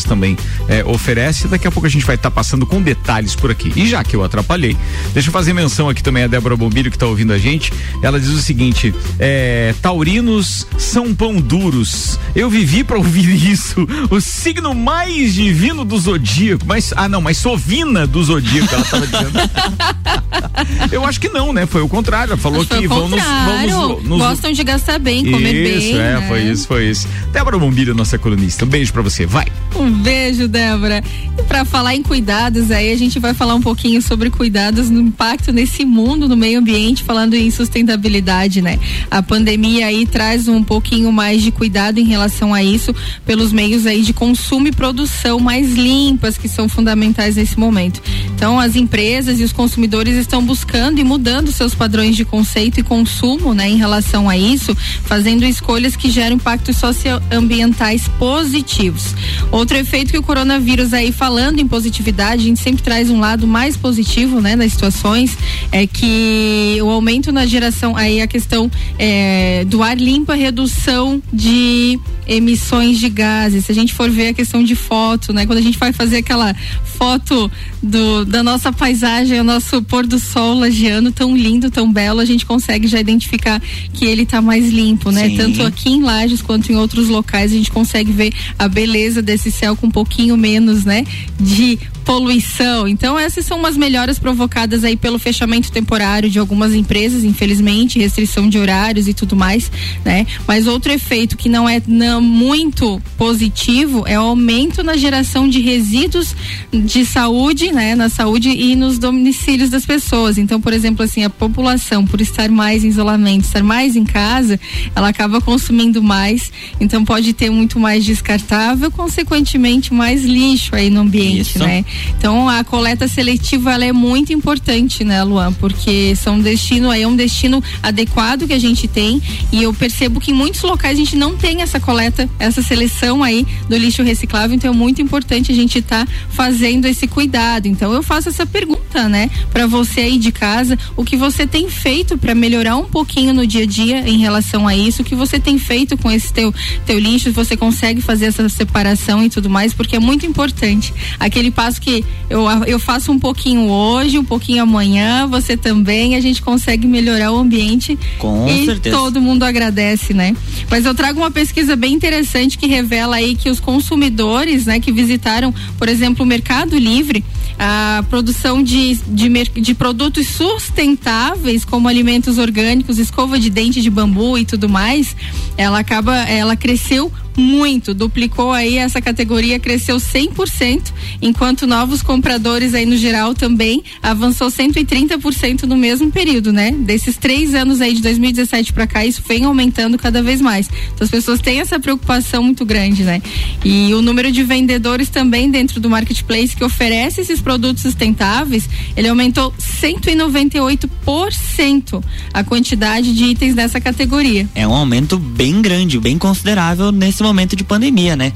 também 0.07 0.37
é, 0.69 0.85
oferece. 0.85 1.49
Daqui 1.49 1.67
a 1.67 1.71
pouco 1.71 1.87
a 1.87 1.91
gente 1.91 2.05
vai 2.05 2.17
estar 2.17 2.31
passando 2.31 2.67
com 2.67 2.81
detalhes 2.81 3.35
por 3.35 3.51
aqui. 3.51 3.73
E 3.75 3.87
já 3.87 4.05
que 4.05 4.15
eu 4.15 4.23
atrapalhei, 4.23 4.77
deixa 5.13 5.29
eu 5.29 5.33
fazer 5.33 5.53
menção 5.53 5.89
aqui 5.89 6.03
também 6.03 6.25
a 6.25 6.27
Débora 6.27 6.57
Bombilho 6.57 6.91
que 6.91 6.97
está 6.97 7.07
ouvindo 7.07 7.33
a 7.33 7.39
gente. 7.39 7.73
Ela 8.03 8.21
diz 8.21 8.31
o 8.31 8.41
seguinte: 8.41 8.95
é, 9.19 9.75
taurinos 9.83 10.67
são 10.79 11.15
pão 11.15 11.41
duros. 11.41 12.19
Eu 12.35 12.51
vivi 12.51 12.85
para 12.85 12.97
ouvir 12.97 13.29
isso. 13.51 13.87
O 14.11 14.21
signo 14.21 14.75
mais 14.75 15.35
divino 15.35 15.85
do 15.85 15.99
zodíaco. 15.99 16.65
Mas, 16.67 16.93
ah, 16.97 17.09
não, 17.09 17.21
mas 17.21 17.39
sovina 17.39 18.07
do 18.07 18.23
zodíaco, 18.23 18.75
ela 18.75 19.07
dizendo. 19.07 19.14
eu 20.91 21.05
acho 21.05 21.21
que 21.21 21.29
não, 21.29 21.53
né? 21.53 21.67
Foi 21.67 21.83
o 21.83 21.89
contrário. 21.89 22.33
Ela 22.33 22.41
falou 22.41 22.65
que 22.65 22.75
o 22.75 22.89
vamos, 22.89 23.11
contrário. 23.11 23.71
vamos 23.71 24.05
nos 24.05 24.19
Gostam 24.19 24.53
de 24.53 24.65
gastar 24.65 24.99
bem, 24.99 25.31
comer 25.31 25.77
isso, 25.77 25.93
bem. 25.93 25.99
é, 25.99 26.21
né? 26.21 26.29
foi 26.29 26.43
isso, 26.43 26.67
foi 26.67 26.91
isso. 26.91 27.09
Débora 27.33 27.59
Bombilho, 27.59 27.95
nossa 27.95 28.19
colunista. 28.19 28.65
Um 28.65 28.69
beijo 28.69 28.93
pra 28.93 29.03
você, 29.03 29.27
vai. 29.27 29.47
Um 29.77 29.91
beijo, 29.91 30.49
Débora. 30.49 31.03
E 31.39 31.43
para 31.43 31.65
falar 31.65 31.95
em 31.95 32.03
cuidados, 32.03 32.71
aí 32.71 32.93
a 32.93 32.97
gente 32.97 33.19
vai 33.19 33.35
falar 33.35 33.55
um 33.55 33.61
pouquinho 33.61 34.01
sobre 34.01 34.31
cuidados 34.31 34.91
no 34.91 35.01
impacto 35.01 35.53
nesse 35.53 35.85
mundo, 35.85 36.29
no 36.29 36.37
meio 36.37 36.61
ambiente, 36.61 37.03
falando 37.03 37.35
em 37.35 37.51
sustentabilidade, 37.51 38.63
né? 38.63 38.79
A 39.11 39.23
pandemia 39.23 39.87
aí 39.87 40.07
traz 40.07 40.49
um 40.49 40.63
pouquinho 40.63 41.13
mais 41.13 41.43
de 41.43 41.51
cuidado 41.51 41.99
em 41.99 42.05
relação 42.05 42.55
a 42.55 42.63
isso, 42.63 42.95
pelos 43.27 43.53
meios 43.53 43.87
aí 43.87 44.03
de 44.03 44.13
consumo 44.13 44.69
e 44.69 44.73
produção 44.73 45.39
mais 45.41 45.75
limpas, 45.75 46.39
que 46.39 46.49
são 46.49 46.69
fundamentais 46.69 47.37
nesse 47.37 47.59
momento. 47.59 48.01
Então, 48.35 48.59
as 48.59 48.77
empresas 48.77 48.94
e 48.95 49.43
os 49.43 49.53
consumidores 49.53 50.17
estão 50.17 50.41
buscando 50.41 51.01
e 51.01 51.05
mudando 51.05 51.51
seus 51.51 51.75
padrões 51.75 52.15
de 52.15 52.25
conceito 52.25 52.79
e 52.79 52.83
consumo, 52.83 53.53
né, 53.53 53.69
em 53.69 53.77
relação 53.77 54.29
a 54.29 54.37
isso, 54.37 54.73
fazendo 55.03 55.45
escolhas 55.45 55.97
que 55.97 56.09
geram 56.09 56.37
impactos 56.37 56.77
socioambientais 56.77 58.07
positivos. 58.21 59.13
Outro 59.51 59.77
efeito 59.77 60.13
que 60.13 60.19
o 60.19 60.23
coronavírus 60.23 60.93
aí 60.93 61.11
falando 61.11 61.59
em 61.59 61.67
positividade, 61.67 62.43
a 62.43 62.45
gente 62.45 62.61
sempre 62.61 62.85
traz 62.85 63.11
um 63.11 63.19
lado 63.19 63.49
mais 63.49 63.77
positivo, 63.77 64.41
né, 64.41 64.55
das 64.55 64.73
situações, 64.73 65.37
é 65.73 65.89
que 65.89 66.79
o 66.81 66.89
aumento 66.89 67.33
na 67.33 67.47
geração, 67.47 67.97
aí 67.97 68.21
a 68.21 68.29
questão 68.29 68.71
é, 68.97 69.65
do 69.67 69.83
ar 69.83 69.97
limpo, 69.97 70.31
a 70.31 70.37
redução 70.37 71.21
de 71.33 71.99
emissões 72.27 72.99
de 72.99 73.09
gases. 73.09 73.65
Se 73.67 73.73
a 73.73 73.75
gente 73.75 73.93
for 73.93 74.11
ver 74.11 74.29
a 74.29 74.35
questão 74.35 74.63
de 74.63 74.75
foto, 74.75 75.33
né, 75.33 75.47
quando 75.47 75.59
a 75.59 75.63
gente 75.63 75.79
vai 75.79 75.93
fazer 75.93 76.19
aquela 76.19 76.55
foto 76.85 77.51
do, 77.83 78.25
da 78.25 78.43
nossa 78.43 78.73
paisagem, 78.73 79.41
o 79.41 79.45
nosso 79.45 79.83
pôr 79.83 80.07
do 80.07 80.19
sol 80.19 80.55
lagiano 80.59 81.11
tão 81.11 81.37
lindo, 81.37 81.71
tão 81.71 81.93
belo, 81.93 82.21
a 82.21 82.25
gente 82.25 82.47
consegue 82.47 82.87
já 82.87 83.01
identificar 83.01 83.61
que 83.93 84.05
ele 84.05 84.23
está 84.23 84.41
mais 84.41 84.71
limpo, 84.71 85.11
né? 85.11 85.29
Sim. 85.29 85.37
Tanto 85.37 85.63
aqui 85.63 85.91
em 85.91 86.03
Lages 86.03 86.43
quanto 86.43 86.71
em 86.71 86.77
outros 86.77 87.09
locais 87.09 87.53
a 87.53 87.55
gente 87.55 87.71
consegue 87.71 88.13
ver 88.13 88.33
a 88.59 88.69
beleza 88.69 89.21
desse 89.21 89.51
céu 89.51 89.77
com 89.77 89.87
um 89.87 89.91
pouquinho 89.91 90.37
menos, 90.37 90.85
né, 90.85 91.05
de 91.39 91.79
poluição. 92.05 92.87
Então 92.87 93.19
essas 93.19 93.45
são 93.45 93.59
umas 93.59 93.77
melhoras 93.77 94.19
provocadas 94.19 94.85
aí 94.85 94.97
pelo 94.97 95.19
fechamento 95.19 95.73
temporário 95.73 96.29
de 96.29 96.39
algumas 96.39 96.75
empresas, 96.75 97.25
infelizmente, 97.25 97.99
restrição 97.99 98.49
de 98.49 98.59
horários 98.59 99.09
e 99.09 99.15
tudo 99.15 99.35
mais, 99.35 99.71
né? 100.05 100.27
Mas 100.47 100.67
outro 100.67 100.93
efeito 100.93 101.37
que 101.37 101.49
não 101.49 101.69
é 101.69 101.83
não, 101.87 102.21
muito 102.21 103.01
positivo 103.17 104.05
é 104.07 104.19
o 104.19 104.23
aumento 104.23 104.83
na 104.83 104.97
geração 104.97 105.49
de 105.49 105.61
resíduos 105.61 106.35
de 106.73 107.05
saúde, 107.07 107.73
né, 107.73 107.95
na 107.95 108.09
saúde 108.09 108.51
e 108.51 108.77
nos 108.77 108.99
domicílios 108.99 109.71
das 109.71 109.87
pessoas. 109.87 110.39
Então, 110.39 110.61
por 110.61 110.73
exemplo, 110.73 111.05
assim, 111.05 111.25
a 111.25 111.31
população 111.31 112.05
por 112.05 112.21
estar 112.21 112.51
mais 112.51 112.85
em 112.85 112.89
isolamento, 112.89 113.45
estar 113.45 113.63
mais 113.63 113.97
em 113.97 114.05
casa, 114.05 114.59
ela 114.95 115.09
acaba 115.09 115.41
consumindo 115.41 116.03
mais, 116.03 116.51
então 116.81 117.05
pode 117.05 117.33
ter 117.33 117.51
muito 117.51 117.79
mais 117.79 118.05
descartável, 118.05 118.91
consequentemente 118.91 119.95
mais 119.95 120.25
lixo 120.25 120.75
aí 120.75 120.91
no 120.91 121.01
ambiente, 121.01 121.51
Isso. 121.51 121.59
né? 121.61 121.85
Então 122.19 122.49
a 122.49 122.65
coleta 122.65 123.07
seletiva 123.09 123.73
ela 123.73 123.85
é 123.85 123.93
muito 123.93 124.33
importante, 124.33 125.05
né, 125.05 125.23
Luan? 125.23 125.53
Porque 125.53 126.15
são 126.17 126.41
destino 126.41 126.91
aí 126.91 127.03
é 127.03 127.09
um 127.09 127.17
destino 127.17 127.63
adequado 127.83 128.47
que 128.47 128.53
a 128.53 128.59
gente 128.59 128.89
tem 128.89 129.21
e 129.53 129.63
eu 129.63 129.73
percebo 129.73 130.21
que 130.21 130.31
em 130.31 130.35
muitos 130.35 130.63
locais 130.63 130.95
a 130.95 130.99
gente 130.99 131.17
não 131.17 131.37
tem 131.37 131.63
essa 131.63 131.79
coleta, 131.79 132.29
essa 132.39 132.63
seleção 132.63 133.23
aí 133.23 133.47
do 133.69 133.77
lixo 133.77 134.03
reciclável, 134.03 134.55
então 134.55 134.73
é 134.73 134.77
muito 134.77 135.01
importante 135.01 135.53
a 135.53 135.55
gente 135.55 135.79
estar 135.79 136.07
fazendo 136.31 136.87
esse 136.87 137.07
cuidado. 137.07 137.67
Então 137.67 137.93
eu 137.93 138.03
faço 138.03 138.29
essa 138.29 138.47
pergunta, 138.47 139.09
né, 139.09 139.31
para 139.53 139.67
você 139.67 140.01
aí 140.01 140.19
de 140.19 140.33
casa, 140.33 140.79
o 140.97 141.05
que 141.05 141.17
você 141.17 141.47
tem 141.47 141.69
feito 141.69 142.17
para 142.17 142.35
melhorar 142.35 142.77
um 142.77 142.85
pouquinho 142.85 143.33
no 143.33 143.47
dia 143.47 143.65
a 143.65 143.67
dia 143.67 144.09
em 144.09 144.19
relação 144.19 144.67
a 144.67 144.75
isso? 144.75 145.03
O 145.03 145.05
que 145.05 145.15
você 145.15 145.39
tem 145.39 145.59
feito 145.59 145.97
com 145.97 146.11
esse 146.11 146.33
teu 146.33 146.53
teu 146.87 146.99
lixo? 146.99 147.33
Você 147.33 147.57
consegue 147.57 148.01
fazer 148.01 148.27
essa 148.27 148.49
separação 148.49 149.23
e 149.25 149.29
tudo 149.29 149.51
mais? 149.51 149.73
Porque 149.73 149.97
é 149.97 150.01
muito 150.01 150.27
importante. 150.27 150.93
Aquele 151.19 151.51
passo 151.51 151.81
que 151.85 152.05
eu, 152.31 152.47
eu 152.67 152.79
faço 152.79 153.13
um 153.13 153.19
pouquinho 153.19 153.69
hoje, 153.69 154.19
um 154.19 154.25
pouquinho 154.25 154.63
amanhã, 154.63 155.27
você 155.27 155.57
também, 155.57 156.17
a 156.17 156.21
gente 156.21 156.41
consegue 156.41 156.87
melhorar 156.87 157.31
o 157.31 157.37
ambiente 157.37 157.99
Com 158.19 158.49
e 158.49 158.65
certeza. 158.65 158.97
todo 158.97 159.21
mundo 159.21 159.43
agradece, 159.43 160.15
né? 160.15 160.35
Mas 160.71 160.87
eu 160.87 160.95
trago 160.95 161.21
uma 161.21 161.31
pesquisa 161.31 161.77
bem 161.77 161.93
interessante 161.93 162.57
que 162.57 162.67
revela 162.67 163.17
aí 163.17 163.35
que 163.35 163.51
os 163.51 163.61
consumidores, 163.61 164.65
né, 164.65 164.81
que 164.81 164.91
visitaram, 164.91 165.53
por 165.79 165.89
exemplo, 165.89 166.25
o 166.25 166.27
Mercado 166.27 166.79
Livre, 166.79 167.23
a 167.59 168.03
produção 168.09 168.63
de, 168.63 168.95
de, 169.07 169.29
de 169.29 169.75
produtos 169.75 170.27
sustentáveis, 170.29 171.65
como 171.65 171.87
alimentos 171.87 172.39
orgânicos, 172.39 172.99
escova 172.99 173.39
de 173.39 173.51
dente 173.51 173.83
de 173.83 173.91
bambu 173.91 174.39
e 174.39 174.45
tudo 174.45 174.69
mais, 174.69 175.15
ela 175.57 175.79
acaba, 175.79 176.17
ela 176.23 176.57
cresceu 176.57 177.13
muito, 177.37 177.95
duplicou 177.95 178.53
aí 178.53 178.77
essa 178.77 179.01
categoria, 179.01 179.59
cresceu 179.59 179.97
100%, 179.97 180.93
enquanto 181.21 181.67
novos 181.67 182.03
compradores 182.03 182.75
aí 182.75 182.87
no 182.87 182.97
geral 182.97 183.35
também 183.35 183.83
avançou 184.03 184.49
130% 184.49 185.65
no 185.65 185.77
mesmo 185.77 186.11
período, 186.11 186.53
né? 186.53 186.71
Desses 186.71 187.17
três 187.17 187.55
anos 187.55 187.81
aí 187.81 187.95
de 187.95 188.03
2017 188.03 188.73
para 188.73 188.87
cá, 188.87 189.05
isso 189.05 189.23
vem 189.27 189.45
aumentando 189.45 189.99
cada 189.99 190.23
vez 190.23 190.41
mais. 190.41 190.69
Então 190.95 191.05
as 191.05 191.11
pessoas 191.11 191.41
têm 191.41 191.61
essa 191.61 191.81
preocupação 191.81 192.43
muito 192.43 192.65
grande, 192.65 193.03
né? 193.03 193.21
E 193.65 193.93
o 193.95 194.03
número 194.03 194.31
de 194.31 194.43
vendedores 194.43 195.09
também 195.09 195.51
dentro 195.51 195.81
do 195.81 195.91
marketplace 195.91 196.55
que 196.55 196.65
oferece 196.65 197.21
esses 197.21 197.41
produtos 197.41 197.83
sustentáveis, 197.83 198.69
ele 198.97 199.09
aumentou 199.09 199.53
198% 199.59 202.05
a 202.33 202.45
quantidade 202.45 203.15
de 203.15 203.25
itens 203.25 203.55
dessa 203.55 203.81
categoria. 203.81 204.49
É 204.55 204.67
um 204.67 204.73
aumento 204.73 205.19
bem 205.19 205.61
grande, 205.61 205.99
bem 205.99 206.19
considerável 206.19 206.93
nesse 206.93 207.24
momento 207.25 207.57
de 207.57 207.65
pandemia, 207.65 208.17
né? 208.17 208.33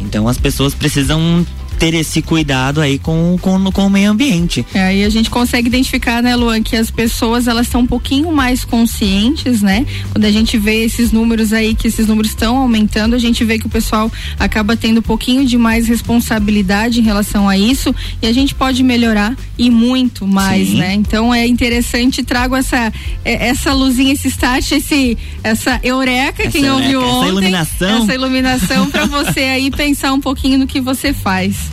Então 0.00 0.28
as 0.28 0.38
pessoas 0.38 0.74
precisam 0.74 1.46
ter 1.78 1.94
esse 1.94 2.22
cuidado 2.22 2.80
aí 2.80 2.98
com, 2.98 3.36
com, 3.40 3.70
com 3.70 3.86
o 3.86 3.90
meio 3.90 4.10
ambiente. 4.10 4.64
É, 4.74 4.80
aí 4.80 5.04
a 5.04 5.08
gente 5.08 5.30
consegue 5.30 5.68
identificar, 5.68 6.22
né, 6.22 6.34
Luan, 6.34 6.62
que 6.62 6.76
as 6.76 6.90
pessoas 6.90 7.46
elas 7.46 7.66
estão 7.66 7.82
um 7.82 7.86
pouquinho 7.86 8.32
mais 8.32 8.64
conscientes, 8.64 9.62
né? 9.62 9.86
Quando 10.12 10.24
a 10.24 10.30
gente 10.30 10.58
vê 10.58 10.84
esses 10.84 11.12
números 11.12 11.52
aí, 11.52 11.74
que 11.74 11.88
esses 11.88 12.06
números 12.06 12.30
estão 12.30 12.56
aumentando, 12.56 13.14
a 13.14 13.18
gente 13.18 13.44
vê 13.44 13.58
que 13.58 13.66
o 13.66 13.70
pessoal 13.70 14.10
acaba 14.38 14.76
tendo 14.76 14.98
um 14.98 15.02
pouquinho 15.02 15.44
de 15.44 15.58
mais 15.58 15.86
responsabilidade 15.86 17.00
em 17.00 17.02
relação 17.02 17.48
a 17.48 17.56
isso 17.56 17.94
e 18.20 18.26
a 18.26 18.32
gente 18.32 18.54
pode 18.54 18.82
melhorar 18.82 19.36
e 19.58 19.70
muito 19.70 20.26
mais, 20.26 20.68
Sim. 20.68 20.78
né? 20.78 20.94
Então 20.94 21.32
é 21.32 21.46
interessante, 21.46 22.22
trago 22.22 22.56
essa 22.56 22.92
é, 23.24 23.48
essa 23.48 23.72
luzinha, 23.72 24.12
esse 24.12 24.28
start, 24.28 24.72
esse 24.72 25.16
essa 25.42 25.80
eureka, 25.82 26.42
essa 26.42 26.50
quem 26.50 26.70
ouviu 26.70 27.02
essa 27.02 27.10
ontem, 27.10 27.28
iluminação. 27.28 28.02
essa 28.02 28.14
iluminação 28.14 28.90
para 28.90 29.06
você 29.06 29.40
aí 29.40 29.70
pensar 29.70 30.12
um 30.12 30.20
pouquinho 30.20 30.58
no 30.58 30.66
que 30.66 30.80
você 30.80 31.12
faz. 31.12 31.65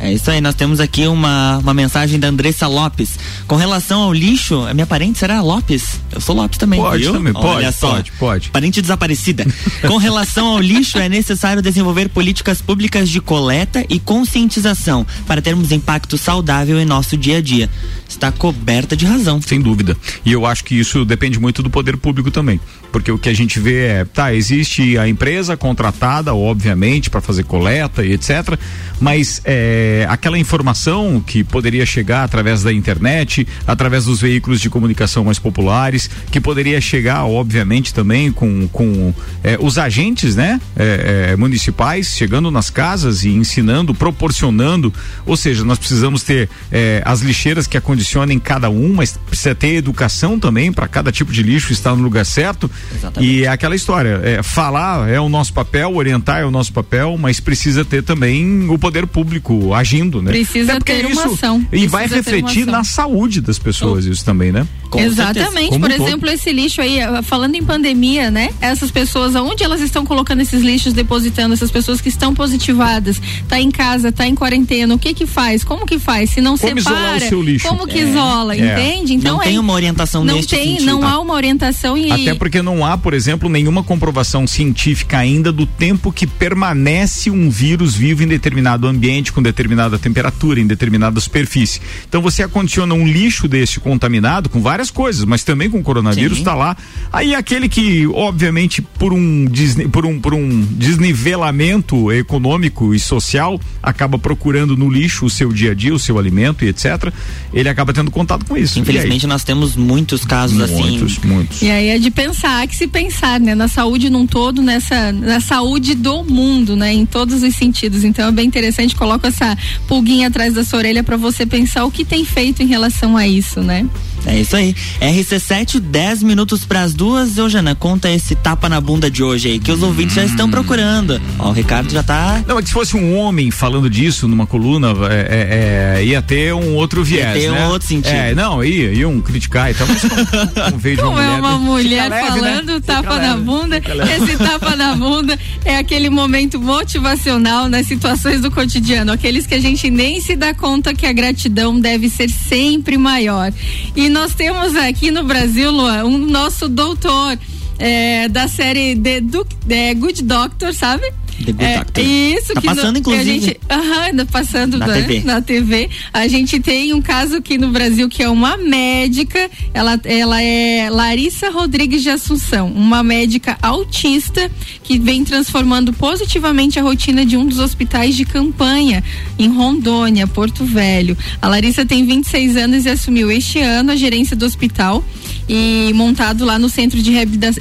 É 0.00 0.12
isso 0.12 0.30
aí, 0.30 0.40
nós 0.40 0.54
temos 0.54 0.78
aqui 0.80 1.06
uma, 1.06 1.58
uma 1.58 1.74
mensagem 1.74 2.18
da 2.20 2.28
Andressa 2.28 2.66
Lopes. 2.66 3.18
Com 3.46 3.56
relação 3.56 4.02
ao 4.02 4.12
lixo, 4.12 4.62
a 4.62 4.72
minha 4.72 4.86
parente 4.86 5.18
será 5.18 5.40
Lopes? 5.40 6.00
Eu 6.12 6.20
sou 6.20 6.36
Lopes 6.36 6.58
também. 6.58 6.80
Pode 6.80 7.02
viu? 7.02 7.12
também, 7.12 7.32
pode, 7.32 7.46
Olha 7.46 7.72
só, 7.72 7.90
pode, 7.90 8.12
pode. 8.12 8.50
Parente 8.50 8.80
desaparecida. 8.80 9.44
Com 9.86 9.96
relação 9.96 10.46
ao 10.46 10.60
lixo, 10.60 10.98
é 10.98 11.08
necessário 11.08 11.60
desenvolver 11.60 12.08
políticas 12.08 12.62
públicas 12.62 13.08
de 13.08 13.20
coleta 13.20 13.84
e 13.88 13.98
conscientização 13.98 15.06
para 15.26 15.42
termos 15.42 15.72
impacto 15.72 16.16
saudável 16.16 16.78
em 16.80 16.84
nosso 16.84 17.16
dia 17.16 17.38
a 17.38 17.40
dia. 17.40 17.68
Está 18.08 18.30
coberta 18.30 18.96
de 18.96 19.04
razão. 19.04 19.40
Sem 19.42 19.60
dúvida. 19.60 19.96
E 20.24 20.32
eu 20.32 20.46
acho 20.46 20.64
que 20.64 20.78
isso 20.78 21.04
depende 21.04 21.38
muito 21.38 21.62
do 21.62 21.70
poder 21.70 21.96
público 21.96 22.30
também. 22.30 22.60
Porque 22.92 23.10
o 23.12 23.18
que 23.18 23.28
a 23.28 23.34
gente 23.34 23.60
vê 23.60 23.86
é, 23.86 24.04
tá, 24.04 24.34
existe 24.34 24.96
a 24.98 25.08
empresa 25.08 25.56
contratada, 25.56 26.34
obviamente, 26.34 27.10
para 27.10 27.20
fazer 27.20 27.44
coleta 27.44 28.04
e 28.04 28.12
etc. 28.12 28.58
Mas 29.00 29.40
é, 29.44 30.06
aquela 30.08 30.38
informação 30.38 31.22
que 31.24 31.44
poderia 31.44 31.86
chegar 31.86 32.24
através 32.24 32.62
da 32.62 32.72
internet, 32.72 33.46
através 33.66 34.04
dos 34.04 34.20
veículos 34.20 34.60
de 34.60 34.68
comunicação 34.68 35.24
mais 35.24 35.38
populares, 35.38 36.10
que 36.30 36.40
poderia 36.40 36.80
chegar, 36.80 37.24
obviamente, 37.24 37.94
também 37.94 38.32
com, 38.32 38.66
com 38.68 39.14
é, 39.44 39.56
os 39.60 39.78
agentes, 39.78 40.34
né, 40.34 40.60
é, 40.76 41.30
é 41.32 41.36
municipais, 41.36 42.08
chegando 42.08 42.50
nas 42.50 42.70
casas 42.70 43.24
e 43.24 43.30
ensinando, 43.30 43.94
proporcionando. 43.94 44.92
Ou 45.24 45.36
seja, 45.36 45.64
nós 45.64 45.78
precisamos 45.78 46.22
ter 46.22 46.48
é, 46.72 47.02
as 47.04 47.20
lixeiras 47.20 47.66
que 47.66 47.76
acondicionem 47.76 48.38
cada 48.38 48.68
um, 48.68 48.92
mas 48.94 49.16
precisa 49.16 49.54
ter 49.54 49.74
educação 49.74 50.38
também 50.38 50.72
para 50.72 50.88
cada 50.88 51.12
tipo 51.12 51.32
de 51.32 51.42
lixo 51.42 51.72
estar 51.72 51.94
no 51.94 52.02
lugar 52.02 52.26
certo. 52.26 52.70
Exatamente. 52.94 53.32
E 53.32 53.44
é 53.44 53.48
aquela 53.48 53.74
história, 53.74 54.20
é, 54.22 54.42
falar 54.42 55.08
é 55.08 55.20
o 55.20 55.28
nosso 55.28 55.52
papel, 55.52 55.94
orientar 55.94 56.40
é 56.40 56.44
o 56.44 56.50
nosso 56.50 56.72
papel, 56.72 57.16
mas 57.18 57.40
precisa 57.40 57.84
ter 57.84 58.02
também 58.02 58.68
o 58.68 58.78
poder 58.78 59.06
público 59.06 59.74
agindo, 59.74 60.22
né? 60.22 60.30
Precisa 60.30 60.80
ter 60.80 61.06
uma 61.06 61.26
ação. 61.26 61.66
E 61.72 61.86
vai 61.86 62.06
refletir 62.06 62.66
na 62.66 62.84
saúde 62.84 63.40
das 63.40 63.58
pessoas 63.58 64.06
oh. 64.06 64.10
isso 64.10 64.24
também, 64.24 64.52
né? 64.52 64.66
Com 64.90 65.00
Exatamente. 65.00 65.78
Por 65.78 65.90
exemplo, 65.90 66.28
esse 66.30 66.52
lixo 66.52 66.80
aí, 66.80 67.00
ah, 67.00 67.22
falando 67.22 67.54
em 67.54 67.62
pandemia, 67.62 68.30
né? 68.30 68.50
Essas 68.60 68.90
pessoas, 68.90 69.36
aonde 69.36 69.62
elas 69.62 69.80
estão 69.80 70.04
colocando 70.04 70.40
esses 70.40 70.62
lixos, 70.62 70.92
depositando 70.92 71.54
essas 71.54 71.70
pessoas 71.70 72.00
que 72.00 72.08
estão 72.08 72.34
positivadas, 72.34 73.20
tá 73.48 73.60
em 73.60 73.70
casa, 73.70 74.10
tá 74.10 74.26
em 74.26 74.34
quarentena, 74.34 74.94
o 74.94 74.98
que 74.98 75.12
que 75.14 75.26
faz? 75.26 75.64
Como 75.64 75.86
que 75.86 75.98
faz? 75.98 76.30
Se 76.30 76.40
não 76.40 76.56
como 76.56 76.80
separa, 76.80 77.20
como 77.62 77.86
que 77.86 77.98
é. 77.98 78.02
isola, 78.02 78.54
é. 78.54 78.58
entende? 78.58 79.14
Então 79.14 79.34
não 79.34 79.42
é, 79.42 79.46
tem 79.46 79.58
uma 79.58 79.72
orientação 79.72 80.24
não 80.24 80.36
neste 80.36 80.54
tem, 80.54 80.78
sentido. 80.78 80.86
Não 80.86 81.06
há 81.06 81.18
uma 81.20 81.34
orientação 81.34 81.96
e 81.96 82.10
até 82.10 82.34
porque 82.34 82.62
não 82.62 82.84
há, 82.84 82.96
por 82.96 83.14
exemplo, 83.14 83.48
nenhuma 83.48 83.82
comprovação 83.82 84.46
científica 84.46 85.18
ainda 85.18 85.52
do 85.52 85.66
tempo 85.66 86.12
que 86.12 86.26
permanece 86.26 87.30
um 87.30 87.50
vírus 87.50 87.94
vivo 87.94 88.22
em 88.22 88.28
determinado 88.28 88.86
ambiente, 88.86 89.32
com 89.32 89.42
determinada 89.42 89.98
temperatura, 89.98 90.60
em 90.60 90.66
determinada 90.66 91.18
superfície. 91.20 91.80
Então 92.08 92.22
você 92.22 92.42
acondiciona 92.42 92.94
um 92.94 93.06
lixo 93.06 93.48
desse 93.48 93.80
contaminado 93.80 94.48
com 94.48 94.60
várias 94.60 94.77
coisas, 94.90 95.24
mas 95.24 95.44
também 95.44 95.68
com 95.68 95.82
coronavírus 95.82 96.38
está 96.38 96.54
lá. 96.54 96.76
Aí 97.12 97.34
aquele 97.34 97.68
que, 97.68 98.06
obviamente, 98.06 98.80
por 98.80 99.12
um, 99.12 99.46
por 99.90 100.06
um, 100.06 100.20
por 100.20 100.34
um 100.34 100.60
desnivelamento 100.72 102.12
econômico 102.12 102.94
e 102.94 102.98
social, 102.98 103.60
acaba 103.82 104.18
procurando 104.18 104.76
no 104.76 104.90
lixo 104.90 105.26
o 105.26 105.30
seu 105.30 105.52
dia 105.52 105.72
a 105.72 105.74
dia, 105.74 105.94
o 105.94 105.98
seu 105.98 106.18
alimento 106.18 106.64
e 106.64 106.68
etc. 106.68 107.12
Ele 107.52 107.68
acaba 107.68 107.92
tendo 107.92 108.10
contato 108.10 108.44
com 108.44 108.56
isso. 108.56 108.78
Infelizmente 108.78 109.26
nós 109.26 109.44
temos 109.44 109.76
muitos 109.76 110.24
casos 110.24 110.56
muitos, 110.56 110.74
assim. 110.74 110.90
Muitos, 110.90 111.18
muitos. 111.18 111.62
E 111.62 111.70
aí 111.70 111.88
é 111.88 111.98
de 111.98 112.10
pensar 112.10 112.66
que 112.66 112.76
se 112.76 112.86
pensar, 112.86 113.40
né, 113.40 113.54
na 113.54 113.68
saúde 113.68 114.10
num 114.10 114.26
todo, 114.26 114.62
nessa 114.62 115.12
na 115.12 115.40
saúde 115.40 115.94
do 115.94 116.24
mundo, 116.24 116.76
né, 116.76 116.92
em 116.92 117.06
todos 117.06 117.42
os 117.42 117.54
sentidos. 117.54 118.04
Então 118.04 118.28
é 118.28 118.32
bem 118.32 118.46
interessante, 118.46 118.94
coloco 118.94 119.26
essa 119.26 119.56
pulguinha 119.86 120.28
atrás 120.28 120.54
da 120.54 120.64
sua 120.64 120.78
orelha 120.78 121.02
para 121.02 121.16
você 121.16 121.46
pensar 121.46 121.84
o 121.84 121.90
que 121.90 122.04
tem 122.04 122.24
feito 122.24 122.62
em 122.62 122.66
relação 122.66 123.16
a 123.16 123.26
isso, 123.26 123.60
né? 123.60 123.86
É 124.28 124.38
isso 124.38 124.54
aí. 124.54 124.74
RC7, 125.00 125.80
10 125.80 126.22
minutos 126.22 126.64
para 126.64 126.82
as 126.82 126.92
duas. 126.92 127.38
Ô, 127.38 127.48
Jana, 127.48 127.74
conta 127.74 128.10
esse 128.10 128.34
tapa 128.34 128.68
na 128.68 128.78
bunda 128.80 129.10
de 129.10 129.22
hoje 129.22 129.48
aí, 129.48 129.58
que 129.58 129.72
os 129.72 129.82
ouvintes 129.82 130.14
já 130.14 130.24
estão 130.24 130.50
procurando. 130.50 131.20
Ó, 131.38 131.48
o 131.48 131.52
Ricardo 131.52 131.90
já 131.90 132.02
tá. 132.02 132.44
Não, 132.46 132.58
é 132.58 132.62
que 132.62 132.68
se 132.68 132.74
fosse 132.74 132.94
um 132.94 133.16
homem 133.16 133.50
falando 133.50 133.88
disso 133.88 134.28
numa 134.28 134.46
coluna, 134.46 134.88
é, 135.10 135.96
é, 135.96 136.00
é 136.00 136.04
ia 136.04 136.20
ter 136.20 136.52
um 136.52 136.74
outro 136.74 137.02
viés. 137.02 137.36
Ia 137.36 137.40
ter 137.40 137.50
né? 137.50 137.66
um 137.66 137.70
outro 137.70 137.88
sentido. 137.88 138.12
É, 138.14 138.34
não, 138.34 138.62
ia, 138.62 138.92
iam 138.92 139.18
criticar 139.20 139.70
e 139.70 139.74
tal. 139.74 139.86
Mas 139.86 140.02
não, 140.02 140.70
não 140.70 140.76
vejo 140.78 141.02
uma 141.08 141.22
é 141.22 141.26
mulher, 141.26 141.40
uma 141.40 141.58
mulher 141.58 142.10
leve, 142.10 142.22
né? 142.22 142.28
falando 142.28 142.72
né? 142.74 142.80
tapa 142.80 143.18
na 143.18 143.36
bunda. 143.36 143.76
Esse 143.78 144.36
tapa 144.36 144.76
na 144.76 144.94
bunda 144.94 145.38
é 145.64 145.76
aquele 145.78 146.10
momento 146.10 146.60
motivacional 146.60 147.68
nas 147.68 147.86
situações 147.86 148.42
do 148.42 148.50
cotidiano, 148.50 149.10
aqueles 149.10 149.46
que 149.46 149.54
a 149.54 149.60
gente 149.60 149.90
nem 149.90 150.20
se 150.20 150.36
dá 150.36 150.52
conta 150.52 150.92
que 150.92 151.06
a 151.06 151.12
gratidão 151.12 151.80
deve 151.80 152.10
ser 152.10 152.28
sempre 152.28 152.98
maior. 152.98 153.52
E 153.96 154.08
nós 154.18 154.34
temos 154.34 154.74
aqui 154.74 155.12
no 155.12 155.22
Brasil, 155.22 155.70
Luan, 155.70 156.04
um 156.04 156.18
nosso 156.18 156.68
doutor 156.68 157.38
é, 157.78 158.28
da 158.28 158.48
série 158.48 158.96
The, 158.96 159.20
The 159.64 159.94
Good 159.94 160.24
Doctor, 160.24 160.74
sabe? 160.74 161.14
The 161.44 161.52
Good 161.52 161.64
é, 161.64 161.78
Doctor. 161.78 162.04
Isso 162.04 162.54
tá 162.54 162.60
que 162.60 162.66
passando, 162.66 162.92
no, 162.92 162.98
inclusive. 162.98 163.30
A 163.30 163.32
gente, 163.32 163.60
aham, 163.70 164.26
passando 164.26 164.78
na, 164.78 164.86
da, 164.86 164.94
TV. 164.94 165.22
na 165.24 165.40
TV. 165.40 165.90
A 166.12 166.26
gente 166.26 166.60
tem 166.60 166.92
um 166.92 167.00
caso 167.00 167.36
aqui 167.36 167.56
no 167.58 167.68
Brasil 167.68 168.08
que 168.08 168.22
é 168.22 168.28
uma 168.28 168.56
médica, 168.56 169.50
ela, 169.72 169.98
ela 170.04 170.42
é 170.42 170.90
Larissa 170.90 171.50
Rodrigues 171.50 172.02
de 172.02 172.10
Assunção, 172.10 172.68
uma 172.68 173.02
médica 173.02 173.56
autista 173.62 174.50
que 174.82 174.98
vem 174.98 175.24
transformando 175.24 175.92
positivamente 175.92 176.78
a 176.78 176.82
rotina 176.82 177.24
de 177.24 177.36
um 177.36 177.46
dos 177.46 177.58
hospitais 177.58 178.16
de 178.16 178.24
campanha 178.24 179.02
em 179.38 179.48
Rondônia, 179.48 180.26
Porto 180.26 180.64
Velho. 180.64 181.16
A 181.40 181.48
Larissa 181.48 181.86
tem 181.86 182.04
26 182.04 182.56
anos 182.56 182.84
e 182.84 182.88
assumiu 182.88 183.30
este 183.30 183.60
ano 183.60 183.92
a 183.92 183.96
gerência 183.96 184.36
do 184.36 184.44
hospital 184.44 185.04
e 185.48 185.92
montado 185.94 186.44
lá 186.44 186.58
no 186.58 186.68
Centro 186.68 187.00
de 187.00 187.12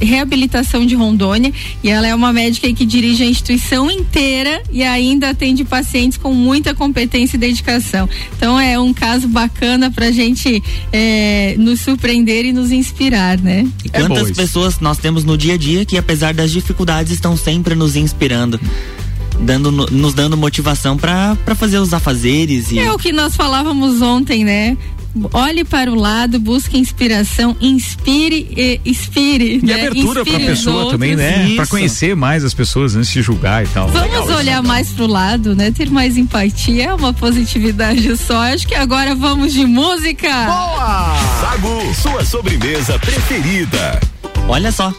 Reabilitação 0.01 0.85
de 0.85 0.95
Rondônia. 0.95 1.53
E 1.83 1.89
ela 1.89 2.07
é 2.07 2.13
uma 2.13 2.33
médica 2.33 2.71
que 2.73 2.85
dirige 2.85 3.23
a 3.23 3.25
instituição 3.25 3.66
inteira 3.91 4.63
e 4.71 4.83
ainda 4.83 5.29
atende 5.29 5.63
pacientes 5.63 6.17
com 6.17 6.33
muita 6.33 6.73
competência 6.73 7.35
e 7.35 7.39
dedicação. 7.39 8.09
Então 8.35 8.59
é 8.59 8.79
um 8.79 8.93
caso 8.93 9.27
bacana 9.27 9.91
para 9.91 10.07
a 10.07 10.11
gente 10.11 10.63
é, 10.91 11.55
nos 11.57 11.81
surpreender 11.81 12.45
e 12.45 12.53
nos 12.53 12.71
inspirar, 12.71 13.37
né? 13.37 13.67
E 13.83 13.89
quantas 13.89 14.31
é 14.31 14.33
pessoas 14.33 14.79
nós 14.79 14.97
temos 14.97 15.23
no 15.23 15.37
dia 15.37 15.55
a 15.55 15.57
dia 15.57 15.85
que, 15.85 15.97
apesar 15.97 16.33
das 16.33 16.51
dificuldades, 16.51 17.11
estão 17.11 17.35
sempre 17.35 17.75
nos 17.75 17.95
inspirando 17.95 18.59
dando 19.39 19.71
nos 19.71 20.15
dando 20.15 20.35
motivação 20.35 20.97
para 20.97 21.35
fazer 21.55 21.77
os 21.77 21.93
afazeres 21.93 22.71
e 22.71 22.79
é 22.79 22.91
o 22.91 22.97
que 22.97 23.11
nós 23.11 23.35
falávamos 23.35 24.01
ontem 24.01 24.43
né 24.43 24.75
olhe 25.33 25.63
para 25.63 25.91
o 25.91 25.95
lado, 25.95 26.39
busque 26.39 26.77
inspiração, 26.77 27.55
inspire 27.59 28.47
e 28.55 28.81
expire. 28.85 29.59
E 29.61 29.65
né? 29.65 29.73
abertura 29.73 30.25
para 30.25 30.37
a 30.37 30.39
pessoa 30.39 30.91
também, 30.91 31.15
né? 31.15 31.55
Para 31.55 31.67
conhecer 31.67 32.15
mais 32.15 32.43
as 32.43 32.53
pessoas 32.53 32.95
antes 32.95 33.11
de 33.11 33.21
julgar 33.21 33.63
e 33.63 33.67
tal. 33.67 33.87
Vamos 33.87 34.11
Legal, 34.11 34.37
olhar 34.37 34.59
isso. 34.59 34.67
mais 34.67 34.89
pro 34.89 35.07
lado, 35.07 35.55
né? 35.55 35.71
Ter 35.71 35.89
mais 35.89 36.17
empatia, 36.17 36.85
é 36.85 36.93
uma 36.93 37.13
positividade 37.13 38.15
só. 38.17 38.41
Acho 38.41 38.67
que 38.67 38.75
agora 38.75 39.15
vamos 39.15 39.53
de 39.53 39.65
música. 39.65 40.29
Boa! 40.45 41.15
Sagu, 41.41 41.93
sua 41.95 42.25
sobremesa 42.25 42.97
preferida. 42.99 43.99
Olha 44.47 44.71
só 44.71 44.93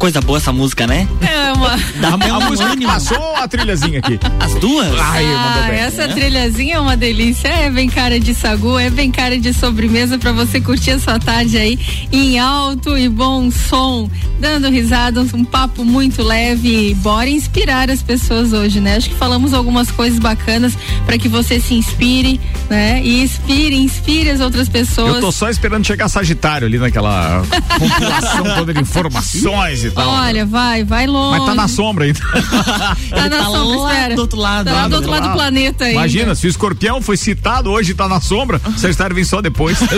coisa 0.00 0.18
boa 0.22 0.38
essa 0.38 0.50
música, 0.50 0.86
né? 0.86 1.06
É 1.20 1.52
uma. 1.52 1.76
Dá 2.00 2.16
uma 2.16 2.36
a 2.38 2.48
música 2.48 2.74
passou 2.86 3.36
a 3.36 3.46
trilhazinha 3.46 3.98
aqui? 3.98 4.18
As 4.40 4.54
duas? 4.54 4.98
Ai, 4.98 5.26
ah, 5.26 5.68
essa 5.72 6.04
é. 6.04 6.08
trilhazinha 6.08 6.76
é 6.76 6.80
uma 6.80 6.96
delícia. 6.96 7.48
É 7.48 7.70
bem 7.70 7.86
cara 7.86 8.18
de 8.18 8.34
sagu, 8.34 8.78
é 8.78 8.88
bem 8.88 9.10
cara 9.10 9.38
de 9.38 9.52
sobremesa 9.52 10.18
para 10.18 10.32
você 10.32 10.58
curtir 10.58 10.92
a 10.92 10.98
sua 10.98 11.18
tarde 11.18 11.58
aí 11.58 11.78
em 12.10 12.38
alto 12.38 12.96
e 12.96 13.10
bom 13.10 13.50
som. 13.50 14.08
dando 14.40 14.70
risada, 14.70 15.20
um 15.34 15.44
papo 15.44 15.84
muito 15.84 16.22
leve. 16.22 16.94
Bora 16.94 17.28
inspirar 17.28 17.90
as 17.90 18.02
pessoas 18.02 18.54
hoje, 18.54 18.80
né? 18.80 18.96
Acho 18.96 19.10
que 19.10 19.16
falamos 19.16 19.52
algumas 19.52 19.90
coisas 19.90 20.18
bacanas 20.18 20.72
para 21.04 21.18
que 21.18 21.28
você 21.28 21.60
se 21.60 21.74
inspire, 21.74 22.40
né? 22.70 23.02
E 23.04 23.22
inspire, 23.22 23.76
inspire 23.76 24.30
as 24.30 24.40
outras 24.40 24.66
pessoas. 24.66 25.16
Eu 25.16 25.20
tô 25.20 25.30
só 25.30 25.50
esperando 25.50 25.86
chegar 25.86 26.08
Sagitário 26.08 26.66
ali 26.66 26.78
naquela 26.78 27.42
compilação 27.78 28.44
toda 28.56 28.72
de 28.72 28.80
informações 28.80 29.84
e 29.84 29.89
tal. 29.90 30.08
Olha, 30.08 30.46
vai, 30.46 30.84
vai 30.84 31.06
longe. 31.06 31.38
Mas 31.38 31.46
tá 31.46 31.54
na 31.54 31.68
sombra 31.68 32.04
ainda. 32.04 32.20
tá 33.10 33.28
na 33.28 33.38
tá 33.38 33.44
sombra, 33.44 33.80
lá 33.80 33.92
espera. 33.92 34.14
do 34.14 34.20
outro 34.22 34.38
lado. 34.38 34.66
Tá 34.66 34.72
lá 34.72 34.88
do 34.88 34.94
outro 34.96 35.10
lado 35.10 35.28
do 35.28 35.34
planeta 35.34 35.84
aí. 35.84 35.92
Imagina, 35.92 36.34
se 36.34 36.46
o 36.46 36.50
escorpião 36.50 37.00
foi 37.00 37.16
citado 37.16 37.70
hoje 37.70 37.92
e 37.92 37.94
tá 37.94 38.08
na 38.08 38.20
sombra, 38.20 38.60
o 38.66 38.78
Sagitário 38.78 39.14
vem 39.14 39.24
só 39.24 39.40
depois. 39.40 39.78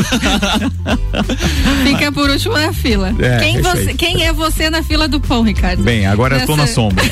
Fica 1.85 2.13
por 2.13 2.31
último 2.31 2.55
na 2.55 2.73
fila. 2.73 3.15
É, 3.19 3.39
quem, 3.39 3.57
é 3.57 3.63
você, 3.63 3.95
quem 3.95 4.25
é 4.25 4.33
você 4.33 4.71
na 4.71 4.83
fila 4.83 5.09
do 5.09 5.21
pão, 5.21 5.43
Ricardo? 5.43 5.83
Bem, 5.83 6.07
agora 6.07 6.39
eu 6.39 6.47
tô 6.47 6.57
na 6.57 6.63
Nessa- 6.63 6.75
sombra. 6.75 7.05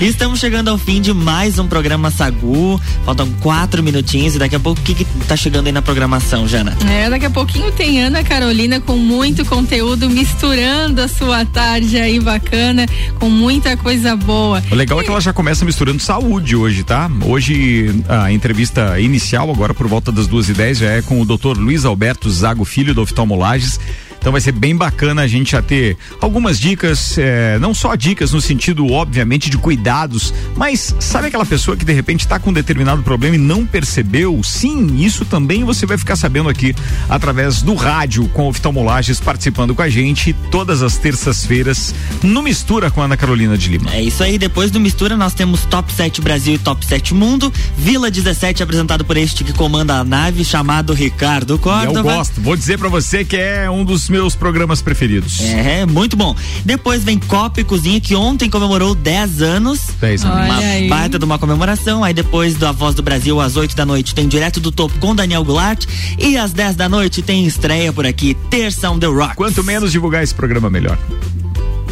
E 0.00 0.06
Estamos 0.06 0.38
chegando 0.40 0.68
ao 0.68 0.78
fim 0.78 1.00
de 1.00 1.12
mais 1.14 1.58
um 1.58 1.66
programa 1.66 2.10
Sagu. 2.10 2.80
Faltam 3.04 3.30
quatro 3.40 3.82
minutinhos 3.82 4.34
e 4.34 4.38
daqui 4.38 4.54
a 4.54 4.60
pouco 4.60 4.80
o 4.80 4.84
que, 4.84 4.94
que 4.94 5.04
tá 5.26 5.36
chegando 5.36 5.66
aí 5.66 5.72
na 5.72 5.80
programação, 5.80 6.46
Jana? 6.46 6.76
É, 6.88 7.08
daqui 7.08 7.26
a 7.26 7.30
pouquinho 7.30 7.72
tem 7.72 8.02
Ana 8.02 8.22
Carolina 8.22 8.80
com 8.80 8.96
muito 8.96 9.44
conteúdo, 9.44 10.08
misturando 10.46 11.02
a 11.02 11.08
sua 11.08 11.44
tarde 11.44 11.98
aí 11.98 12.20
bacana, 12.20 12.86
com 13.18 13.28
muita 13.28 13.76
coisa 13.76 14.14
boa. 14.14 14.62
O 14.70 14.76
legal 14.76 15.00
é 15.00 15.04
que 15.04 15.10
ela 15.10 15.20
já 15.20 15.32
começa 15.32 15.64
misturando 15.64 16.00
saúde 16.00 16.54
hoje, 16.54 16.84
tá? 16.84 17.10
Hoje 17.24 17.90
a 18.08 18.30
entrevista 18.30 19.00
inicial, 19.00 19.50
agora 19.50 19.74
por 19.74 19.88
volta 19.88 20.12
das 20.12 20.28
duas 20.28 20.48
e 20.48 20.52
dez, 20.52 20.78
já 20.78 20.90
é 20.90 21.02
com 21.02 21.20
o 21.20 21.24
Dr. 21.24 21.58
Luiz 21.58 21.84
Alberto 21.84 22.30
Zago 22.30 22.64
Filho, 22.64 22.94
do 22.94 23.02
Oftalmolages. 23.02 23.80
Então 24.26 24.32
vai 24.32 24.40
ser 24.40 24.50
bem 24.50 24.74
bacana 24.74 25.22
a 25.22 25.26
gente 25.28 25.52
já 25.52 25.62
ter 25.62 25.96
algumas 26.20 26.58
dicas, 26.58 27.16
eh, 27.16 27.58
não 27.60 27.72
só 27.72 27.94
dicas 27.94 28.32
no 28.32 28.40
sentido, 28.40 28.90
obviamente, 28.90 29.48
de 29.48 29.56
cuidados, 29.56 30.34
mas 30.56 30.96
sabe 30.98 31.28
aquela 31.28 31.46
pessoa 31.46 31.76
que 31.76 31.84
de 31.84 31.92
repente 31.92 32.22
está 32.22 32.36
com 32.36 32.50
um 32.50 32.52
determinado 32.52 33.04
problema 33.04 33.36
e 33.36 33.38
não 33.38 33.64
percebeu? 33.64 34.42
Sim, 34.42 34.96
isso 34.96 35.24
também 35.24 35.62
você 35.62 35.86
vai 35.86 35.96
ficar 35.96 36.16
sabendo 36.16 36.48
aqui 36.48 36.74
através 37.08 37.62
do 37.62 37.76
rádio 37.76 38.26
com 38.30 38.48
oftalmolages 38.48 39.20
participando 39.20 39.76
com 39.76 39.82
a 39.82 39.88
gente 39.88 40.34
todas 40.50 40.82
as 40.82 40.98
terças-feiras 40.98 41.94
no 42.20 42.42
Mistura 42.42 42.90
com 42.90 43.00
a 43.00 43.04
Ana 43.04 43.16
Carolina 43.16 43.56
de 43.56 43.68
Lima. 43.68 43.94
É 43.94 44.02
isso 44.02 44.24
aí, 44.24 44.38
depois 44.38 44.72
do 44.72 44.80
Mistura 44.80 45.16
nós 45.16 45.34
temos 45.34 45.64
Top 45.66 45.92
7 45.92 46.20
Brasil 46.20 46.54
e 46.54 46.58
Top 46.58 46.84
7 46.84 47.14
Mundo, 47.14 47.52
Vila 47.78 48.10
17 48.10 48.60
apresentado 48.60 49.04
por 49.04 49.16
este 49.16 49.44
que 49.44 49.52
comanda 49.52 49.94
a 49.94 50.02
nave, 50.02 50.44
chamado 50.44 50.92
Ricardo 50.92 51.56
Córdova. 51.60 52.00
Eu 52.00 52.02
gosto, 52.02 52.40
vou 52.40 52.56
dizer 52.56 52.76
pra 52.76 52.88
você 52.88 53.24
que 53.24 53.36
é 53.36 53.70
um 53.70 53.84
dos 53.84 54.08
meus 54.08 54.15
programas 54.34 54.80
preferidos. 54.80 55.40
É, 55.40 55.84
muito 55.86 56.16
bom. 56.16 56.34
Depois 56.64 57.04
vem 57.04 57.18
Copa 57.18 57.60
e 57.60 57.64
Cozinha, 57.64 58.00
que 58.00 58.14
ontem 58.14 58.48
comemorou 58.48 58.94
10 58.94 59.42
anos. 59.42 59.80
10 60.00 60.24
anos. 60.24 60.36
Uma 60.36 60.58
aí. 60.58 60.88
baita 60.88 61.18
de 61.18 61.24
uma 61.24 61.38
comemoração. 61.38 62.04
Aí 62.04 62.14
depois 62.14 62.54
da 62.56 62.72
Voz 62.72 62.94
do 62.94 63.02
Brasil, 63.02 63.40
às 63.40 63.56
8 63.56 63.76
da 63.76 63.84
noite, 63.84 64.14
tem 64.14 64.28
Direto 64.28 64.60
do 64.60 64.72
Topo 64.72 64.98
com 64.98 65.14
Daniel 65.14 65.44
Goulart. 65.44 65.86
E 66.18 66.36
às 66.36 66.52
10 66.52 66.76
da 66.76 66.88
noite 66.88 67.22
tem 67.22 67.46
estreia 67.46 67.92
por 67.92 68.06
aqui, 68.06 68.34
Terça 68.50 68.90
on 68.90 68.98
the 68.98 69.06
Rock. 69.06 69.36
Quanto 69.36 69.62
menos 69.62 69.92
divulgar 69.92 70.22
esse 70.22 70.34
programa, 70.34 70.70
melhor. 70.70 70.98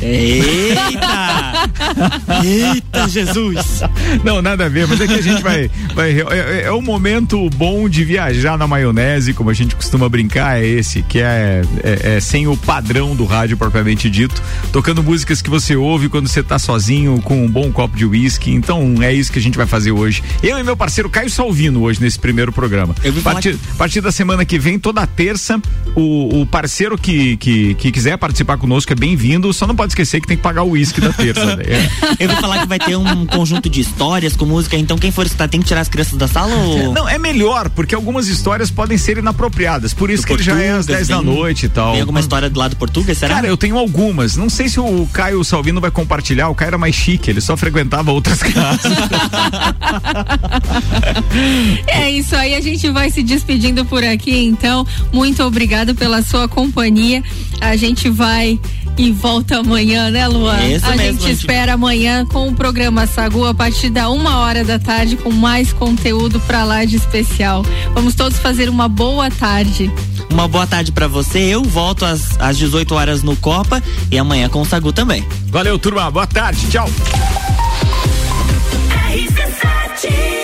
Eita! 0.04 1.70
Eita, 2.44 3.08
Jesus! 3.08 3.80
Não, 4.22 4.42
nada 4.42 4.66
a 4.66 4.68
ver, 4.68 4.86
mas 4.86 5.00
é 5.00 5.06
que 5.06 5.14
a 5.14 5.22
gente 5.22 5.42
vai. 5.42 5.70
vai 5.94 6.12
é, 6.12 6.24
é- 6.30 6.62
é 6.66 6.70
o 6.70 6.82
momento 6.82 7.48
bom 7.50 7.88
de 7.88 8.04
viajar 8.04 8.58
na 8.58 8.66
maionese, 8.66 9.32
como 9.32 9.48
a 9.48 9.54
gente 9.54 9.74
costuma 9.74 10.06
brincar, 10.08 10.60
é 10.62 10.66
esse, 10.66 11.02
que 11.02 11.20
é, 11.20 11.62
é- 11.82 12.16
é 12.16 12.20
sem 12.20 12.46
o 12.46 12.54
padrão 12.56 13.16
do 13.16 13.24
rádio 13.24 13.56
propriamente 13.56 14.10
dito, 14.10 14.42
tocando 14.70 15.02
músicas 15.02 15.40
que 15.40 15.48
você 15.48 15.74
ouve 15.74 16.10
quando 16.10 16.28
você 16.28 16.42
tá 16.42 16.58
sozinho 16.58 17.20
com 17.22 17.42
um 17.44 17.50
bom 17.50 17.72
copo 17.72 17.96
de 17.96 18.04
uísque. 18.04 18.50
Então 18.50 18.96
é 19.00 19.12
isso 19.12 19.32
que 19.32 19.38
a 19.38 19.42
gente 19.42 19.56
vai 19.56 19.66
fazer 19.66 19.90
hoje. 19.92 20.22
Eu 20.42 20.58
e 20.58 20.62
meu 20.62 20.76
parceiro 20.76 21.08
Caio 21.08 21.30
Salvino 21.30 21.82
hoje 21.82 22.00
nesse 22.00 22.18
primeiro 22.18 22.52
programa. 22.52 22.94
A 23.20 23.22
partir, 23.22 23.58
partir 23.78 24.00
da 24.02 24.12
semana 24.12 24.44
que 24.44 24.58
vem, 24.58 24.78
toda 24.78 25.06
terça, 25.06 25.58
o, 25.94 26.42
o 26.42 26.46
parceiro 26.46 26.98
que, 26.98 27.36
que, 27.38 27.74
que 27.74 27.90
quiser 27.90 28.18
participar 28.18 28.58
conosco 28.58 28.92
é 28.92 28.96
bem-vindo, 28.96 29.50
só 29.52 29.66
não 29.66 29.74
pode 29.74 29.93
esquecer 29.94 30.20
que 30.20 30.26
tem 30.26 30.36
que 30.36 30.42
pagar 30.42 30.62
o 30.62 30.70
uísque 30.70 31.00
da 31.00 31.12
terça. 31.12 31.56
né? 31.56 31.64
É. 31.66 31.88
Eu 32.24 32.28
vou 32.28 32.38
falar 32.40 32.58
que 32.60 32.66
vai 32.66 32.78
ter 32.78 32.96
um 32.96 33.24
conjunto 33.26 33.70
de 33.70 33.80
histórias 33.80 34.36
com 34.36 34.44
música, 34.44 34.76
então 34.76 34.98
quem 34.98 35.10
for 35.10 35.24
escutar 35.24 35.48
tem 35.48 35.60
que 35.60 35.66
tirar 35.66 35.80
as 35.80 35.88
crianças 35.88 36.18
da 36.18 36.28
sala 36.28 36.54
ou. 36.54 36.92
Não, 36.92 37.08
é 37.08 37.18
melhor, 37.18 37.68
porque 37.70 37.94
algumas 37.94 38.28
histórias 38.28 38.70
podem 38.70 38.98
ser 38.98 39.18
inapropriadas. 39.18 39.94
Por 39.94 40.10
isso 40.10 40.22
Do 40.22 40.26
que 40.26 40.32
ele 40.34 40.42
já 40.42 40.60
é 40.60 40.70
às 40.70 40.86
Portugas, 40.86 41.06
10 41.06 41.08
da 41.08 41.22
noite 41.22 41.66
e 41.66 41.68
tal. 41.68 41.92
Tem 41.92 42.00
alguma 42.00 42.20
história 42.20 42.50
do 42.50 42.58
lado 42.58 42.76
português, 42.76 43.16
será? 43.18 43.36
Cara, 43.36 43.46
eu 43.46 43.56
tenho 43.56 43.78
algumas. 43.78 44.36
Não 44.36 44.50
sei 44.50 44.68
se 44.68 44.80
o 44.80 45.08
Caio 45.12 45.42
Salvino 45.44 45.80
vai 45.80 45.90
compartilhar. 45.90 46.48
O 46.48 46.54
Caio 46.54 46.68
era 46.68 46.78
mais 46.78 46.94
chique, 46.94 47.30
ele 47.30 47.40
só 47.40 47.56
frequentava 47.56 48.10
outras 48.12 48.42
casas. 48.42 48.92
É 51.86 52.10
isso 52.10 52.34
aí, 52.36 52.54
a 52.54 52.60
gente 52.60 52.90
vai 52.90 53.10
se 53.10 53.22
despedindo 53.22 53.84
por 53.84 54.02
aqui, 54.04 54.44
então. 54.44 54.86
Muito 55.12 55.42
obrigado 55.42 55.94
pela 55.94 56.22
sua 56.22 56.48
companhia. 56.48 57.22
A 57.60 57.76
gente 57.76 58.08
vai 58.08 58.58
e 58.96 59.10
volta 59.10 59.58
amanhã, 59.58 60.10
né, 60.10 60.26
Luan? 60.26 60.60
Isso 60.68 60.86
a 60.86 60.96
mesmo, 60.96 61.20
gente 61.20 61.28
gente. 61.28 61.40
espera 61.40 61.74
amanhã 61.74 62.24
com 62.26 62.48
o 62.48 62.54
programa 62.54 63.06
Sagu 63.06 63.44
a 63.44 63.54
partir 63.54 63.90
da 63.90 64.08
uma 64.10 64.38
hora 64.38 64.64
da 64.64 64.78
tarde 64.78 65.16
com 65.16 65.30
mais 65.30 65.72
conteúdo 65.72 66.40
pra 66.40 66.64
lá 66.64 66.84
de 66.84 66.96
especial. 66.96 67.64
Vamos 67.92 68.14
todos 68.14 68.38
fazer 68.38 68.68
uma 68.68 68.88
boa 68.88 69.30
tarde. 69.30 69.90
Uma 70.30 70.48
boa 70.48 70.66
tarde 70.66 70.92
pra 70.92 71.06
você. 71.06 71.38
Eu 71.38 71.62
volto 71.62 72.04
às, 72.04 72.38
às 72.40 72.56
18 72.56 72.94
horas 72.94 73.22
no 73.22 73.36
Copa 73.36 73.82
e 74.10 74.18
amanhã 74.18 74.48
com 74.48 74.60
o 74.60 74.64
Sagu 74.64 74.92
também. 74.92 75.24
Valeu, 75.46 75.78
turma. 75.78 76.10
Boa 76.10 76.26
tarde. 76.26 76.66
Tchau. 76.68 76.88
RC7 79.14 80.43